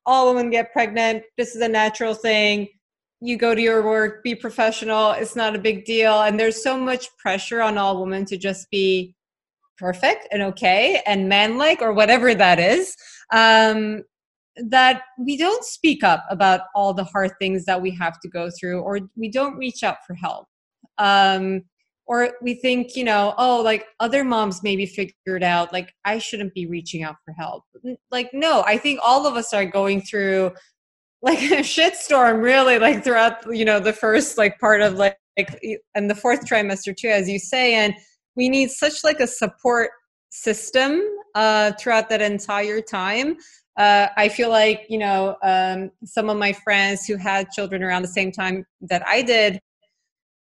all 0.06 0.34
women 0.34 0.50
get 0.50 0.74
pregnant. 0.74 1.24
This 1.38 1.56
is 1.56 1.62
a 1.62 1.68
natural 1.68 2.14
thing. 2.14 2.68
You 3.20 3.38
go 3.38 3.54
to 3.54 3.62
your 3.62 3.84
work, 3.84 4.24
be 4.24 4.34
professional. 4.34 5.12
It's 5.12 5.36
not 5.36 5.56
a 5.56 5.60
big 5.60 5.86
deal. 5.86 6.22
And 6.22 6.40
there's 6.40 6.64
so 6.64 6.78
much 6.78 7.08
pressure 7.18 7.62
on 7.62 7.78
all 7.78 8.02
women 8.02 8.26
to 8.26 8.38
just 8.38 8.70
be 8.72 9.16
perfect 9.78 10.28
and 10.32 10.42
okay 10.42 11.02
and 11.06 11.30
manlike 11.30 11.82
or 11.82 11.94
whatever 11.94 12.34
that 12.34 12.60
is. 12.60 12.96
Um, 13.32 14.04
that 14.58 15.04
we 15.18 15.38
don't 15.38 15.64
speak 15.64 16.04
up 16.04 16.26
about 16.30 16.62
all 16.76 16.94
the 16.94 17.06
hard 17.06 17.32
things 17.40 17.66
that 17.66 17.82
we 17.82 17.92
have 17.92 18.20
to 18.20 18.30
go 18.30 18.50
through 18.60 18.82
or 18.82 19.00
we 19.16 19.30
don't 19.30 19.58
reach 19.58 19.84
out 19.84 19.98
for 20.06 20.14
help. 20.14 20.46
Um, 20.98 21.64
or 22.12 22.34
we 22.42 22.54
think 22.56 22.96
you 22.98 23.06
know 23.06 23.34
oh 23.38 23.62
like 23.62 23.86
other 24.02 24.24
moms 24.24 24.62
maybe 24.62 24.86
figured 24.86 25.44
out 25.44 25.72
like 25.72 25.94
i 26.04 26.20
shouldn't 26.20 26.54
be 26.54 26.68
reaching 26.68 27.04
out 27.04 27.16
for 27.24 27.34
help. 27.34 27.64
Like 28.12 28.30
no 28.34 28.64
i 28.68 28.78
think 28.78 29.00
all 29.02 29.26
of 29.26 29.36
us 29.36 29.54
are 29.54 29.66
going 29.66 30.02
through 30.02 30.52
like 31.22 31.40
a 31.60 31.64
shitstorm 31.64 32.44
really 32.44 32.78
like 32.78 33.04
throughout 33.04 33.38
you 33.56 33.66
know 33.66 33.80
the 33.80 33.94
first 33.94 34.38
like 34.38 34.60
part 34.60 34.82
of 34.82 34.96
like, 34.96 35.18
like 35.38 35.58
and 35.96 36.10
the 36.10 36.16
fourth 36.16 36.46
trimester 36.46 36.96
too 36.96 37.08
as 37.08 37.30
you 37.30 37.40
say 37.40 37.76
and 37.76 37.96
we 38.36 38.50
need 38.50 38.70
such 38.70 39.04
like 39.04 39.22
a 39.22 39.28
support 39.28 39.90
system 40.30 41.02
uh 41.34 41.72
throughout 41.80 42.10
that 42.10 42.22
entire 42.22 42.82
time. 42.82 43.38
Uh, 43.78 44.08
I 44.18 44.28
feel 44.28 44.50
like 44.50 44.86
you 44.90 44.98
know 44.98 45.38
um, 45.44 45.92
some 46.04 46.30
of 46.30 46.38
my 46.38 46.52
friends 46.52 47.06
who 47.06 47.16
had 47.16 47.50
children 47.52 47.82
around 47.82 48.02
the 48.02 48.10
same 48.10 48.30
time 48.30 48.66
that 48.82 49.02
I 49.08 49.22
did 49.22 49.62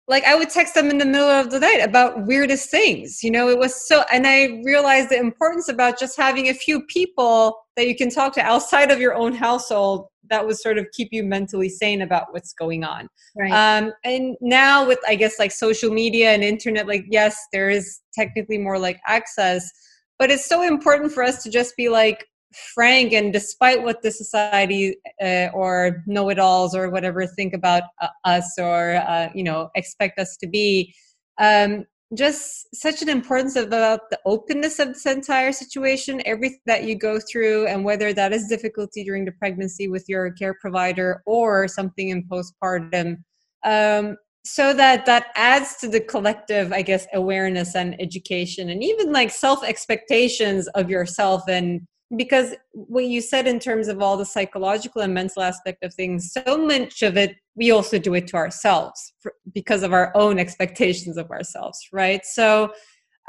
like 0.09 0.25
I 0.25 0.35
would 0.35 0.51
text 0.51 0.75
them 0.75 0.91
in 0.91 0.99
the 0.99 1.05
middle 1.05 1.29
of 1.29 1.51
the 1.51 1.61
night 1.61 1.81
about 1.81 2.27
weirdest 2.27 2.71
things. 2.71 3.23
You 3.23 3.31
know, 3.31 3.49
it 3.49 3.59
was 3.59 3.89
so, 3.89 4.05
and 4.13 4.27
I 4.27 4.61
realized 4.65 5.11
the 5.11 5.19
importance 5.19 5.69
about 5.69 5.99
just 5.99 6.17
having 6.17 6.49
a 6.49 6.55
few 6.55 6.85
people 6.87 7.57
that 7.77 7.87
you 7.87 7.97
can 7.97 8.11
talk 8.11 8.35
to 8.35 8.43
outside 8.43 8.91
of 8.91 9.01
your 9.01 9.15
own 9.15 9.33
household 9.33 10.07
that 10.29 10.47
would 10.47 10.57
sort 10.57 10.79
of 10.79 10.87
keep 10.93 11.09
you 11.13 11.23
mentally 11.23 11.69
sane 11.69 12.03
about 12.03 12.33
what's 12.33 12.53
going 12.53 12.85
on. 12.85 13.09
Right. 13.37 13.53
Um, 13.53 13.93
and 14.05 14.37
now 14.41 14.87
with, 14.87 14.99
I 15.07 15.15
guess, 15.15 15.39
like 15.39 15.53
social 15.53 15.93
media 15.93 16.33
and 16.33 16.43
internet, 16.43 16.87
like, 16.87 17.05
yes, 17.09 17.37
there 17.53 17.71
is 17.71 18.01
technically 18.15 18.59
more 18.59 18.79
like 18.79 19.01
access, 19.07 19.71
but 20.19 20.31
it's 20.31 20.47
so 20.47 20.63
important 20.63 21.13
for 21.13 21.23
us 21.23 21.43
to 21.45 21.51
just 21.51 21.77
be 21.77 21.89
like, 21.89 22.27
frank 22.75 23.13
and 23.13 23.33
despite 23.33 23.83
what 23.83 24.03
the 24.03 24.11
society 24.11 24.97
uh, 25.23 25.49
or 25.55 26.03
know-it-alls 26.07 26.75
or 26.75 26.91
whatever 26.91 27.27
think 27.27 27.55
about 27.55 27.85
uh, 28.01 28.09
us 28.25 28.55
or 28.59 28.97
uh, 28.97 29.29
you 29.35 29.43
know 29.43 29.71
expect 29.75 30.19
us 30.19 30.37
to 30.37 30.47
be 30.47 30.95
um, 31.39 31.85
just 32.15 32.67
such 32.75 33.01
an 33.01 33.09
importance 33.09 33.57
about 33.57 34.11
the 34.11 34.19
openness 34.27 34.79
of 34.79 34.89
this 34.89 35.07
entire 35.07 35.53
situation 35.53 36.21
everything 36.27 36.61
that 36.67 36.85
you 36.85 36.95
go 36.95 37.19
through 37.19 37.67
and 37.67 37.85
whether 37.85 38.13
that 38.13 38.33
is 38.33 38.49
difficulty 38.49 39.03
during 39.03 39.25
the 39.25 39.33
pregnancy 39.33 39.89
with 39.89 40.05
your 40.09 40.31
care 40.33 40.55
provider 40.61 41.23
or 41.27 41.67
something 41.67 42.11
in 42.11 42.27
postpartum 42.29 43.17
um, 43.65 44.17
so 44.45 44.75
that 44.75 45.07
that 45.07 45.27
adds 45.37 45.77
to 45.77 45.89
the 45.89 46.01
collective 46.01 46.73
i 46.73 46.83
guess 46.83 47.07
awareness 47.15 47.75
and 47.75 47.99
education 48.01 48.71
and 48.71 48.83
even 48.83 49.13
like 49.13 49.31
self 49.31 49.65
expectations 49.65 50.67
of 50.69 50.91
yourself 50.91 51.43
and 51.49 51.81
because 52.17 52.55
what 52.73 53.05
you 53.05 53.21
said 53.21 53.47
in 53.47 53.59
terms 53.59 53.89
of 53.89 54.03
all 54.03 54.17
the 54.17 54.25
psychological 54.25 55.03
and 55.03 55.15
mental 55.15 55.43
aspect 55.43 55.83
of 55.83 55.95
things 55.95 56.33
so 56.33 56.59
much 56.59 57.03
of 57.03 57.17
it 57.17 57.37
we 57.55 57.71
also 57.71 57.99
do 57.99 58.15
it 58.15 58.27
to 58.27 58.37
ourselves 58.37 59.13
for, 59.21 59.35
because 59.53 59.83
of 59.83 59.93
our 59.93 60.15
own 60.17 60.39
expectations 60.39 61.17
of 61.17 61.31
ourselves 61.31 61.79
right? 61.93 62.25
So 62.25 62.73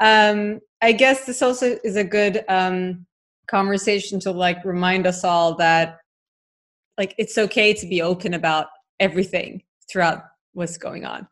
um 0.00 0.58
i 0.82 0.90
guess 0.90 1.24
this 1.24 1.40
also 1.40 1.78
is 1.84 1.94
a 1.94 2.02
good 2.02 2.44
um 2.48 3.06
conversation 3.46 4.18
to 4.18 4.32
like 4.32 4.64
remind 4.64 5.06
us 5.06 5.22
all 5.22 5.54
that 5.54 5.98
like 6.98 7.14
it's 7.18 7.38
okay 7.38 7.72
to 7.74 7.86
be 7.86 8.02
open 8.02 8.34
about 8.34 8.66
everything 9.00 9.62
throughout 9.90 10.24
what's 10.52 10.78
going 10.78 11.04
on. 11.04 11.26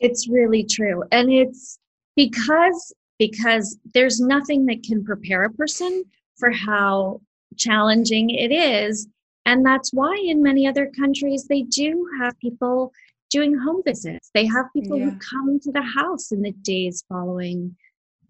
It's 0.00 0.28
really 0.28 0.64
true 0.64 1.02
and 1.12 1.32
it's 1.32 1.78
because 2.14 2.94
because 3.18 3.78
there's 3.94 4.20
nothing 4.20 4.66
that 4.66 4.82
can 4.82 5.02
prepare 5.04 5.44
a 5.44 5.50
person 5.50 6.04
for 6.36 6.50
how 6.50 7.20
challenging 7.56 8.30
it 8.30 8.52
is 8.52 9.08
And 9.46 9.64
that's 9.64 9.92
why 9.92 10.16
in 10.22 10.42
many 10.42 10.66
other 10.66 10.90
countries 10.98 11.46
they 11.48 11.62
do 11.62 12.06
have 12.20 12.38
people 12.40 12.92
doing 13.30 13.56
home 13.56 13.82
visits. 13.84 14.30
They 14.34 14.44
have 14.46 14.66
people 14.72 14.98
yeah. 14.98 15.10
who 15.10 15.18
come 15.18 15.60
to 15.60 15.72
the 15.72 15.82
house 15.82 16.32
in 16.32 16.42
the 16.42 16.52
days 16.52 17.04
following 17.08 17.76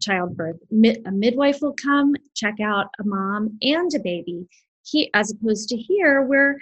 childbirth. 0.01 0.59
a 0.71 1.11
midwife 1.11 1.61
will 1.63 1.75
come 1.83 2.15
check 2.35 2.61
out 2.61 2.89
a 3.01 3.05
mom 3.05 3.59
and 3.63 3.93
a 3.95 3.99
baby. 3.99 4.47
He, 4.85 5.11
as 5.15 5.33
opposed 5.33 5.71
to 5.71 5.77
here, 5.77 6.23
where 6.23 6.59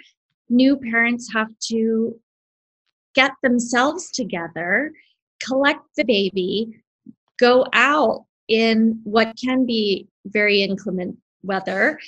new 0.49 0.77
parents 0.77 1.31
have 1.33 1.49
to 1.67 2.19
get 3.13 3.31
themselves 3.43 4.11
together, 4.11 4.91
collect 5.43 5.83
the 5.97 6.05
baby, 6.05 6.81
go 7.37 7.65
out 7.73 8.25
in 8.47 8.99
what 9.03 9.35
can 9.43 9.65
be 9.65 10.07
very 10.25 10.61
inclement 10.61 11.17
weather, 11.45 11.99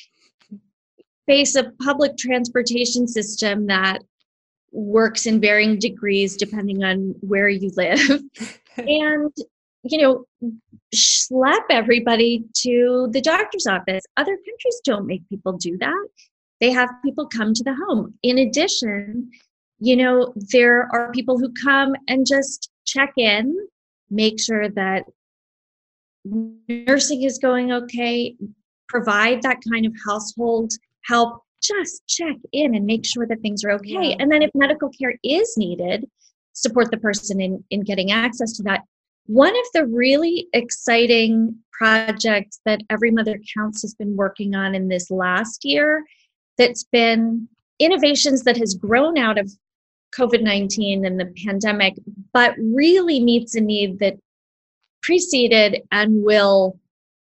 face 1.26 1.56
a 1.56 1.72
public 1.84 2.18
transportation 2.18 3.08
system 3.08 3.68
that 3.68 4.04
works 4.72 5.26
in 5.26 5.40
varying 5.40 5.80
degrees 5.80 6.36
depending 6.36 6.84
on 6.84 7.16
where 7.22 7.50
you 7.50 7.72
live. 7.76 8.22
And 8.78 9.34
you 9.82 9.98
know 9.98 10.26
slap 10.94 11.64
everybody 11.72 12.44
to 12.58 13.10
the 13.12 13.22
doctor's 13.22 13.66
office. 13.66 14.04
Other 14.18 14.36
countries 14.36 14.82
don't 14.86 15.08
make 15.08 15.28
people 15.30 15.54
do 15.54 15.80
that. 15.80 16.08
They 16.62 16.70
have 16.70 16.92
people 17.04 17.26
come 17.26 17.56
to 17.56 17.64
the 17.64 17.74
home. 17.74 18.14
In 18.22 18.38
addition 18.38 19.32
you 19.80 19.96
know 19.96 20.34
there 20.52 20.88
are 20.94 21.12
people 21.12 21.38
who 21.38 21.52
come 21.64 21.96
and 22.08 22.26
just 22.26 22.70
check 22.86 23.14
in 23.18 23.56
make 24.10 24.40
sure 24.40 24.70
that 24.70 25.04
nursing 26.26 27.24
is 27.24 27.38
going 27.38 27.72
okay 27.72 28.36
provide 28.90 29.42
that 29.42 29.58
kind 29.70 29.86
of 29.86 29.94
household 30.06 30.72
help 31.06 31.42
just 31.62 32.06
check 32.08 32.36
in 32.52 32.76
and 32.76 32.86
make 32.86 33.06
sure 33.06 33.26
that 33.28 33.42
things 33.42 33.64
are 33.64 33.72
okay. 33.72 34.10
Yeah. 34.10 34.16
And 34.20 34.32
then 34.32 34.42
if 34.42 34.52
medical 34.54 34.90
care 34.90 35.16
is 35.24 35.56
needed, 35.58 36.06
support 36.54 36.92
the 36.92 36.98
person 36.98 37.42
in, 37.42 37.64
in 37.70 37.82
getting 37.82 38.12
access 38.12 38.54
to 38.58 38.64
that. 38.64 38.82
One 39.26 39.56
of 39.56 39.66
the 39.74 39.86
really 39.86 40.48
exciting 40.54 41.56
projects 41.72 42.60
that 42.66 42.82
Every 42.90 43.12
Mother 43.12 43.40
Counts 43.56 43.82
has 43.82 43.94
been 43.94 44.16
working 44.16 44.56
on 44.56 44.74
in 44.74 44.88
this 44.88 45.12
last 45.12 45.66
year 45.66 46.04
that's 46.58 46.84
been 46.86 47.48
innovations 47.80 48.44
that 48.44 48.58
has 48.58 48.74
grown 48.74 49.18
out 49.18 49.38
of 49.38 49.52
COVID 50.18 50.42
19 50.42 51.06
and 51.06 51.20
the 51.20 51.32
pandemic, 51.46 51.96
but 52.34 52.56
really 52.58 53.20
meets 53.20 53.56
a 53.56 53.62
need 53.62 54.00
that 54.00 54.16
preceded 55.04 55.82
and 55.92 56.24
will 56.24 56.80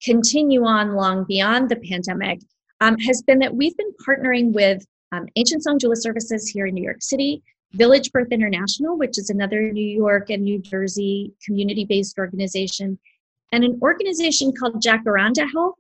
continue 0.07 0.64
on 0.64 0.94
long 0.94 1.24
beyond 1.24 1.68
the 1.68 1.76
pandemic 1.76 2.40
um, 2.80 2.96
has 2.98 3.22
been 3.22 3.40
that 3.40 3.54
we've 3.54 3.76
been 3.76 3.92
partnering 4.07 4.52
with 4.52 4.86
um, 5.12 5.26
Ancient 5.36 5.64
Song 5.64 5.78
Doula 5.78 5.96
Services 5.96 6.48
here 6.48 6.66
in 6.66 6.74
New 6.74 6.84
York 6.84 7.02
City, 7.02 7.42
Village 7.72 8.12
Birth 8.12 8.28
International, 8.30 8.96
which 8.96 9.18
is 9.18 9.30
another 9.30 9.72
New 9.72 9.86
York 9.86 10.30
and 10.30 10.42
New 10.44 10.61
Jersey 10.61 11.32
community 11.44 11.84
based 11.84 12.18
organization, 12.18 12.98
and 13.52 13.64
an 13.64 13.78
organization 13.82 14.52
called 14.52 14.82
Jacaranda 14.82 15.50
Health 15.52 15.74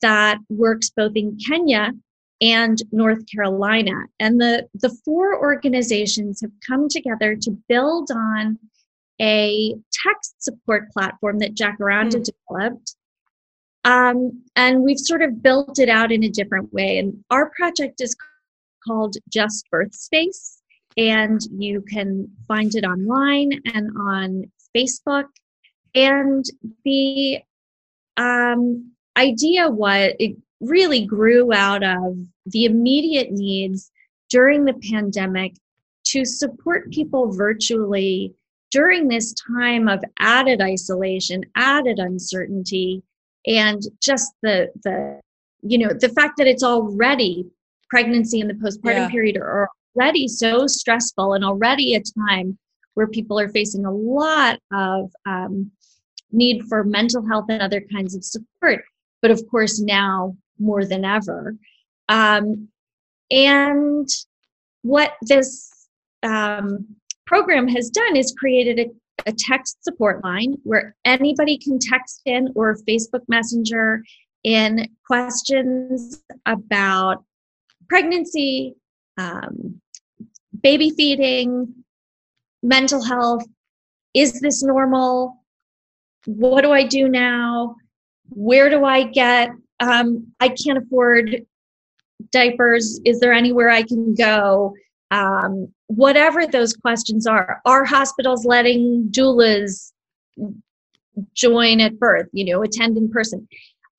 that 0.00 0.38
works 0.48 0.90
both 0.90 1.12
in 1.14 1.36
Kenya 1.46 1.92
and 2.40 2.78
North 2.90 3.24
Carolina. 3.32 3.94
And 4.18 4.40
the, 4.40 4.66
the 4.74 4.94
four 5.04 5.40
organizations 5.40 6.40
have 6.40 6.50
come 6.66 6.88
together 6.88 7.36
to 7.36 7.50
build 7.68 8.10
on 8.10 8.58
a 9.20 9.74
text 9.92 10.42
support 10.42 10.90
platform 10.90 11.38
that 11.38 11.54
Jacaranda 11.54 12.16
mm. 12.16 12.28
developed 12.48 12.96
um, 13.84 14.42
and 14.56 14.82
we've 14.82 14.98
sort 14.98 15.22
of 15.22 15.42
built 15.42 15.78
it 15.78 15.88
out 15.88 16.12
in 16.12 16.22
a 16.24 16.28
different 16.28 16.72
way. 16.72 16.98
And 16.98 17.24
our 17.30 17.50
project 17.56 18.00
is 18.00 18.16
called 18.86 19.16
Just 19.28 19.68
Birth 19.70 19.94
Space, 19.94 20.62
and 20.96 21.40
you 21.56 21.82
can 21.82 22.28
find 22.46 22.74
it 22.74 22.84
online 22.84 23.60
and 23.74 23.90
on 23.98 24.44
Facebook. 24.76 25.26
And 25.94 26.44
the 26.84 27.40
um, 28.16 28.92
idea 29.16 29.68
was 29.68 30.12
it 30.18 30.36
really 30.60 31.04
grew 31.04 31.52
out 31.52 31.82
of 31.82 32.16
the 32.46 32.64
immediate 32.64 33.32
needs 33.32 33.90
during 34.30 34.64
the 34.64 34.78
pandemic 34.90 35.54
to 36.04 36.24
support 36.24 36.90
people 36.90 37.32
virtually 37.32 38.34
during 38.70 39.06
this 39.06 39.34
time 39.56 39.88
of 39.88 40.02
added 40.18 40.60
isolation, 40.60 41.42
added 41.56 41.98
uncertainty, 41.98 43.02
and 43.46 43.82
just 44.00 44.32
the 44.42 44.68
the 44.84 45.20
you 45.62 45.78
know 45.78 45.90
the 46.00 46.08
fact 46.10 46.36
that 46.38 46.46
it's 46.46 46.62
already 46.62 47.44
pregnancy 47.90 48.40
and 48.40 48.48
the 48.48 48.54
postpartum 48.54 48.96
yeah. 48.96 49.08
period 49.08 49.36
are 49.36 49.68
already 49.96 50.26
so 50.26 50.66
stressful 50.66 51.34
and 51.34 51.44
already 51.44 51.94
a 51.94 52.02
time 52.28 52.58
where 52.94 53.06
people 53.06 53.38
are 53.38 53.48
facing 53.48 53.84
a 53.84 53.90
lot 53.90 54.58
of 54.72 55.10
um, 55.26 55.70
need 56.30 56.62
for 56.68 56.84
mental 56.84 57.26
health 57.26 57.46
and 57.48 57.62
other 57.62 57.82
kinds 57.92 58.14
of 58.14 58.24
support 58.24 58.82
but 59.20 59.30
of 59.30 59.42
course 59.50 59.80
now 59.80 60.36
more 60.58 60.84
than 60.84 61.04
ever 61.04 61.56
um, 62.08 62.68
and 63.30 64.08
what 64.82 65.14
this 65.22 65.88
um, 66.22 66.86
program 67.26 67.68
has 67.68 67.90
done 67.90 68.16
is 68.16 68.34
created 68.38 68.78
a 68.78 68.90
a 69.26 69.32
text 69.32 69.82
support 69.82 70.22
line 70.24 70.56
where 70.64 70.94
anybody 71.04 71.58
can 71.58 71.78
text 71.78 72.22
in 72.26 72.48
or 72.54 72.76
Facebook 72.88 73.22
Messenger 73.28 74.02
in 74.44 74.88
questions 75.06 76.22
about 76.46 77.24
pregnancy, 77.88 78.74
um, 79.18 79.80
baby 80.62 80.90
feeding, 80.90 81.72
mental 82.62 83.02
health. 83.02 83.44
Is 84.14 84.40
this 84.40 84.62
normal? 84.62 85.42
What 86.26 86.62
do 86.62 86.72
I 86.72 86.84
do 86.84 87.08
now? 87.08 87.76
Where 88.30 88.70
do 88.70 88.84
I 88.84 89.04
get? 89.04 89.50
Um, 89.80 90.28
I 90.40 90.48
can't 90.48 90.78
afford 90.78 91.44
diapers. 92.30 93.00
Is 93.04 93.20
there 93.20 93.32
anywhere 93.32 93.70
I 93.70 93.82
can 93.82 94.14
go? 94.14 94.74
Um, 95.12 95.68
whatever 95.86 96.46
those 96.46 96.74
questions 96.74 97.26
are 97.26 97.60
are 97.64 97.84
hospitals 97.84 98.44
letting 98.44 99.08
doulas 99.10 99.92
join 101.34 101.80
at 101.80 101.98
birth 101.98 102.26
you 102.32 102.44
know 102.44 102.62
attend 102.62 102.96
in 102.96 103.08
person? 103.08 103.46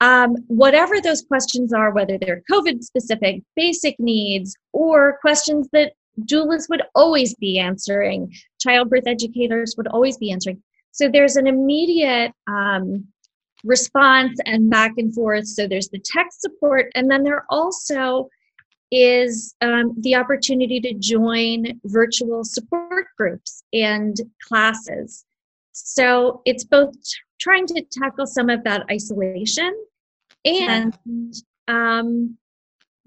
Um, 0.02 0.36
whatever 0.48 1.00
those 1.00 1.22
questions 1.22 1.72
are 1.72 1.94
whether 1.94 2.18
they're 2.18 2.42
covid 2.52 2.84
specific 2.84 3.42
basic 3.56 3.96
needs 4.00 4.56
or 4.74 5.18
questions 5.22 5.70
that 5.72 5.94
doulas 6.22 6.68
would 6.70 6.82
always 6.96 7.36
be 7.36 7.60
answering 7.60 8.32
childbirth 8.60 9.08
educators 9.08 9.76
would 9.78 9.88
always 9.88 10.18
be 10.18 10.32
answering. 10.32 10.62
So 10.92 11.10
there's 11.10 11.36
an 11.36 11.48
immediate 11.48 12.32
um, 12.48 13.06
response 13.64 14.38
and 14.46 14.70
back 14.70 14.94
and 14.98 15.14
forth. 15.14 15.48
So 15.48 15.68
there's 15.68 15.90
the 15.90 16.04
text 16.04 16.42
support 16.42 16.92
and 16.96 17.10
then 17.10 17.24
there 17.24 17.36
are 17.36 17.46
also 17.50 18.30
is 18.94 19.56
um, 19.62 19.96
the 20.02 20.16
opportunity 20.16 20.80
to 20.80 20.94
join 20.94 21.80
virtual 21.86 22.44
support 22.44 23.08
groups 23.18 23.64
and 23.74 24.16
classes. 24.48 25.26
So 25.72 26.44
it's 26.46 26.64
both 26.64 26.94
trying 27.40 27.66
to 27.68 27.84
tackle 27.92 28.28
some 28.28 28.50
of 28.50 28.64
that 28.64 28.86
isolation 28.92 29.74
and 30.46 30.96
um, 31.68 32.38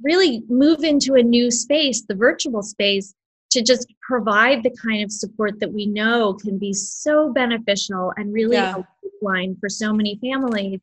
really 0.02 0.42
move 0.48 0.82
into 0.82 1.14
a 1.14 1.22
new 1.22 1.52
space, 1.52 2.02
the 2.02 2.16
virtual 2.16 2.62
space, 2.62 3.14
to 3.50 3.62
just 3.62 3.86
provide 4.02 4.64
the 4.64 4.76
kind 4.82 5.04
of 5.04 5.12
support 5.12 5.60
that 5.60 5.72
we 5.72 5.86
know 5.86 6.34
can 6.34 6.58
be 6.58 6.72
so 6.72 7.32
beneficial 7.32 8.12
and 8.16 8.32
really 8.32 8.56
yeah. 8.56 8.74
a 8.76 8.84
lifeline 9.22 9.56
for 9.60 9.68
so 9.68 9.92
many 9.92 10.18
families. 10.20 10.80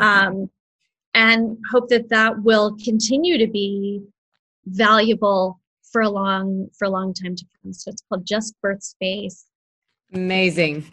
Um, 0.00 0.50
and 1.14 1.58
hope 1.70 1.88
that 1.88 2.08
that 2.08 2.42
will 2.42 2.76
continue 2.82 3.38
to 3.38 3.46
be 3.46 4.02
valuable 4.70 5.60
for 5.90 6.02
a 6.02 6.08
long 6.08 6.68
for 6.78 6.84
a 6.86 6.90
long 6.90 7.14
time 7.14 7.34
to 7.36 7.44
come. 7.62 7.72
So 7.72 7.90
it's 7.90 8.02
called 8.08 8.26
Just 8.26 8.54
Birth 8.60 8.82
Space. 8.82 9.46
Amazing. 10.12 10.86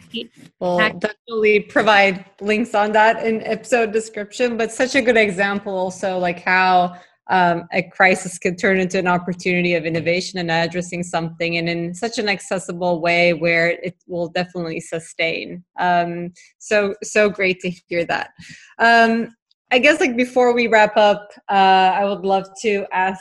We'll 0.60 0.76
definitely 0.98 1.60
provide 1.60 2.26
links 2.40 2.74
on 2.74 2.92
that 2.92 3.24
in 3.24 3.42
episode 3.44 3.92
description, 3.92 4.58
but 4.58 4.70
such 4.70 4.94
a 4.94 5.00
good 5.00 5.16
example 5.16 5.74
also 5.74 6.18
like 6.18 6.40
how 6.40 7.00
um, 7.28 7.64
a 7.72 7.82
crisis 7.82 8.38
can 8.38 8.56
turn 8.56 8.78
into 8.78 8.98
an 8.98 9.06
opportunity 9.06 9.74
of 9.74 9.84
innovation 9.84 10.38
and 10.38 10.50
addressing 10.50 11.02
something 11.02 11.56
and 11.56 11.68
in 11.68 11.94
such 11.94 12.18
an 12.18 12.28
accessible 12.28 13.00
way 13.00 13.32
where 13.32 13.70
it 13.70 13.96
will 14.06 14.28
definitely 14.28 14.80
sustain. 14.80 15.64
Um, 15.78 16.32
so, 16.58 16.94
so 17.02 17.28
great 17.28 17.60
to 17.60 17.70
hear 17.88 18.04
that. 18.04 18.30
Um, 18.78 19.34
I 19.72 19.78
guess 19.78 19.98
like 19.98 20.16
before 20.16 20.54
we 20.54 20.68
wrap 20.68 20.96
up, 20.96 21.30
uh, 21.48 21.92
I 21.94 22.04
would 22.04 22.24
love 22.24 22.46
to 22.62 22.86
ask 22.92 23.20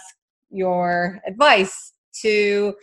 your 0.50 1.20
advice 1.28 1.94
to 2.22 2.74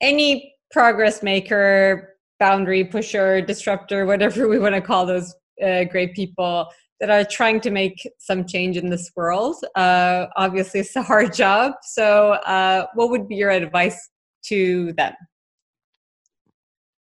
any 0.00 0.54
progress 0.70 1.22
maker, 1.22 2.16
boundary 2.38 2.84
pusher, 2.84 3.40
disruptor, 3.40 4.06
whatever 4.06 4.48
we 4.52 4.58
want 4.58 4.74
to 4.74 4.80
call 4.80 5.06
those 5.06 5.34
uh, 5.64 5.84
great 5.84 6.14
people 6.14 6.66
that 7.00 7.10
are 7.10 7.24
trying 7.24 7.60
to 7.60 7.70
make 7.70 8.08
some 8.18 8.46
change 8.46 8.76
in 8.76 8.90
this 8.90 9.10
world. 9.16 9.56
Uh, 9.74 10.26
obviously, 10.36 10.80
it's 10.80 10.94
a 10.96 11.02
hard 11.02 11.32
job. 11.32 11.72
So, 11.82 12.32
uh, 12.32 12.86
what 12.94 13.10
would 13.10 13.26
be 13.26 13.36
your 13.36 13.50
advice 13.50 14.10
to 14.44 14.92
them? 14.94 15.14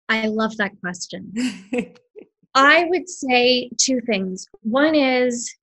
I 0.10 0.28
love 0.28 0.56
that 0.58 0.72
question. 0.80 1.34
I 2.56 2.86
would 2.86 3.10
say 3.10 3.70
two 3.80 4.00
things. 4.02 4.48
One 4.62 4.96
is 4.96 5.54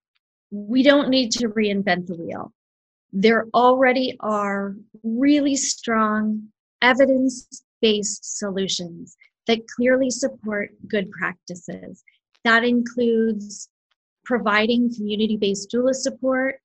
we 0.50 0.82
don't 0.82 1.08
need 1.08 1.30
to 1.32 1.48
reinvent 1.48 2.06
the 2.06 2.16
wheel. 2.16 2.52
There 3.12 3.46
already 3.54 4.16
are 4.20 4.76
really 5.02 5.56
strong 5.56 6.48
evidence 6.82 7.64
based 7.80 8.38
solutions 8.38 9.16
that 9.46 9.66
clearly 9.68 10.10
support 10.10 10.70
good 10.86 11.10
practices. 11.10 12.04
That 12.44 12.64
includes 12.64 13.68
providing 14.24 14.94
community 14.94 15.36
based 15.36 15.70
doula 15.72 15.94
support, 15.94 16.60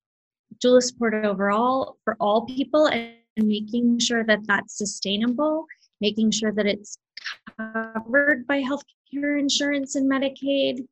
doula 0.64 0.82
support 0.82 1.14
overall 1.26 1.98
for 2.04 2.16
all 2.20 2.46
people, 2.46 2.88
and 2.88 3.16
making 3.38 4.00
sure 4.00 4.24
that 4.24 4.46
that's 4.46 4.78
sustainable, 4.78 5.66
making 6.00 6.32
sure 6.32 6.52
that 6.52 6.66
it's 6.66 6.98
covered 7.58 8.46
by 8.48 8.62
healthcare 8.62 9.40
insurance 9.40 9.96
and 9.96 10.10
Medicaid. 10.10 10.86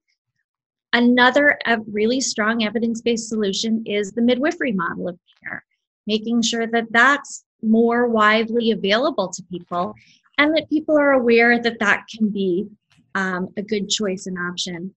Another 0.94 1.58
really 1.88 2.22
strong 2.22 2.64
evidence 2.64 3.02
based 3.02 3.28
solution 3.28 3.84
is 3.86 4.12
the 4.12 4.22
midwifery 4.22 4.72
model 4.72 5.10
of 5.10 5.18
care, 5.44 5.64
making 6.06 6.44
sure 6.44 6.68
that 6.68 6.86
that's 6.92 7.44
more 7.64 8.08
widely 8.08 8.72
available 8.72 9.30
to 9.30 9.44
people 9.52 9.96
and 10.38 10.56
that 10.56 10.70
people 10.70 10.98
are 10.98 11.12
aware 11.12 11.60
that 11.62 11.80
that 11.80 12.04
can 12.16 12.30
be 12.30 12.68
um, 13.16 13.50
a 13.58 13.62
good 13.62 13.90
choice 13.90 14.28
and 14.28 14.38
option. 14.38 14.94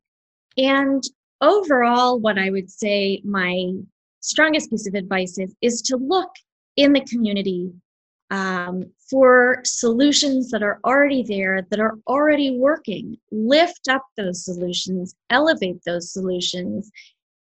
And 0.59 1.03
overall, 1.41 2.19
what 2.19 2.39
I 2.39 2.51
would 2.51 2.71
say 2.71 3.21
my 3.25 3.73
strongest 4.21 4.71
piece 4.71 4.87
of 4.87 4.95
advice 4.95 5.39
is, 5.39 5.55
is 5.61 5.83
to 5.83 5.97
look 5.97 6.31
in 6.77 6.93
the 6.93 7.03
community 7.03 7.73
um, 8.31 8.85
for 9.09 9.61
solutions 9.65 10.51
that 10.51 10.63
are 10.63 10.81
already 10.85 11.23
there, 11.23 11.67
that 11.71 11.81
are 11.81 11.99
already 12.07 12.59
working. 12.59 13.17
Lift 13.31 13.89
up 13.89 14.05
those 14.17 14.45
solutions, 14.45 15.15
elevate 15.31 15.81
those 15.85 16.13
solutions, 16.13 16.91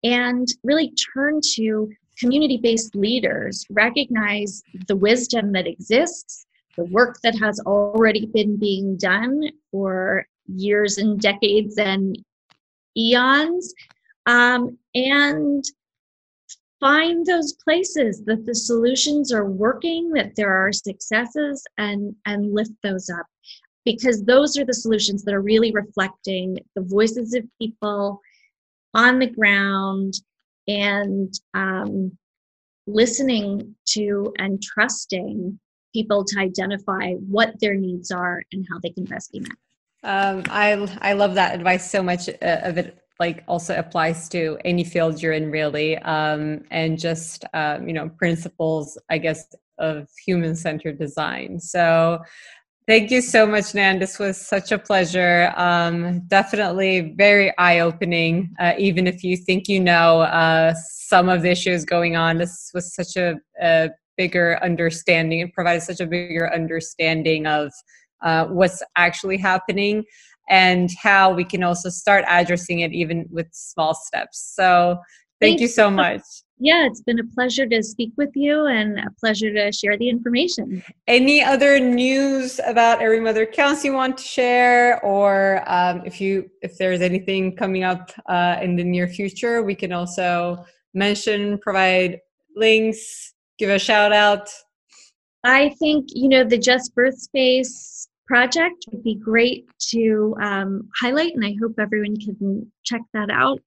and 0.02 0.48
really 0.64 0.94
turn 1.14 1.40
to 1.54 1.90
community 2.18 2.56
based 2.56 2.94
leaders, 2.94 3.66
recognize 3.70 4.62
the 4.88 4.96
wisdom 4.96 5.52
that 5.52 5.66
exists, 5.66 6.46
the 6.76 6.84
work 6.84 7.18
that 7.22 7.38
has 7.38 7.60
already 7.60 8.26
been 8.26 8.56
being 8.56 8.96
done 8.96 9.42
for 9.70 10.26
years 10.46 10.98
and 10.98 11.20
decades 11.20 11.78
and 11.78 12.18
eons, 12.96 13.74
um, 14.26 14.76
and 14.94 15.64
find 16.80 17.24
those 17.26 17.52
places 17.52 18.24
that 18.24 18.46
the 18.46 18.54
solutions 18.54 19.32
are 19.32 19.46
working, 19.46 20.10
that 20.10 20.34
there 20.34 20.50
are 20.50 20.72
successes, 20.72 21.64
and, 21.78 22.14
and 22.26 22.52
lift 22.52 22.72
those 22.82 23.08
up. 23.10 23.26
Because 23.84 24.24
those 24.24 24.58
are 24.58 24.64
the 24.64 24.74
solutions 24.74 25.22
that 25.24 25.34
are 25.34 25.40
really 25.40 25.72
reflecting 25.72 26.58
the 26.74 26.82
voices 26.82 27.34
of 27.34 27.44
people 27.60 28.20
on 28.94 29.18
the 29.18 29.26
ground 29.26 30.14
and 30.68 31.32
um, 31.54 32.16
listening 32.86 33.74
to 33.86 34.32
and 34.38 34.62
trusting 34.62 35.58
people 35.92 36.24
to 36.24 36.38
identify 36.38 37.12
what 37.14 37.58
their 37.60 37.74
needs 37.74 38.10
are 38.10 38.42
and 38.52 38.66
how 38.70 38.78
they 38.82 38.90
can 38.90 39.04
best 39.04 39.32
be 39.32 39.40
met. 39.40 39.56
Um, 40.02 40.44
I 40.48 40.72
I 41.00 41.12
love 41.12 41.34
that 41.34 41.54
advice 41.54 41.90
so 41.90 42.02
much. 42.02 42.28
Uh, 42.28 42.58
of 42.62 42.78
it 42.78 43.02
like 43.20 43.44
also 43.46 43.76
applies 43.78 44.28
to 44.30 44.58
any 44.64 44.82
field 44.82 45.22
you're 45.22 45.34
in 45.34 45.50
really. 45.50 45.96
Um, 45.98 46.64
and 46.70 46.98
just 46.98 47.44
um, 47.54 47.86
you 47.86 47.94
know 47.94 48.08
principles 48.08 48.98
i 49.10 49.18
guess 49.18 49.54
of 49.78 50.08
human 50.26 50.54
centered 50.54 50.98
design. 50.98 51.58
So 51.58 52.18
thank 52.86 53.10
you 53.10 53.20
so 53.20 53.46
much 53.46 53.74
nan. 53.74 53.98
This 53.98 54.18
was 54.18 54.36
such 54.36 54.72
a 54.72 54.78
pleasure. 54.78 55.52
Um, 55.56 56.20
definitely 56.28 57.14
very 57.16 57.56
eye-opening 57.56 58.50
uh, 58.58 58.74
even 58.78 59.06
if 59.06 59.24
you 59.24 59.36
think 59.36 59.68
you 59.68 59.80
know 59.80 60.20
uh, 60.22 60.74
some 60.74 61.28
of 61.28 61.42
the 61.42 61.50
issues 61.50 61.84
going 61.84 62.16
on. 62.16 62.38
This 62.38 62.70
was 62.74 62.94
such 62.94 63.16
a, 63.16 63.36
a 63.60 63.90
bigger 64.16 64.58
understanding. 64.62 65.40
It 65.40 65.52
provided 65.52 65.82
such 65.82 66.00
a 66.00 66.06
bigger 66.06 66.52
understanding 66.52 67.46
of 67.46 67.72
uh, 68.22 68.46
what's 68.46 68.82
actually 68.96 69.38
happening 69.38 70.04
and 70.50 70.90
how 71.00 71.32
we 71.32 71.44
can 71.44 71.62
also 71.62 71.88
start 71.88 72.24
addressing 72.28 72.80
it 72.80 72.92
even 72.92 73.26
with 73.30 73.46
small 73.52 73.94
steps. 73.94 74.52
So 74.54 74.98
thank 75.40 75.52
Thanks. 75.52 75.62
you 75.62 75.68
so 75.68 75.90
much. 75.90 76.22
Yeah, 76.62 76.86
it's 76.86 77.00
been 77.00 77.18
a 77.18 77.24
pleasure 77.24 77.66
to 77.66 77.82
speak 77.82 78.12
with 78.18 78.32
you 78.34 78.66
and 78.66 78.98
a 78.98 79.10
pleasure 79.18 79.50
to 79.54 79.72
share 79.72 79.96
the 79.96 80.10
information. 80.10 80.84
Any 81.06 81.42
other 81.42 81.80
news 81.80 82.60
about 82.66 83.00
Every 83.00 83.18
Mother 83.18 83.46
Counts 83.46 83.82
you 83.82 83.94
want 83.94 84.18
to 84.18 84.24
share, 84.24 85.02
or 85.02 85.62
um, 85.66 86.02
if 86.04 86.20
you 86.20 86.50
if 86.60 86.76
there's 86.76 87.00
anything 87.00 87.56
coming 87.56 87.82
up 87.82 88.10
uh, 88.28 88.58
in 88.60 88.76
the 88.76 88.84
near 88.84 89.08
future, 89.08 89.62
we 89.62 89.74
can 89.74 89.90
also 89.90 90.62
mention, 90.92 91.56
provide 91.60 92.20
links, 92.54 93.32
give 93.58 93.70
a 93.70 93.78
shout 93.78 94.12
out. 94.12 94.50
I 95.44 95.70
think 95.78 96.08
you 96.10 96.28
know 96.28 96.44
the 96.44 96.58
Just 96.58 96.94
Birth 96.94 97.18
Space 97.18 98.09
project 98.30 98.84
would 98.92 99.02
be 99.02 99.16
great 99.16 99.66
to 99.88 100.36
um, 100.40 100.88
highlight, 101.00 101.34
and 101.34 101.44
I 101.44 101.56
hope 101.60 101.74
everyone 101.80 102.16
can 102.16 102.70
check 102.84 103.00
that 103.12 103.28
out. 103.28 103.60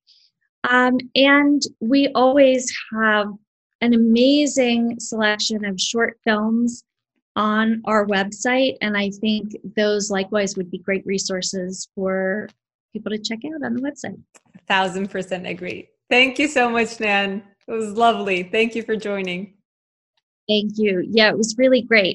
Um, 0.64 0.98
and 1.16 1.62
we 1.82 2.08
always 2.16 2.74
have 2.96 3.28
an 3.82 3.94
amazing 3.94 5.02
selection 5.02 5.66
of 5.66 5.78
short 5.82 6.18
films 6.24 6.86
on 7.36 7.82
our 7.84 8.06
website, 8.06 8.78
and 8.80 8.96
I 8.96 9.10
think 9.10 9.52
those 9.76 10.10
likewise 10.10 10.56
would 10.56 10.72
be 10.72 10.78
great 10.78 11.06
resources 11.06 11.90
for 11.94 12.48
people 12.94 13.12
to 13.12 13.18
check 13.18 13.40
out 13.46 13.66
on 13.66 13.74
the 13.74 13.82
website. 13.82 14.18
A 14.56 14.60
thousand 14.66 15.10
percent 15.10 15.46
agree. 15.46 15.90
Thank 16.10 16.40
you 16.40 16.48
so 16.48 16.70
much, 16.70 17.02
Nan. 17.02 17.44
It 17.68 17.72
was 17.72 17.98
lovely. 17.98 18.44
Thank 18.44 18.76
you 18.76 18.84
for 18.84 18.96
joining. 18.96 19.56
Thank 20.48 20.74
you. 20.76 21.04
Yeah, 21.10 21.30
it 21.30 21.38
was 21.38 21.56
really 21.58 21.82
great. 21.82 22.12